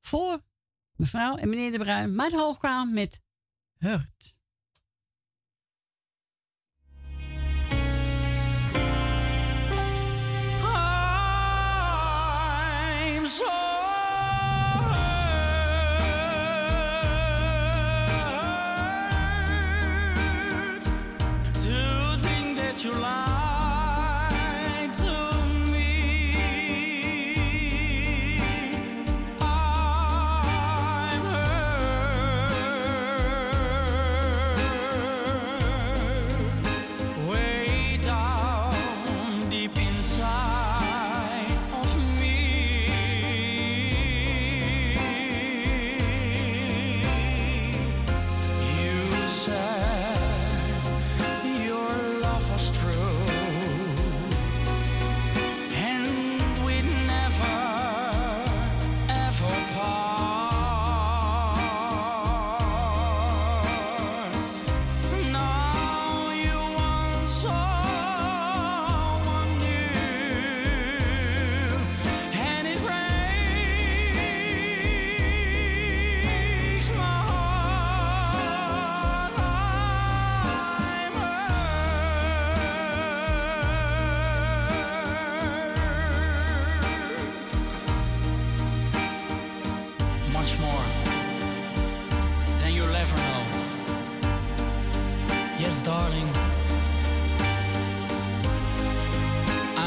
Voor 0.00 0.40
mevrouw 0.96 1.36
en 1.36 1.48
meneer 1.48 1.72
De 1.72 1.78
Bruin, 1.78 2.14
met 2.14 2.32
hoogkamer 2.32 2.94
met 2.94 3.22
Hurt. 3.78 4.38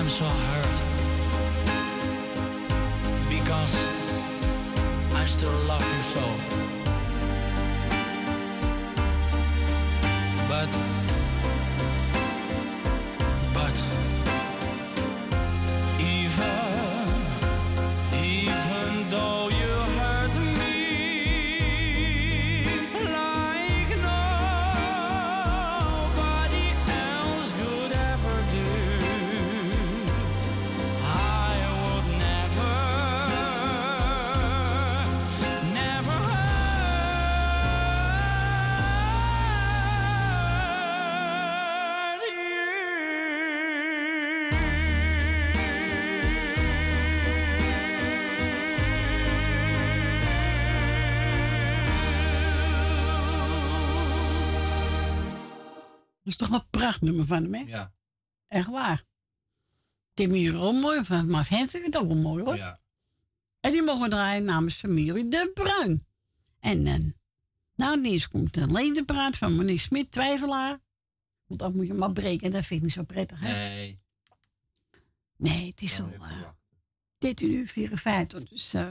I'm 0.07 0.13
so 0.13 0.25
hurt. 0.25 0.77
Because 3.27 3.75
I 5.13 5.25
still 5.25 5.51
love 5.67 5.83
you 5.83 6.01
so. 6.01 6.23
But, 10.47 10.96
een 57.01 57.15
prachtnummer 57.15 57.25
van 57.25 57.43
hem, 57.43 57.53
hè? 57.53 57.71
Ja. 57.77 57.93
Echt 58.47 58.67
waar. 58.69 59.03
Timmy 60.13 60.37
is 60.47 60.53
ook 60.53 60.73
mooi, 60.73 61.03
van- 61.05 61.29
maar 61.29 61.49
Hen 61.49 61.67
vind 61.69 61.85
ik 61.85 61.93
het 61.93 62.01
ook 62.01 62.07
wel 62.07 62.17
mooi, 62.17 62.43
hoor. 62.43 62.55
Ja. 62.55 62.79
En 63.59 63.71
die 63.71 63.81
mogen 63.81 64.09
draaien 64.09 64.43
namens 64.43 64.75
familie 64.75 65.27
De 65.27 65.51
Bruin. 65.53 66.05
En 66.59 66.87
eh, 66.87 66.99
nou, 67.75 67.97
ineens 67.97 68.27
komt 68.27 68.57
alleen 68.57 68.93
de 68.93 69.05
praat 69.05 69.37
van 69.37 69.55
meneer 69.55 69.79
Smit, 69.79 70.11
twijfelaar. 70.11 70.79
Want 71.45 71.59
dan 71.59 71.75
moet 71.75 71.87
je 71.87 71.93
maar 71.93 72.13
breken, 72.13 72.51
dat 72.51 72.65
vind 72.65 72.79
ik 72.79 72.85
niet 72.85 72.95
zo 72.95 73.03
prettig, 73.03 73.39
hè? 73.39 73.51
Nee. 73.51 73.99
Nee, 75.37 75.69
het 75.69 75.81
is 75.81 75.99
al 76.01 76.09
uh, 76.13 76.47
13 77.17 77.51
uur 77.51 77.67
54, 77.67 78.43
dus 78.49 78.73
eh 78.73 78.87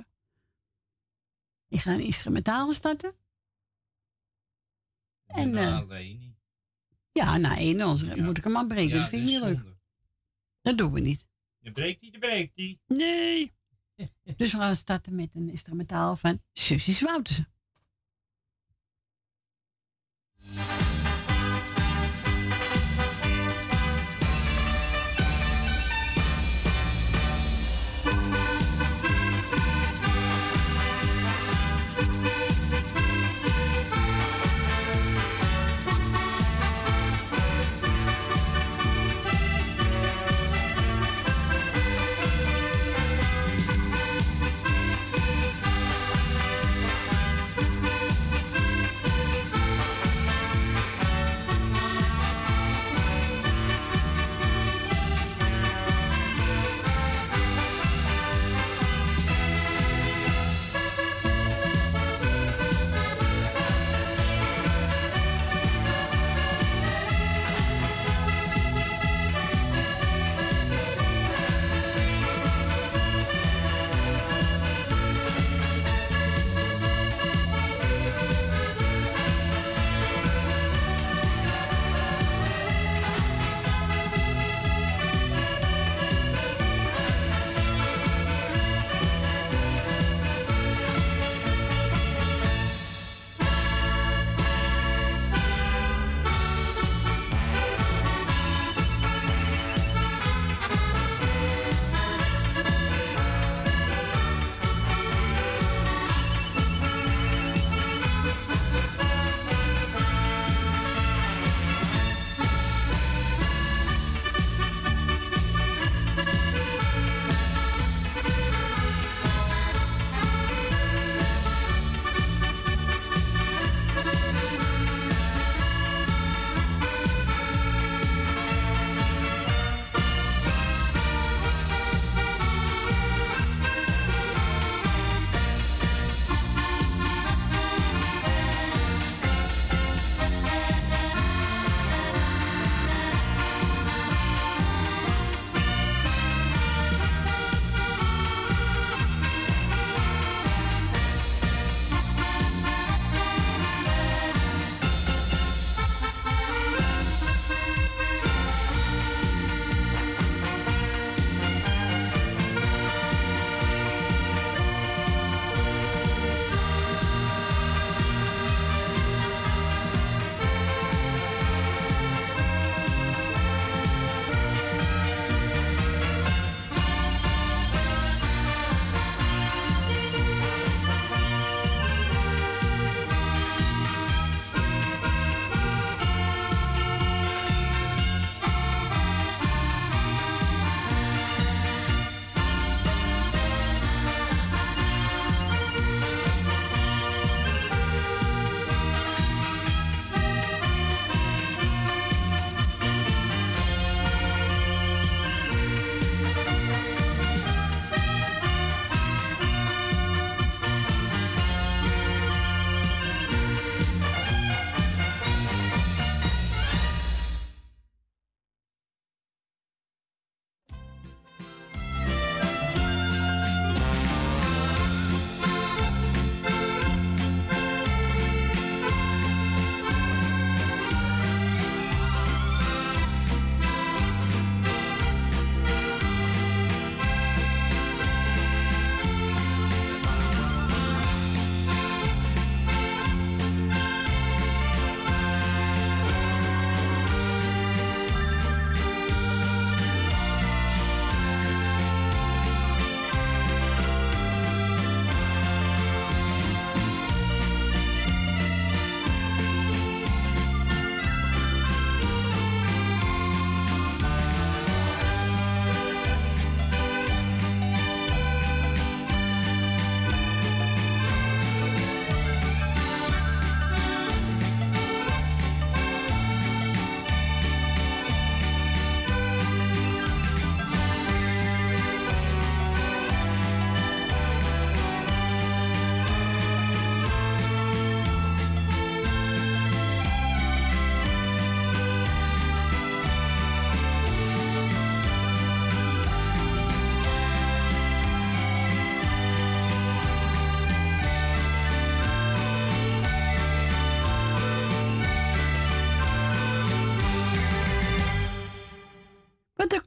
ik 1.68 1.80
ga 1.80 1.92
een 1.92 2.00
instrumentaal 2.04 2.72
starten. 2.72 3.14
En 5.26 5.56
eh, 5.56 5.88
niet. 5.88 6.25
Ja, 7.16 7.36
na 7.36 7.56
één 7.56 7.80
anders 7.80 8.14
moet 8.14 8.38
ik 8.38 8.44
hem 8.44 8.56
afbreken, 8.56 8.94
Ja, 8.94 9.00
dat 9.00 9.08
vind 9.08 9.22
ik 9.22 9.28
niet 9.28 9.42
leuk. 9.42 9.64
Dat 10.62 10.78
doen 10.78 10.92
we 10.92 11.00
niet. 11.00 11.26
Je 11.58 11.72
breekt 11.72 12.00
die, 12.00 12.12
je 12.12 12.18
breekt 12.18 12.54
die. 12.54 12.80
Nee. 12.86 13.52
dus 14.36 14.52
we 14.52 14.58
gaan 14.58 14.76
starten 14.76 15.14
met 15.14 15.34
een 15.34 15.50
instrumentaal 15.50 16.16
van 16.16 16.42
Susie 16.52 16.98
Woutersen. 17.00 17.46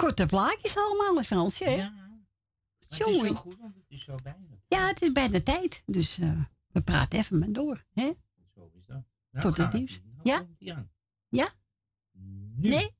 Korte 0.09 0.25
plaatjes 0.25 0.77
allemaal, 0.77 1.23
Fransje, 1.23 1.63
hè? 1.63 1.77
Maar 1.77 2.09
het 2.79 2.89
is 2.91 2.97
zo 2.97 3.33
goed, 3.33 3.57
want 3.57 3.75
het 3.75 3.85
is 3.87 4.03
zo 4.03 4.15
bijna. 4.23 4.61
Ja, 4.67 4.87
het 4.87 5.01
is 5.01 5.11
bijna 5.11 5.41
tijd. 5.41 5.83
Dus 5.85 6.17
eh, 6.17 6.43
we 6.67 6.81
praten 6.81 7.19
even 7.19 7.39
maar 7.39 7.51
door, 7.51 7.85
hè? 7.93 8.11
Zo 8.53 8.71
is 8.73 8.85
dat. 8.85 9.03
Nou, 9.29 9.45
Tot 9.45 9.57
het 9.57 9.73
nieuws. 9.73 10.01
Nou 10.03 10.19
Ja? 10.57 10.75
aan. 10.75 10.91
Ja? 11.29 11.49
Nu. 12.55 12.69
Nee? 12.69 12.91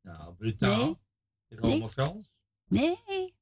Nou, 0.00 0.34
brutaal. 0.34 0.84
Nee. 1.48 1.58
Rome 1.58 1.78
Nee. 1.78 1.88
Frans. 1.88 2.32
Nee. 2.66 3.34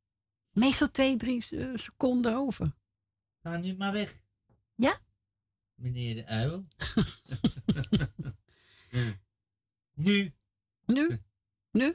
Meestal 0.50 0.90
twee, 0.90 1.16
drie 1.16 1.46
eh, 1.50 1.70
seconden 1.74 2.36
over. 2.36 2.74
Ga 3.42 3.56
nu 3.56 3.76
maar 3.76 3.92
weg. 3.92 4.22
Ja? 4.74 4.98
Meneer 5.74 6.14
de 6.14 6.26
uil. 6.26 6.62
nu. 10.04 10.34
Nu? 10.86 11.22
Nu? 11.70 11.94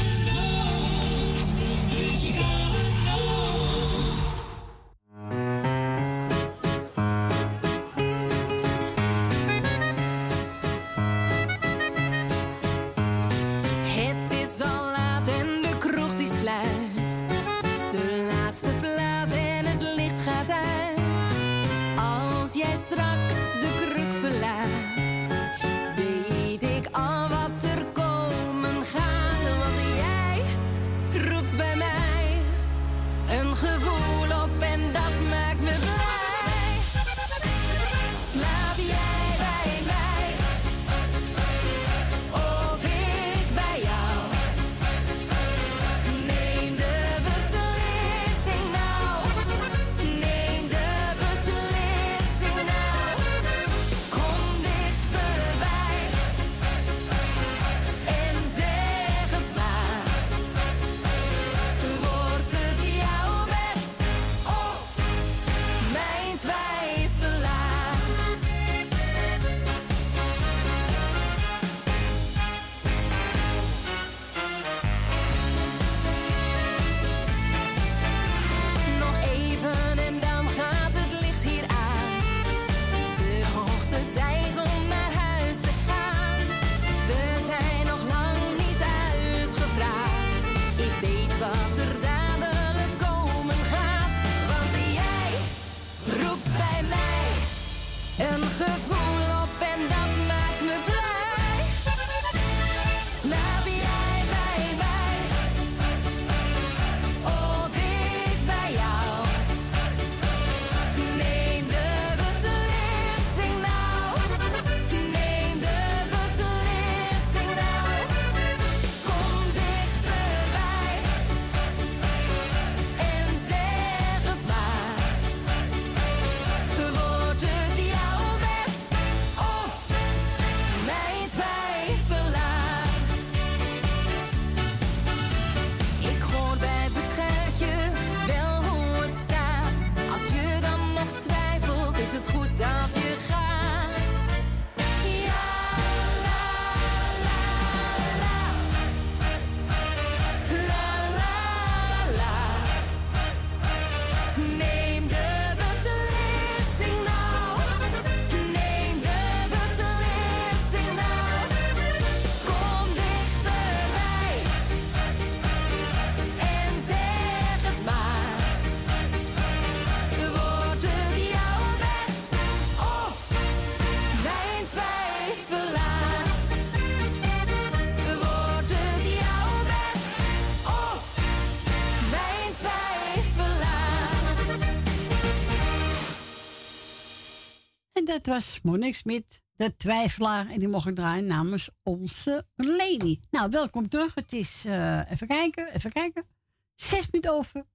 dat 188.23 188.33
was 188.33 188.59
Monique 188.63 188.95
Smit, 188.95 189.41
de 189.55 189.75
twijfelaar. 189.75 190.49
En 190.49 190.59
die 190.59 190.67
mocht 190.67 190.87
ik 190.87 190.95
draaien 190.95 191.25
namens 191.25 191.69
onze 191.83 192.45
Lady. 192.55 193.19
Nou, 193.31 193.49
welkom 193.49 193.89
terug. 193.89 194.15
Het 194.15 194.33
is, 194.33 194.65
eh, 194.65 195.11
even 195.11 195.27
kijken, 195.27 195.73
even 195.73 195.91
kijken. 195.91 196.25
Zes 196.73 197.09
minuten 197.11 197.31
over 197.37 197.65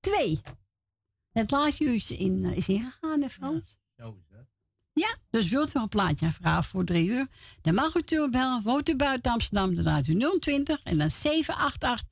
twee. 0.00 0.40
Het 1.32 1.50
laatste 1.50 1.84
uurtje 1.84 2.16
in, 2.16 2.44
eh, 2.44 2.56
is 2.56 2.68
ingegaan, 2.68 3.22
hè 3.22 3.28
Frans? 3.28 3.78
Zo 3.96 4.16
is 4.20 4.26
dat. 4.28 4.46
Ja, 4.92 5.16
dus 5.30 5.48
wilt 5.48 5.74
u 5.74 5.80
een 5.80 5.88
plaatje 5.88 6.26
aanvragen 6.26 6.64
voor 6.64 6.84
drie 6.84 7.08
uur? 7.08 7.26
Dan 7.60 7.74
mag 7.74 7.94
u 7.94 7.98
natuurlijk 7.98 8.32
bellen. 8.32 8.62
Woont 8.62 8.88
u 8.88 8.96
buiten 8.96 9.32
Amsterdam, 9.32 9.74
dan 9.74 9.84
draait 9.84 10.06
u 10.06 10.14
020 10.40 10.82
en 10.82 10.98
dan 10.98 11.10
788 11.10 12.08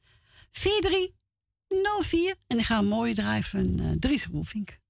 4304. 0.51 2.35
En 2.47 2.57
dan 2.57 2.65
gaan 2.65 2.83
we 2.83 2.89
mooi 2.89 3.15
draaien 3.15 3.43
van 3.43 3.81
uh, 3.81 3.91
Dries 3.99 4.27
Roelvink. 4.27 4.83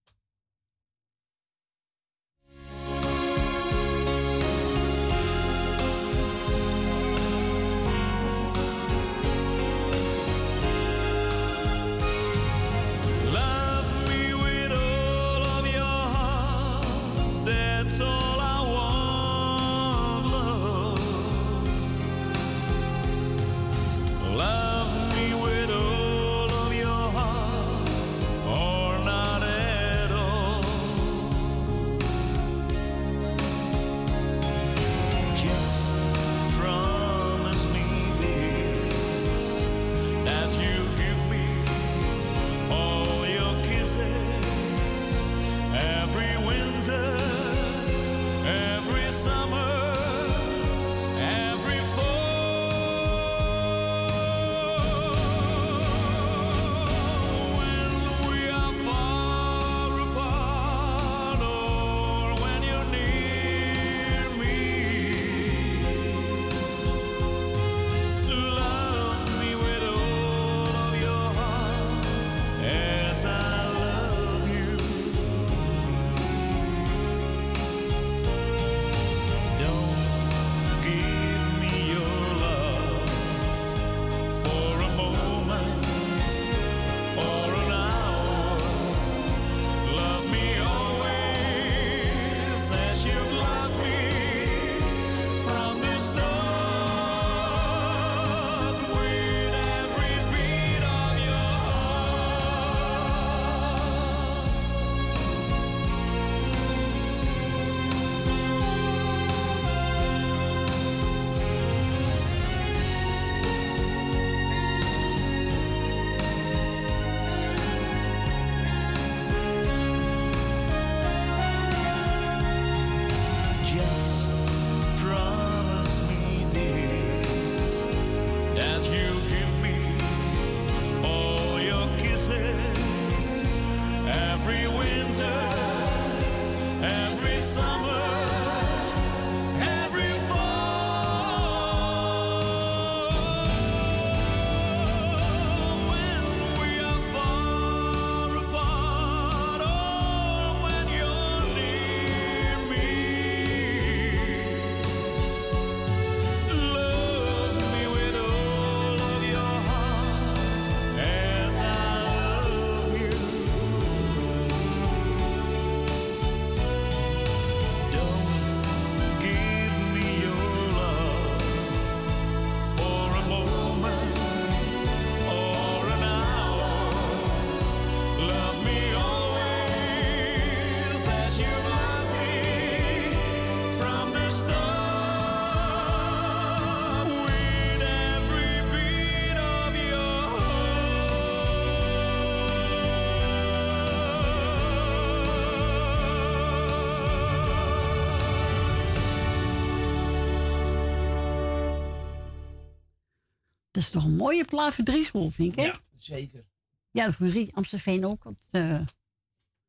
Dat 203.75 203.83
is 203.83 203.91
toch 203.91 204.05
een 204.05 204.17
mooie 204.17 204.45
plaat 204.45 204.75
voor 204.75 204.85
Driesel, 204.85 205.31
vind 205.31 205.53
ik, 205.53 205.59
hè? 205.59 205.65
Ja, 205.65 205.81
zeker. 205.97 206.47
Ja, 206.91 207.13
voor 207.13 207.27
Riet 207.27 207.53
Amstelveen 207.53 208.07
ook. 208.07 208.25
Want, 208.25 208.47
eh 208.51 208.81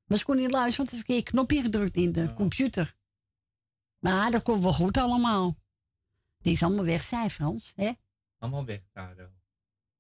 maar 0.06 0.18
ze 0.18 0.26
kon 0.26 0.38
niet 0.38 0.52
luisteren, 0.52 0.78
want 0.78 0.90
er 0.90 0.94
is 0.94 1.00
een 1.00 1.06
verkeerd 1.06 1.30
knopje 1.30 1.62
gedrukt 1.62 1.96
in 1.96 2.12
de 2.12 2.34
computer. 2.34 2.96
Maar 4.00 4.32
dat 4.32 4.44
komt 4.44 4.62
wel 4.64 4.74
goed 4.74 4.98
allemaal. 4.98 5.56
Die 6.38 6.54
is 6.54 6.64
allemaal 6.64 6.86
weg, 6.86 7.04
zei 7.04 7.30
Frans, 7.30 7.74
hè? 7.76 7.92
Allemaal 8.38 8.66
weg, 8.66 8.82
Tado. 8.94 9.22
En 9.24 9.32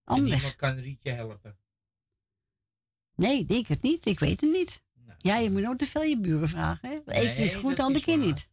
Allemaal 0.04 0.24
niemand 0.26 0.44
weg. 0.44 0.56
kan 0.56 0.76
Rietje 0.76 1.12
helpen. 1.12 1.58
Nee, 3.16 3.40
ik 3.40 3.48
denk 3.48 3.68
het 3.68 3.82
niet. 3.82 4.06
Ik 4.06 4.20
weet 4.20 4.42
het 4.42 4.52
niet. 4.52 4.84
Ja, 5.18 5.38
je 5.38 5.52
moet 5.52 5.62
nooit 5.62 5.80
te 5.80 5.86
veel 5.86 6.04
je 6.04 6.20
buren 6.20 6.48
vragen, 6.48 6.90
hè? 6.90 6.96
Nee, 7.06 7.28
Eén 7.30 7.36
is 7.36 7.56
goed, 7.56 7.80
ander 7.80 8.02
keer 8.02 8.18
niet. 8.18 8.50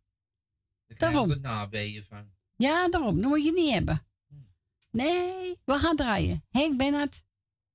Daar 0.87 0.99
Daarom. 0.99 1.19
altijd 1.19 1.41
nabeeën 1.41 2.05
van. 2.05 2.31
Ja, 2.57 2.89
daarom. 2.89 3.21
Dat 3.21 3.31
moet 3.31 3.45
je 3.45 3.53
niet 3.53 3.73
hebben. 3.73 4.07
Nee, 4.93 5.57
we 5.65 5.75
gaan 5.75 5.97
draaien. 5.97 6.43
Henk 6.51 6.77
Bennett, 6.77 7.23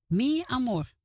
Mi 0.06 0.44
Amor. 0.48 0.96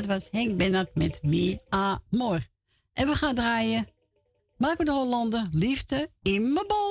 Dat 0.00 0.08
was 0.08 0.28
Henk 0.30 0.56
Bennett 0.56 0.94
met 0.94 1.18
Mi 1.22 1.58
Amor. 1.68 2.46
En 2.92 3.06
we 3.06 3.14
gaan 3.14 3.34
draaien. 3.34 3.88
Marco 4.56 4.84
de 4.84 4.90
Hollander, 4.90 5.46
liefde 5.50 6.10
in 6.22 6.52
mijn 6.52 6.66
bol. 6.66 6.89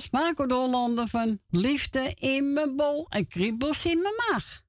De 0.00 0.54
Hollander 0.54 1.08
van 1.08 1.40
Liefde 1.48 2.14
in 2.14 2.52
mijn 2.52 2.76
bol 2.76 3.06
en 3.08 3.28
kriebels 3.28 3.84
in 3.84 4.02
mijn 4.02 4.14
maag. 4.14 4.62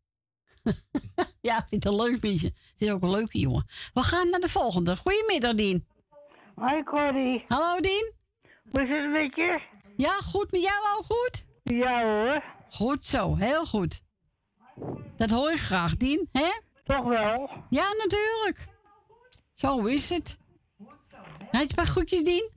ja, 1.41 1.57
ik 1.57 1.65
vind 1.69 1.83
het 1.83 1.93
een 1.93 2.01
leuk 2.01 2.23
liedje. 2.23 2.47
Het 2.47 2.81
is 2.81 2.91
ook 2.91 3.01
een 3.01 3.09
leuke 3.09 3.39
jongen. 3.39 3.65
We 3.93 4.01
gaan 4.01 4.29
naar 4.29 4.39
de 4.39 4.49
volgende. 4.49 4.97
Goedemiddag, 4.97 5.53
Dien. 5.53 5.87
Hoi, 6.55 6.83
Corrie. 6.83 7.43
Hallo, 7.47 7.79
Dien. 7.79 8.13
Hoe 8.71 8.83
is 8.83 8.89
het 8.89 9.11
met 9.11 9.35
je? 9.35 9.61
Ja, 9.97 10.11
goed. 10.11 10.51
Met 10.51 10.61
jou 10.61 10.97
ook 10.97 11.05
goed? 11.05 11.45
Ja 11.63 12.03
hoor. 12.03 12.43
Goed 12.69 13.05
zo, 13.05 13.35
heel 13.35 13.65
goed. 13.65 14.01
Dat 15.17 15.29
hoor 15.29 15.51
ik 15.51 15.59
graag, 15.59 15.97
Dien, 15.97 16.29
hè? 16.31 16.49
Toch 16.83 17.03
wel? 17.03 17.49
Ja, 17.69 17.93
natuurlijk. 17.97 18.67
Zo 19.53 19.85
is 19.85 20.09
het. 20.09 20.37
Heb 21.37 21.51
je 21.51 21.59
een 21.59 21.75
paar 21.75 21.87
groetjes, 21.87 22.23
Dien? 22.23 22.49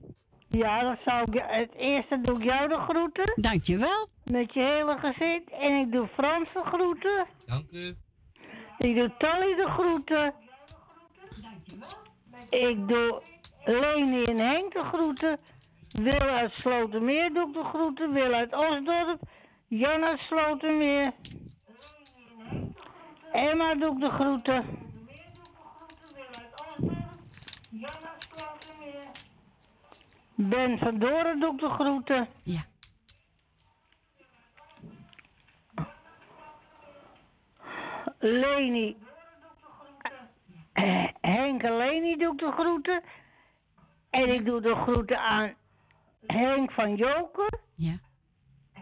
Ja, 0.57 0.81
dat 0.81 0.97
zou 1.05 1.31
ik, 1.31 1.43
het 1.47 1.73
eerste 1.75 2.21
doe 2.21 2.37
ik 2.37 2.43
jou 2.43 2.67
de 2.67 2.77
groeten. 2.77 3.33
Dankjewel. 3.35 4.07
Met 4.23 4.53
je 4.53 4.59
hele 4.59 4.97
gezin. 4.97 5.43
En 5.59 5.79
ik 5.79 5.91
doe 5.91 6.07
Frans 6.07 6.49
de 6.53 6.61
groeten. 6.65 7.25
Dank 7.45 7.71
u. 7.71 7.95
Ik 8.77 8.95
doe 8.95 9.13
Tolly 9.17 9.55
de 9.55 9.67
groeten. 9.69 10.33
Ik 12.49 12.87
doe 12.87 13.21
Leni 13.65 14.23
en 14.23 14.37
Henk 14.37 14.73
de 14.73 14.83
groeten. 14.83 15.39
Wil 16.01 16.29
uit 16.29 16.51
Slotermeer 16.51 17.33
doe 17.33 17.47
ik 17.47 17.53
de 17.53 17.63
groeten. 17.63 18.13
Wil 18.13 18.33
uit 18.33 18.55
Osdorp. 18.55 19.19
Jan 19.67 20.03
uit 20.03 20.19
Slotermeer. 20.19 21.11
Emma 23.31 23.73
doe 23.73 23.93
ik 23.93 23.99
de 23.99 24.09
groeten. 24.09 24.81
Ben 30.35 30.77
van 30.77 30.99
Doren 30.99 31.39
doe 31.39 31.53
ik 31.53 31.59
de 31.59 31.69
groeten. 31.69 32.27
Ja. 32.43 32.61
Leni. 38.19 38.97
Eh, 40.73 41.07
Henk 41.21 41.63
en 41.63 41.77
Leni 41.77 42.17
doe 42.17 42.33
ik 42.33 42.39
de 42.39 42.51
groeten. 42.51 43.03
En 44.09 44.33
ik 44.33 44.45
doe 44.45 44.61
de 44.61 44.75
groeten 44.75 45.19
aan 45.19 45.53
Henk 46.27 46.71
van 46.71 46.95
Joker. 46.95 47.59
Ja. 47.75 47.93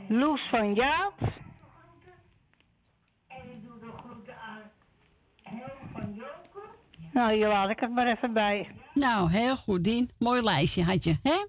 Loes 0.07 0.47
van 0.49 0.73
Jaap. 0.73 1.19
Nou, 7.13 7.33
hier 7.33 7.47
laat 7.47 7.69
ik 7.69 7.79
het 7.79 7.91
maar 7.91 8.07
even 8.07 8.33
bij. 8.33 8.80
Nou, 8.93 9.31
heel 9.31 9.57
goed, 9.57 9.83
Dien. 9.83 10.11
Mooi 10.19 10.41
lijstje 10.41 10.83
had 10.83 11.03
je, 11.03 11.17
hè? 11.23 11.45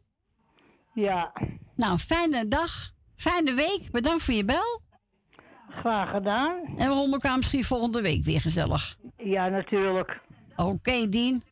Ja. 0.94 1.32
Nou, 1.76 1.98
fijne 1.98 2.48
dag. 2.48 2.90
Fijne 3.16 3.54
week. 3.54 3.88
Bedankt 3.90 4.22
voor 4.22 4.34
je 4.34 4.44
bel. 4.44 4.80
Graag 5.68 6.10
gedaan. 6.10 6.62
En 6.76 6.88
we 6.88 6.94
horen 6.94 7.12
elkaar 7.12 7.36
misschien 7.36 7.64
volgende 7.64 8.00
week 8.00 8.24
weer 8.24 8.40
gezellig. 8.40 8.98
Ja, 9.16 9.48
natuurlijk. 9.48 10.20
Oké, 10.56 11.08
Dien. 11.08 11.42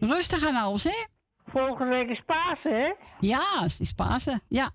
Rustig 0.00 0.46
aan 0.46 0.56
alles, 0.56 0.84
hè? 0.84 1.04
Volgende 1.46 1.94
week 1.94 2.08
is 2.08 2.22
Pasen, 2.26 2.80
hè? 2.80 2.92
Ja, 3.20 3.62
het 3.62 3.80
is 3.80 3.92
Pasen. 3.92 4.40
Ja. 4.48 4.70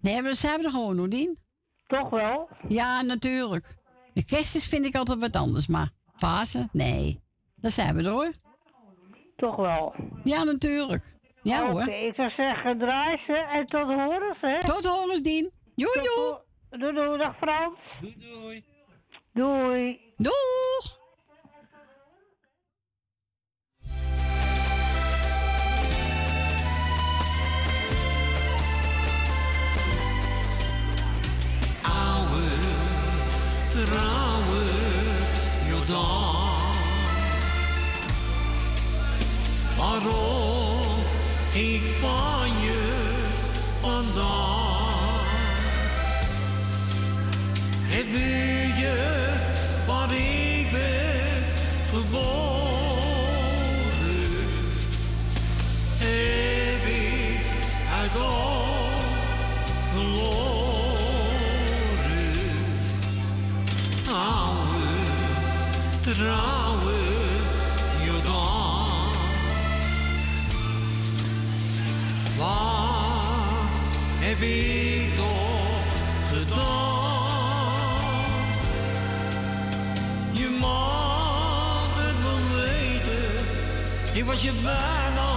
Nee, 0.00 0.14
maar 0.14 0.30
dat 0.30 0.38
zijn 0.38 0.58
we 0.58 0.64
er 0.64 0.70
gewoon, 0.70 0.98
hoor, 0.98 1.08
Dien. 1.08 1.38
Toch 1.86 2.10
wel? 2.10 2.48
Ja, 2.68 3.02
natuurlijk. 3.02 3.76
De 4.14 4.24
kerstmis 4.24 4.64
vind 4.66 4.84
ik 4.86 4.94
altijd 4.94 5.20
wat 5.20 5.36
anders, 5.36 5.66
maar 5.66 5.90
Pasen? 6.16 6.68
Nee. 6.72 7.20
Daar 7.56 7.70
zijn 7.70 7.96
we 7.96 8.02
er, 8.02 8.10
hoor. 8.10 8.30
Toch 9.40 9.56
wel? 9.56 9.94
Ja, 10.24 10.44
natuurlijk. 10.44 11.04
Ja, 11.42 11.62
Oké, 11.62 11.72
hoor. 11.72 11.88
ik 11.88 12.14
zou 12.14 12.30
zeggen, 12.30 12.78
draai 12.78 13.18
ze 13.26 13.32
en 13.32 13.66
tot 13.66 13.86
horens, 13.86 14.38
hè? 14.40 14.60
Tot 14.60 14.84
horens, 14.84 15.22
Dien. 15.22 15.50
Joe, 15.74 16.00
joe. 16.02 16.40
Doei, 16.80 16.94
doei, 16.94 17.18
dag 17.18 17.36
Frans. 17.36 17.78
Doei, 18.00 18.16
doei. 18.18 18.64
Doei. 19.32 20.00
Doeg. 20.16 20.98
Var 39.90 40.06
ol 40.06 40.29
heb 74.40 74.48
ik 74.48 75.14
toch 75.14 75.84
gedaan? 76.32 76.58
Je 80.32 80.56
mag 80.60 81.88
het 81.96 82.22
wel 82.22 82.62
weten, 82.62 83.44
je 84.14 84.24
was 84.24 84.42
je 84.42 84.52
bijna. 84.62 85.29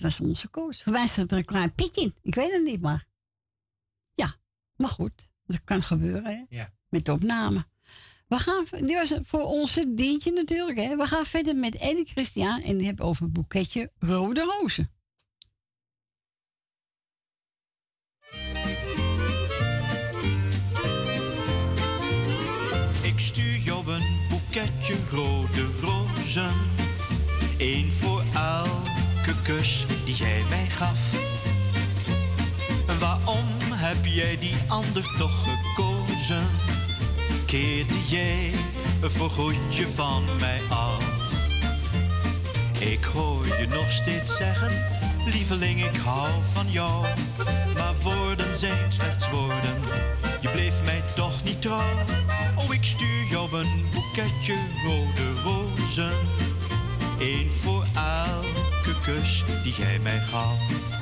was 0.00 0.20
onze 0.20 0.48
koos 0.48 0.82
Voor 0.82 0.92
mij 0.92 1.06
er 1.16 1.32
een 1.32 1.44
klein 1.44 1.74
pitje 1.74 2.12
Ik 2.22 2.34
weet 2.34 2.52
het 2.52 2.64
niet, 2.64 2.80
maar... 2.80 3.06
Ja, 4.12 4.34
maar 4.76 4.88
goed. 4.88 5.28
Dat 5.46 5.64
kan 5.64 5.82
gebeuren, 5.82 6.24
hè? 6.24 6.44
Ja. 6.48 6.72
Met 6.88 7.04
de 7.04 7.12
opname. 7.12 7.66
We 8.30 8.38
gaan, 8.38 8.64
die 8.70 8.96
was 8.96 9.14
voor 9.22 9.44
onze 9.44 9.94
dientje 9.94 10.32
natuurlijk, 10.32 10.78
hè? 10.78 10.96
We 10.96 11.06
gaan 11.06 11.26
verder 11.26 11.56
met 11.56 11.74
Eddie 11.76 12.04
Christian 12.04 12.62
en 12.62 12.76
die 12.76 12.86
hebben 12.86 13.04
over 13.04 13.24
een 13.24 13.32
boeketje 13.32 13.92
rode 13.98 14.40
rozen. 14.40 14.90
Ik 23.02 23.18
stuur 23.18 23.56
jou 23.56 23.92
een 23.92 24.18
boeketje 24.28 24.96
rode 25.10 25.66
rozen. 25.80 26.54
Eén 27.58 27.92
voor 27.92 28.19
die 30.04 30.14
jij 30.14 30.42
mij 30.48 30.66
gaf. 30.66 30.98
Waarom 32.98 33.44
heb 33.72 34.04
jij 34.04 34.38
die 34.38 34.54
ander 34.68 35.14
toch 35.18 35.44
gekozen? 35.44 36.46
Keerde 37.46 37.94
jij 38.08 38.50
een 39.02 39.10
voorgoedje 39.10 39.86
van 39.94 40.24
mij 40.40 40.60
af? 40.68 41.04
Ik 42.78 43.04
hoor 43.04 43.46
je 43.46 43.66
nog 43.68 43.90
steeds 43.90 44.36
zeggen, 44.36 44.70
lieveling, 45.26 45.84
ik 45.84 45.96
hou 46.04 46.28
van 46.52 46.70
jou. 46.70 47.06
Maar 47.76 47.94
woorden 48.02 48.56
zijn 48.56 48.92
slechts 48.92 49.30
woorden, 49.30 49.80
je 50.40 50.48
bleef 50.48 50.74
mij 50.84 51.02
toch 51.14 51.42
niet 51.44 51.62
trouw. 51.62 51.96
Oh, 52.56 52.74
ik 52.74 52.84
stuur 52.84 53.24
jou 53.30 53.56
een 53.56 53.84
boeketje 53.92 54.54
rode 54.86 55.40
rozen. 55.42 56.49
Eén 57.20 57.50
voor 57.50 57.84
elke 57.94 59.00
kus 59.04 59.44
die 59.62 59.74
jij 59.74 59.98
mij 59.98 60.18
gaf. 60.18 60.99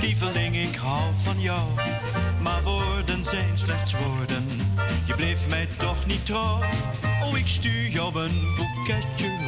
Lieveling, 0.00 0.56
ik 0.56 0.76
hou 0.76 1.02
van 1.22 1.40
jou. 1.40 1.68
Maar 2.42 2.62
woorden 2.62 3.24
zijn 3.24 3.58
slechts 3.58 3.92
woorden, 3.92 4.46
je 5.06 5.14
bleef 5.14 5.48
mij 5.48 5.68
toch 5.78 6.06
niet 6.06 6.26
trouw. 6.26 6.58
Oh, 7.22 7.38
ik 7.38 7.48
stuur 7.48 7.88
jou 7.88 8.20
een 8.20 8.54
boeketje 8.56 9.39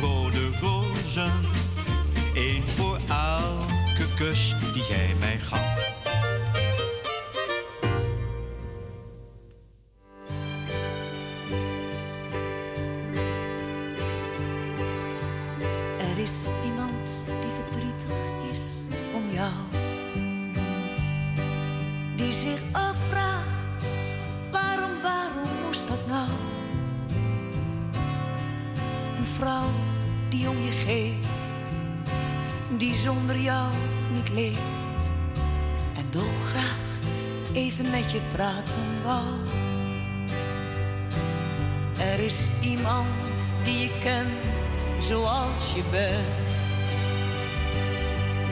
iemand 42.62 43.52
die 43.64 43.78
je 43.78 43.98
kent 43.98 44.86
zoals 45.00 45.72
je 45.74 45.82
bent. 45.90 46.90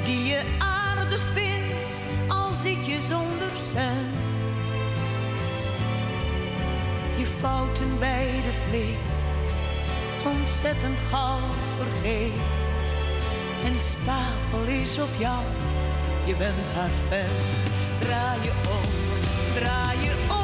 Die 0.04 0.24
je 0.24 0.40
aardig 0.58 1.22
vindt 1.34 2.06
als 2.28 2.64
ik 2.64 2.82
je 2.82 3.00
zonder 3.00 3.52
cent. 3.72 4.18
Je 7.16 7.26
fouten 7.26 7.98
bij 7.98 8.26
de 8.44 8.52
vleet 8.68 9.10
ontzettend 10.24 11.00
gauw 11.10 11.40
vergeet. 11.76 12.40
En 13.64 13.78
stapel 13.78 14.64
is 14.66 14.98
op 14.98 15.14
jou, 15.18 15.44
je 16.24 16.36
bent 16.36 16.70
haar 16.74 16.90
vent. 17.08 17.70
Draai 17.98 18.42
je 18.42 18.52
om, 18.68 18.90
draai 19.54 19.98
je 20.00 20.26
om. 20.30 20.39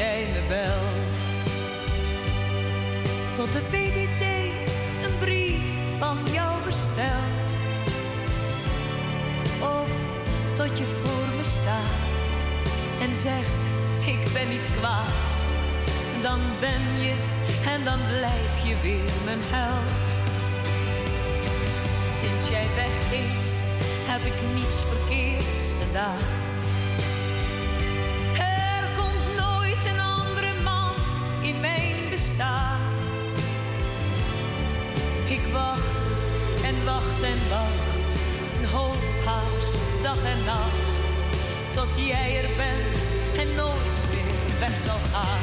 Jij 0.00 0.26
me 0.32 0.42
belt. 0.48 1.44
Tot 3.36 3.52
de 3.52 3.62
PDT 3.72 4.22
een 5.04 5.18
brief 5.18 5.62
van 5.98 6.18
jou 6.32 6.64
bestelt. 6.66 7.86
Of 9.78 9.90
tot 10.56 10.78
je 10.78 10.84
voor 11.02 11.26
me 11.36 11.44
staat 11.44 12.36
en 13.00 13.16
zegt: 13.16 13.62
Ik 14.14 14.32
ben 14.32 14.48
niet 14.48 14.68
kwaad. 14.78 15.32
Dan 16.22 16.40
ben 16.60 16.84
je 17.04 17.14
en 17.74 17.84
dan 17.84 17.98
blijf 18.08 18.54
je 18.64 18.74
weer 18.82 19.12
mijn 19.24 19.42
held. 19.42 20.42
Sinds 22.20 22.48
jij 22.48 22.66
wegging, 22.76 23.32
heb 24.10 24.22
ik 24.32 24.38
niets 24.54 24.78
verkeerds 24.90 25.66
gedaan. 25.82 26.39
Jij 42.06 42.42
er 42.42 42.50
bent 42.56 43.02
en 43.38 43.54
nooit 43.54 44.00
meer 44.10 44.58
weg 44.60 44.76
zal 44.86 44.98
gaan. 45.12 45.39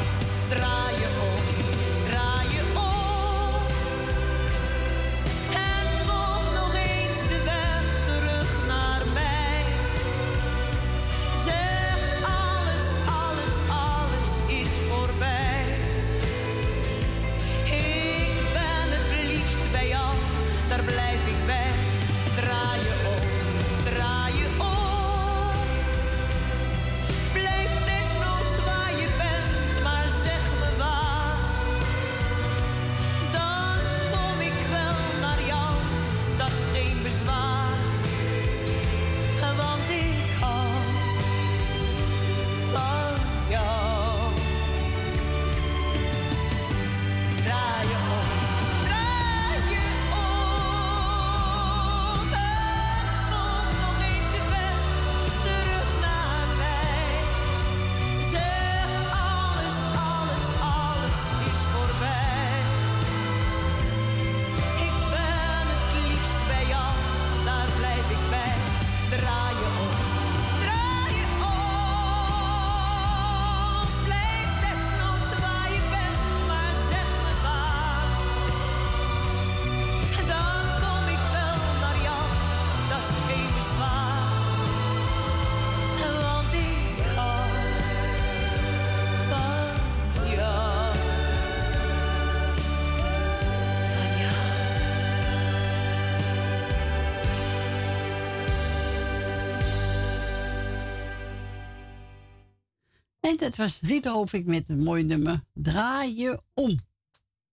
En 103.38 103.44
dat 103.44 103.56
was 103.56 103.82
Rita 103.82 104.12
Hovink 104.12 104.46
met 104.46 104.70
een 104.70 104.84
mooi 104.84 105.04
nummer. 105.04 105.44
Draai 105.54 106.18
je 106.18 106.42
om. 106.54 106.80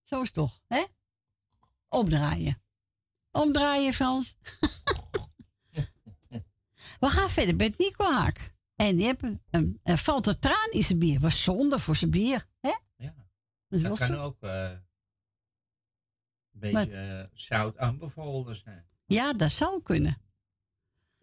Zo 0.03 0.21
is 0.21 0.27
het 0.27 0.35
toch, 0.35 0.61
hè? 0.67 0.85
Omdraaien. 1.89 2.63
Omdraaien, 3.31 3.93
Frans. 3.93 4.37
We 7.01 7.09
gaan 7.09 7.31
verder 7.31 7.57
met 7.57 7.79
Nico 7.79 8.13
Haak. 8.13 8.55
En 8.77 8.97
die 8.97 9.05
heeft 9.05 9.23
een, 9.51 9.81
er 9.83 9.99
valt 9.99 10.27
een 10.27 10.39
traan 10.39 10.71
in 10.71 10.83
zijn 10.83 10.99
bier. 10.99 11.21
Was 11.21 11.43
zonde 11.43 11.79
voor 11.79 11.97
zijn 11.97 12.11
bier, 12.11 12.47
hè? 12.61 12.73
Ja. 12.97 13.15
Dat 13.69 13.99
kan 13.99 14.07
zo. 14.07 14.23
ook 14.23 14.43
eh, 14.43 14.71
een 14.71 16.61
beetje 16.61 16.97
eh, 16.97 17.25
zout 17.35 17.79
aanbevolen 17.79 18.57
zijn. 18.57 18.87
Ja, 19.07 19.33
dat 19.33 19.51
zou 19.51 19.83
kunnen. 19.83 20.19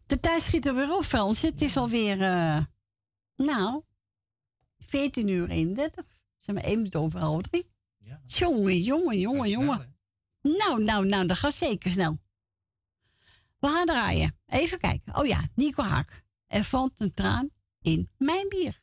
De 0.06 0.20
tijd 0.20 0.42
schiet 0.42 0.66
er 0.66 0.76
weer 0.76 0.96
op, 0.96 1.04
Frans. 1.04 1.42
Het 1.42 1.62
is 1.62 1.78
alweer, 1.78 2.22
eh, 2.22 2.66
nou, 3.36 3.84
14 4.92 5.28
uur 5.28 5.50
31. 5.50 6.06
Zijn 6.38 6.56
we 6.56 6.64
één 6.64 6.78
minuut 6.78 6.96
over 6.96 7.20
half 7.20 7.42
drie. 7.42 7.70
Jongen, 8.26 8.82
jongen, 8.82 9.20
jongen, 9.20 9.50
jongen. 9.50 9.96
Nou, 10.42 10.84
nou, 10.84 11.06
nou, 11.06 11.28
dat 11.28 11.38
gaat 11.38 11.54
zeker 11.54 11.92
snel. 11.92 12.18
We 13.60 13.68
gaan 13.68 13.86
draaien. 13.86 14.40
Even 14.48 14.80
kijken. 14.80 15.16
Oh 15.16 15.26
ja, 15.26 15.48
Nico 15.56 15.84
Haak. 15.84 16.24
Er 16.48 16.64
valt 16.64 17.00
een 17.00 17.14
traan 17.14 17.50
in 17.82 18.10
mijn 18.18 18.50
bier. 18.50 18.80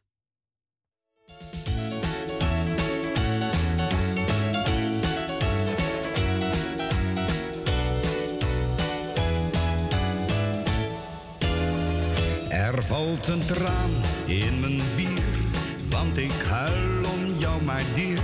Er 12.50 12.82
valt 12.82 13.28
een 13.28 13.46
traan 13.46 13.90
in 14.26 14.60
mijn 14.60 14.80
bier, 14.96 14.97
want 15.90 16.18
ik 16.18 16.32
huil 16.48 17.04
om 17.12 17.38
jou 17.38 17.62
maar 17.62 17.82
dier. 17.94 18.18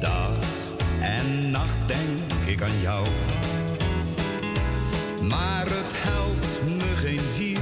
Dag 0.00 0.36
en 1.00 1.50
nacht 1.50 1.78
denk 1.86 2.46
ik 2.46 2.62
aan 2.62 2.80
jou. 2.80 3.06
Maar 5.28 5.66
het 5.66 5.92
helpt 5.96 6.60
me 6.64 6.96
geen 6.96 7.28
zier, 7.34 7.60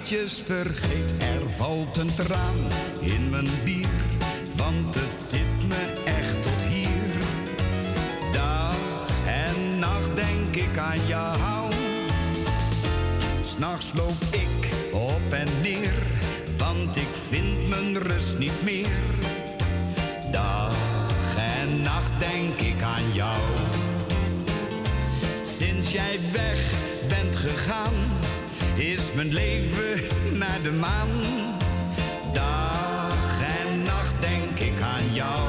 vergeet. 0.00 1.12
Er 1.18 1.50
valt 1.56 1.96
een 1.96 2.14
traan 2.14 2.56
in 3.00 3.30
mijn 3.30 3.48
bier, 3.64 3.88
want 4.56 4.94
het 4.94 5.16
zit 5.16 5.68
me 5.68 6.02
echt 6.04 6.42
tot 6.42 6.62
hier. 6.68 7.12
Dag 8.32 8.74
en 9.26 9.78
nacht 9.78 10.16
denk 10.16 10.56
ik 10.56 10.78
aan 10.78 11.06
jou. 11.06 11.72
S'nachts 13.40 13.92
loop 13.94 14.22
ik 14.30 14.72
op 14.92 15.32
en 15.32 15.48
neer, 15.62 16.02
want 16.56 16.96
ik 16.96 17.14
vind 17.28 17.68
mijn 17.68 17.98
rust 17.98 18.38
niet 18.38 18.62
meer. 18.62 18.98
Dag 20.30 20.74
en 21.36 21.82
nacht 21.82 22.12
denk 22.18 22.60
ik 22.60 22.82
aan 22.82 23.12
jou. 23.12 23.40
Sinds 25.42 25.92
jij 25.92 26.18
weg 26.32 26.60
bent 27.08 27.36
gegaan, 27.36 27.94
is 28.76 29.12
mijn 29.14 29.32
leven 29.32 30.00
naar 30.38 30.62
de 30.62 30.72
maan. 30.72 31.08
Dag 32.32 33.40
en 33.40 33.82
nacht 33.82 34.14
denk 34.20 34.58
ik 34.58 34.80
aan 34.80 35.14
jou. 35.14 35.48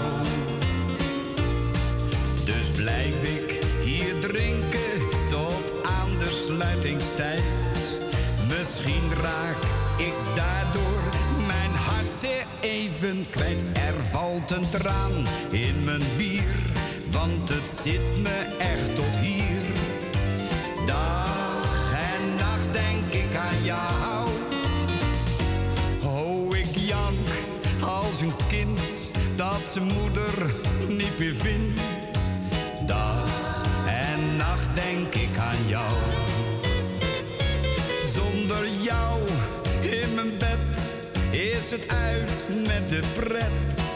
Dus 2.46 2.72
blijf 2.72 3.24
ik 3.24 3.60
hier 3.84 4.20
drinken 4.20 5.10
tot 5.30 5.74
aan 5.84 6.18
de 6.18 6.44
sluitingstijd. 6.46 7.44
Misschien 8.48 9.10
raak 9.22 9.64
ik 9.98 10.14
daardoor 10.36 11.02
mijn 11.48 11.72
hart 11.72 12.12
zeer 12.20 12.46
even 12.62 13.26
kwijt. 13.30 13.64
Er 13.74 14.00
valt 14.12 14.52
een 14.52 14.70
traan 14.70 15.28
in 15.50 15.84
mijn 15.84 16.04
bier, 16.18 16.56
want 17.12 17.50
het 17.50 17.70
zit 17.82 18.18
me 18.22 18.56
echt 18.58 18.96
tot 18.96 19.16
zijn 29.74 29.86
moeder 29.86 30.54
niet 30.88 31.20
meer 31.20 31.36
vindt. 31.36 31.82
Dag 32.86 33.64
en 33.88 34.38
nacht 34.38 34.76
denk 34.76 35.14
ik 35.16 35.38
aan 35.38 35.68
jou. 35.68 35.94
Zonder 38.12 38.68
jou 38.82 39.22
in 39.82 40.14
mijn 40.16 40.38
bed 40.38 40.92
is 41.32 41.72
het 41.72 41.88
uit 41.88 42.46
met 42.68 42.90
de 42.90 43.02
pret. 43.14 43.93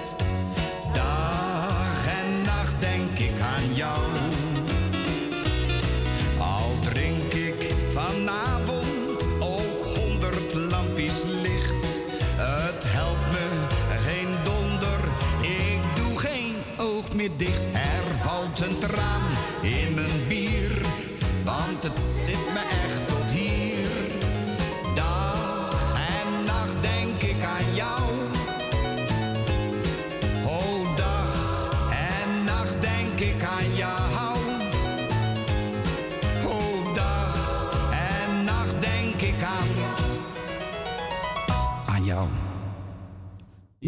Dicht. 17.35 17.61
Er 17.73 18.15
valt 18.17 18.59
een 18.59 18.79
traan 18.79 19.21
in 19.61 19.86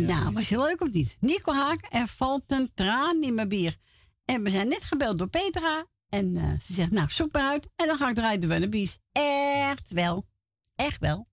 Nou, 0.06 0.34
was 0.34 0.50
je 0.50 0.58
leuk 0.58 0.82
of 0.82 0.92
niet? 0.92 1.18
Nico 1.20 1.54
Haak, 1.54 1.86
er 1.90 2.08
valt 2.08 2.44
een 2.48 2.72
traan 2.74 3.24
in 3.24 3.34
mijn 3.34 3.50
bier. 3.50 3.76
En 4.26 4.44
we 4.44 4.50
zijn 4.50 4.68
net 4.68 4.84
gebeld 4.84 5.18
door 5.18 5.30
Petra. 5.30 5.86
En 6.10 6.36
eh, 6.38 6.52
ze 6.62 6.74
zegt, 6.74 6.92
nou, 6.92 7.10
zoek 7.10 7.34
maar 7.34 7.50
uit. 7.50 7.70
En 7.76 7.88
dan 7.88 7.98
ga 7.98 8.10
ik 8.10 8.16
draaien 8.16 8.40
de 8.40 8.48
Wennebies. 8.48 8.98
Echt 9.12 9.92
wel. 9.92 10.26
Echt 10.76 11.00
wel. 11.00 11.29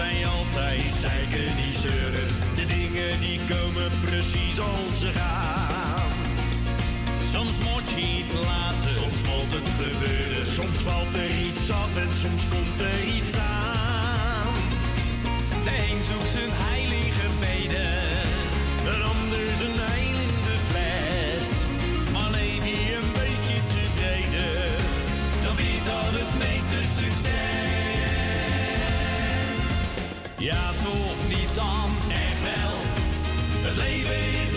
Zei 0.00 0.24
altijd, 0.24 0.92
zeiken 1.00 1.56
die 1.60 1.72
zeuren. 1.84 2.28
De 2.58 2.66
dingen 2.76 3.12
die 3.20 3.40
komen 3.52 3.90
precies 4.04 4.58
als 4.60 4.98
ze 4.98 5.10
gaan. 5.18 6.10
Soms 7.32 7.56
moet 7.68 7.88
je 7.94 8.00
iets 8.18 8.32
laten, 8.48 8.90
soms 9.00 9.20
moet 9.28 9.52
het 9.56 9.68
gebeuren. 9.80 10.46
Soms 10.46 10.78
valt 10.86 11.14
er 11.14 11.30
iets 11.46 11.70
af 11.82 11.92
en 12.02 12.10
soms 12.22 12.42
komt 12.52 12.80
er 12.90 13.00
iets 13.16 13.29
Ja, 30.40 30.70
toch 30.82 31.28
niet 31.28 31.54
dan, 31.54 31.90
echt 32.08 32.42
wel. 32.42 32.78
Het 33.62 33.76
leven 33.76 34.42
is 34.42 34.49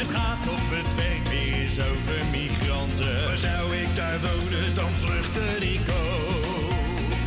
Het 0.00 0.10
gaat 0.10 0.48
op 0.48 0.64
het 0.76 0.94
werk 0.94 1.24
weer 1.28 1.68
over 1.90 2.20
migranten. 2.30 3.24
Waar 3.26 3.36
zou 3.36 3.76
ik 3.76 3.96
daar 3.96 4.18
wonen, 4.20 4.74
dan 4.74 4.92
vluchtte 4.92 5.46
ik 5.74 5.86
ook. 6.08 7.26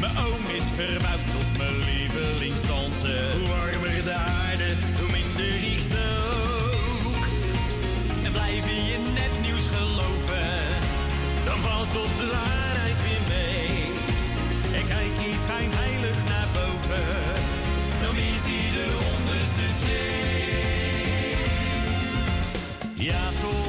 Mijn 0.00 0.16
oom 0.18 0.44
is 0.56 0.64
verbouwd 0.74 1.43
Ja, 23.04 23.12
toch. 23.12 23.63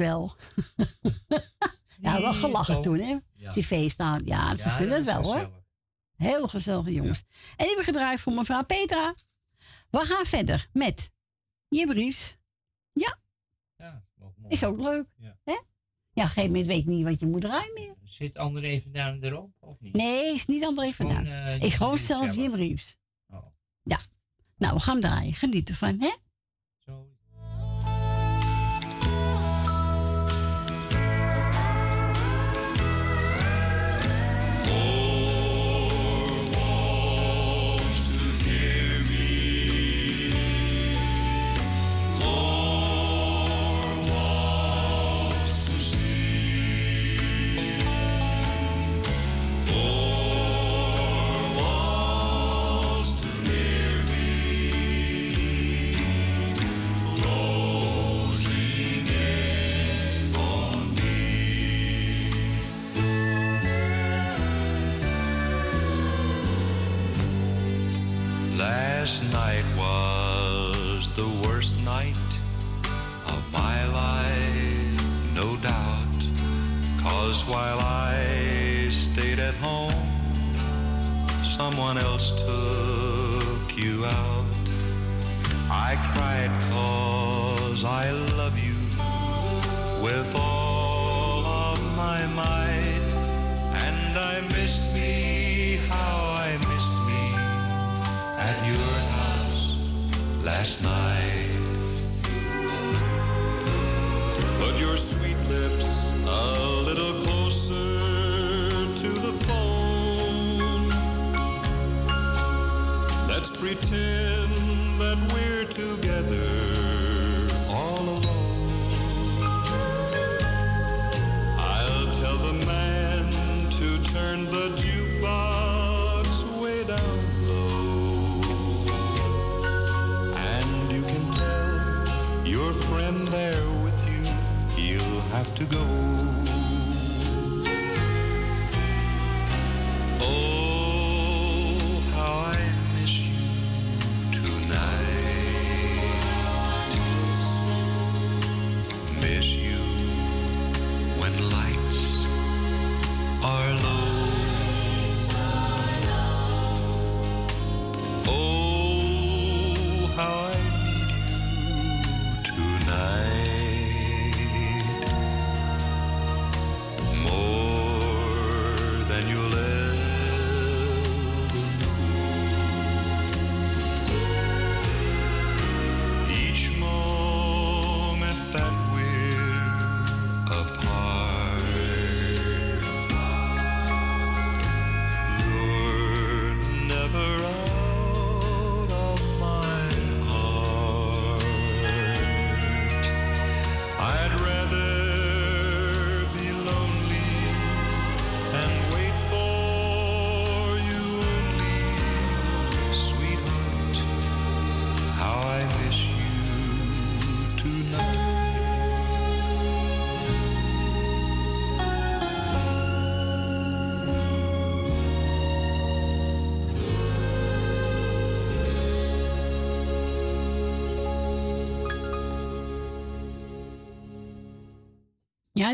wel. 0.00 0.36
ja, 2.00 2.20
wel 2.20 2.32
gelachen 2.32 2.82
toen, 2.82 2.98
hè? 2.98 3.18
Ja. 3.34 3.52
feest 3.52 3.92
staan. 3.92 4.22
Ja, 4.24 4.56
ze 4.56 4.74
kunnen 4.76 4.96
het 4.96 5.04
wel, 5.04 5.22
hoor. 5.22 5.50
Heel 6.16 6.48
gezellig, 6.48 6.88
jongens. 6.88 7.24
En 7.28 7.56
die 7.56 7.66
hebben 7.66 7.84
gedraaid 7.84 8.20
voor 8.20 8.32
mevrouw 8.32 8.64
Petra. 8.64 9.14
We 9.90 9.98
gaan 9.98 10.26
verder 10.26 10.68
met 10.72 11.10
Jibberies. 11.68 12.36
Ja. 12.92 13.18
Ja, 13.76 14.04
is 14.48 14.64
ook 14.64 14.80
leuk. 14.80 15.06
Ja. 15.16 15.38
Hè? 15.44 15.52
Ja, 15.52 15.58
op 16.22 16.28
een 16.28 16.28
gegeven 16.28 16.50
moment 16.50 16.66
weet 16.66 16.80
ik 16.80 16.86
niet 16.86 17.04
wat 17.04 17.20
je 17.20 17.26
moet 17.26 17.40
draaien 17.40 17.74
meer. 17.74 17.94
Zit 18.02 18.36
André 18.36 18.80
vandaan 18.82 19.22
erop, 19.22 19.50
of 19.58 19.80
niet? 19.80 19.94
Nee, 19.94 20.34
is 20.34 20.46
niet 20.46 20.64
André 20.64 20.92
vandaan. 20.92 21.26
Uh, 21.26 21.54
eh, 21.54 21.60
is 21.60 21.74
gewoon 21.74 21.98
zelf 21.98 22.34
je 22.34 22.78
Oh. 23.28 23.46
Ja. 23.82 23.98
Nou, 24.56 24.74
we 24.74 24.80
gaan 24.80 25.00
draaien. 25.00 25.34
Geniet 25.34 25.68
ervan, 25.68 26.00
hè? 26.00 26.10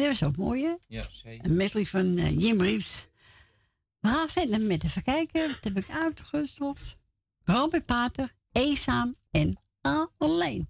Dat 0.00 0.08
was 0.08 0.24
ook 0.24 0.36
mooi, 0.36 0.64
hè? 0.64 0.98
Een 1.42 1.56
medley 1.56 1.86
van 1.86 2.16
eh, 2.16 2.38
Jim 2.38 2.60
Reeves. 2.60 3.08
We 4.00 4.08
gaan 4.08 4.28
verder 4.28 4.60
met 4.60 4.84
even 4.84 5.02
kijken. 5.02 5.48
Dat 5.48 5.64
heb 5.74 5.76
ik 5.76 5.90
uitgestopt. 5.90 6.96
Robert 7.44 7.86
Pater, 7.86 8.32
Eenzaam 8.52 9.14
en 9.30 9.58
Alleen. 10.18 10.68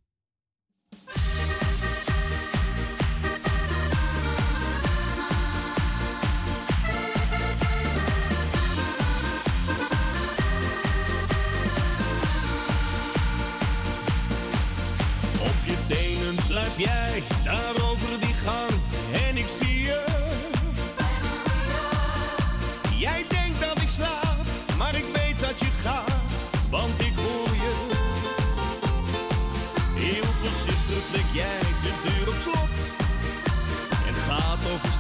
Op 15.41 15.65
je 15.65 15.85
tenen 15.89 16.43
sluip 16.43 16.79
jij 16.79 17.06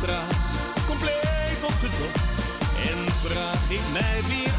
straat, 0.06 0.46
compleet 0.86 1.62
opgedokt. 1.62 2.36
En 2.90 2.98
vraag 3.12 3.62
ik 3.68 3.80
mij 3.92 4.20
weer 4.28 4.52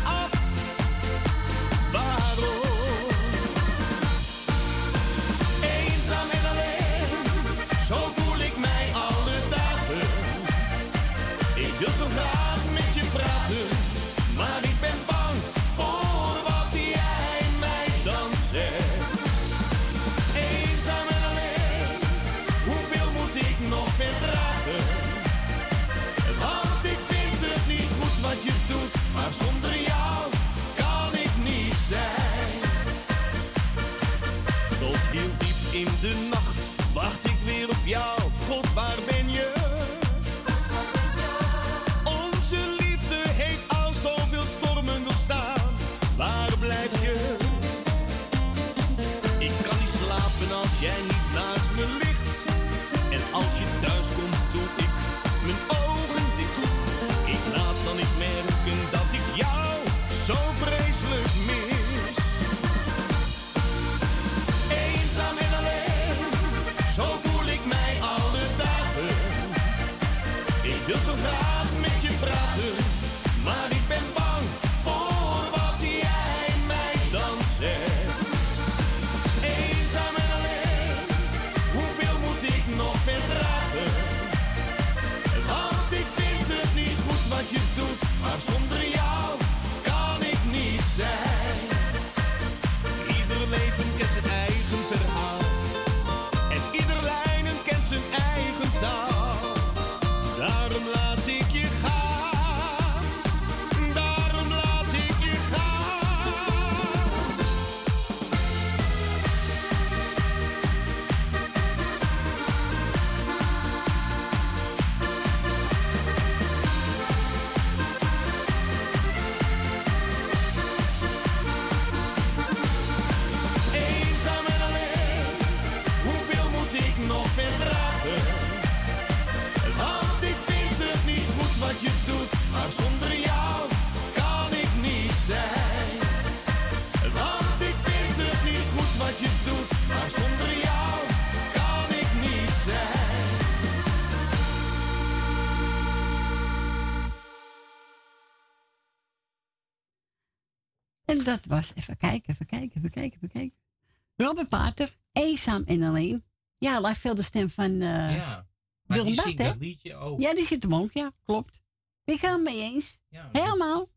Albert 154.37 154.61
Pater, 154.61 154.97
eenzaam 155.11 155.63
en 155.63 155.83
alleen. 155.83 156.25
Ja, 156.57 156.79
lijkt 156.79 156.99
veel 156.99 157.15
de 157.15 157.21
stem 157.21 157.49
van 157.49 157.71
uh, 157.71 158.15
ja, 158.15 158.47
Willem 158.83 159.15
Bart, 159.15 159.37
hè? 159.37 159.51
liedje 159.51 159.95
ook. 159.95 160.21
Ja, 160.21 160.33
die 160.33 160.45
zit 160.45 160.63
hem 160.63 160.75
ook, 160.75 160.91
ja, 160.91 161.11
klopt. 161.25 161.61
Ik 162.03 162.19
ga 162.19 162.31
hem 162.31 162.43
mee 162.43 162.61
eens. 162.61 162.99
Ja, 163.07 163.29
Helemaal. 163.31 163.89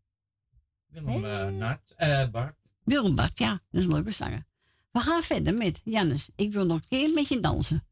Willem 0.86 1.24
hey. 1.24 1.48
uh, 1.48 1.56
Nat, 1.56 1.92
eh, 1.96 2.28
Bart. 2.28 2.56
Willem 2.84 3.14
Bart, 3.14 3.38
ja, 3.38 3.50
dat 3.50 3.80
is 3.80 3.86
een 3.86 3.92
leuke 3.92 4.10
zanger. 4.10 4.46
We 4.90 5.00
gaan 5.00 5.22
verder 5.22 5.54
met 5.54 5.80
Jannes. 5.84 6.30
Ik 6.36 6.52
wil 6.52 6.66
nog 6.66 6.76
een 6.76 6.88
keer 6.88 7.14
met 7.14 7.28
je 7.28 7.40
dansen. 7.40 7.86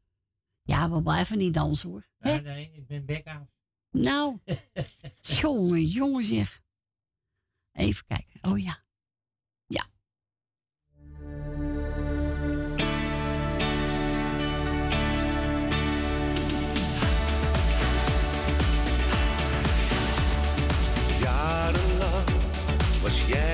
Ja, 0.62 0.91
we 0.91 1.02
blijven 1.02 1.39
niet 1.39 1.55
dansen 1.55 1.89
hoor. 1.89 2.09
Nee, 2.18 2.41
nee, 2.41 2.70
ik 2.73 2.86
ben 2.86 3.05
bek 3.05 3.27
af. 3.27 3.43
Nou, 3.91 4.39
jongen, 5.41 5.86
jongen 5.86 6.25
zeg. 6.25 6.62
Even 7.73 8.07
kijken. 8.07 8.51
Oh 8.51 8.59
ja. 8.59 8.86
jaren 21.49 22.25
was 23.02 23.27
jij. 23.27 23.48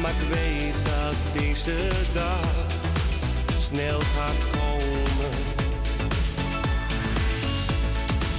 Maar 0.00 0.10
ik 0.10 0.28
weet 0.34 0.74
dat 0.84 1.42
deze 1.42 1.88
dag 2.14 2.66
snel 3.58 4.00
gaat 4.00 4.50
komen. 4.50 5.30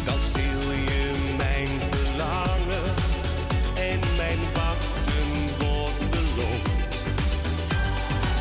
Dan 0.06 0.20
stil 0.20 0.72
je 0.72 1.34
mijn 1.38 1.68
verlangen 1.68 2.94
en 3.76 4.00
mijn 4.18 4.40
wachten 4.54 5.30
wordt 5.60 6.10
beloond. 6.10 6.70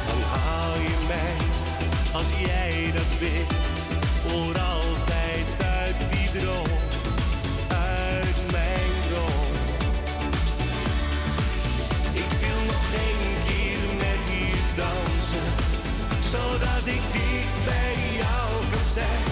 Dan 0.06 0.22
haal 0.32 0.74
je 0.74 1.04
mij 1.08 1.36
als 2.12 2.46
jij 2.46 2.90
dat 2.94 3.18
bent 3.18 3.52
voor 4.26 4.58
altijd. 4.58 5.09
sad. 18.90 19.29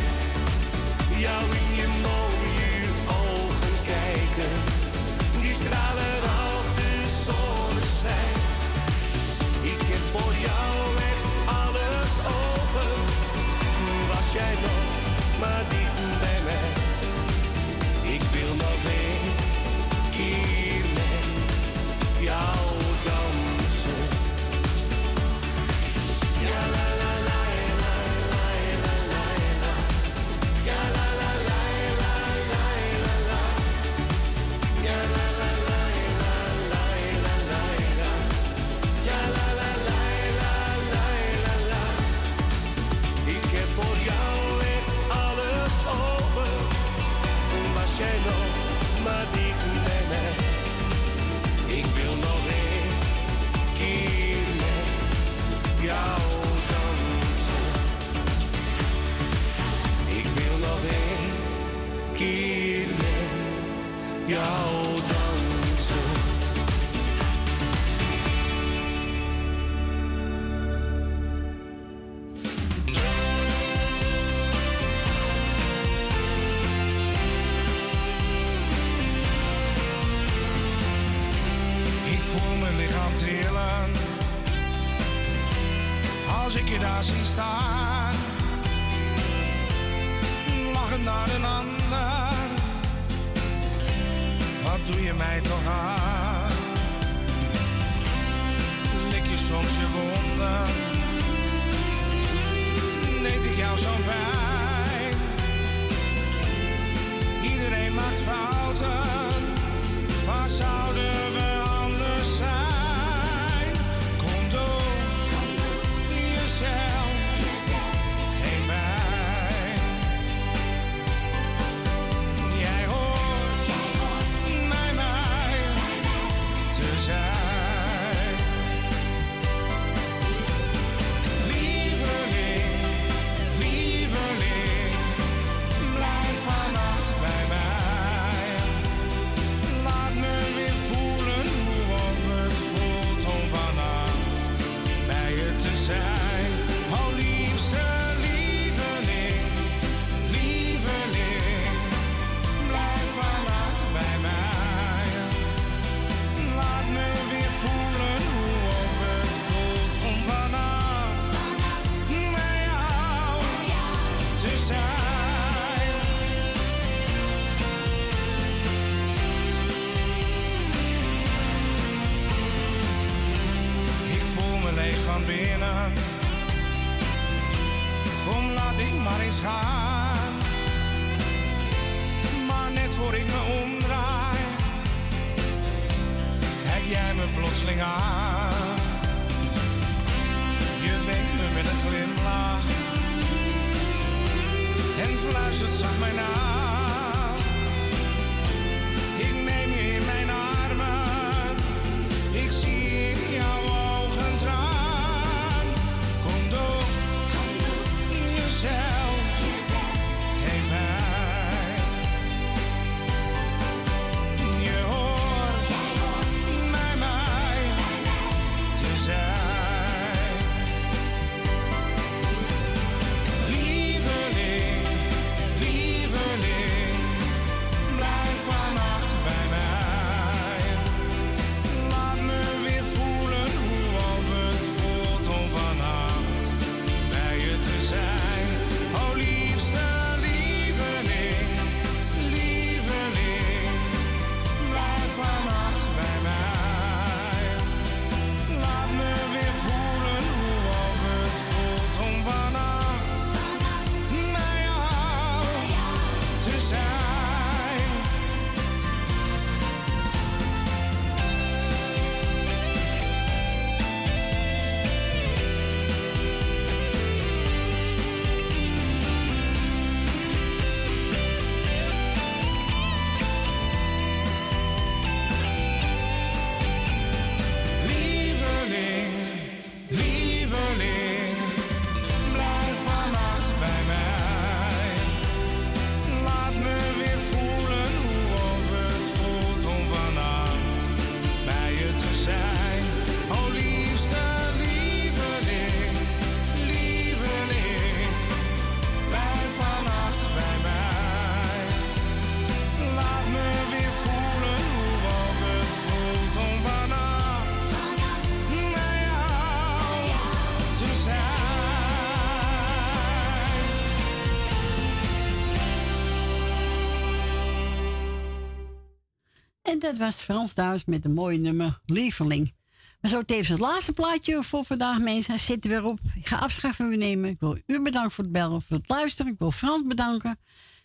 Dat 319.78 319.96
was 319.96 320.14
Frans 320.14 320.54
Duits 320.54 320.84
met 320.84 321.04
een 321.04 321.14
mooie 321.14 321.38
nummer, 321.38 321.78
Lieveling. 321.84 322.54
Maar 323.00 323.10
zo 323.10 323.22
tevens 323.22 323.48
het 323.48 323.58
laatste 323.58 323.92
plaatje 323.92 324.42
voor 324.42 324.64
vandaag, 324.64 324.98
mensen. 324.98 325.38
Zit 325.38 325.64
er 325.64 325.70
weer 325.70 325.84
op. 325.84 325.98
Ik 326.14 326.26
ga 326.26 326.36
afscheid 326.36 326.74
van 326.74 326.98
nemen. 326.98 327.30
Ik 327.30 327.40
wil 327.40 327.58
u 327.66 327.82
bedanken 327.82 328.10
voor 328.10 328.24
het 328.24 328.32
bellen, 328.32 328.62
voor 328.62 328.76
het 328.76 328.88
luisteren. 328.88 329.32
Ik 329.32 329.38
wil 329.38 329.50
Frans 329.50 329.86
bedanken. 329.86 330.38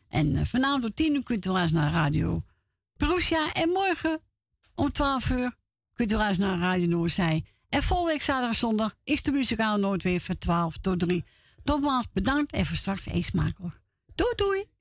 En 0.10 0.36
eh, 0.36 0.46
vanavond 0.46 0.84
om 0.84 0.94
10 0.94 1.16
uur 1.16 1.24
kunt 1.24 1.46
u 1.46 1.50
luisteren 1.50 1.84
naar 1.84 1.94
Radio 1.94 2.44
Perusia. 2.98 3.54
En 3.54 3.70
morgen 3.70 4.20
om 4.76 4.92
12 4.92 5.30
uur 5.30 5.56
kunt 5.94 6.12
u 6.12 6.16
luisteren 6.16 6.52
naar 6.52 6.60
Radio 6.60 6.88
Noordzij. 6.88 7.46
En 7.70 7.84
volgende 7.84 8.12
week 8.12 8.22
zaterdag 8.22 8.56
zondag 8.56 8.96
is 9.04 9.24
de 9.24 9.32
muzikaal 9.32 9.78
nooit 9.78 10.04
weer 10.04 10.20
van 10.20 10.38
12 10.38 10.78
tot 10.78 11.00
3. 11.00 11.24
Nogmaals 11.64 12.12
bedankt 12.12 12.52
en 12.52 12.66
voor 12.66 12.78
straks 12.78 13.06
eet 13.06 13.26
smakelijk. 13.26 13.82
Doei 14.16 14.34
doei! 14.36 14.73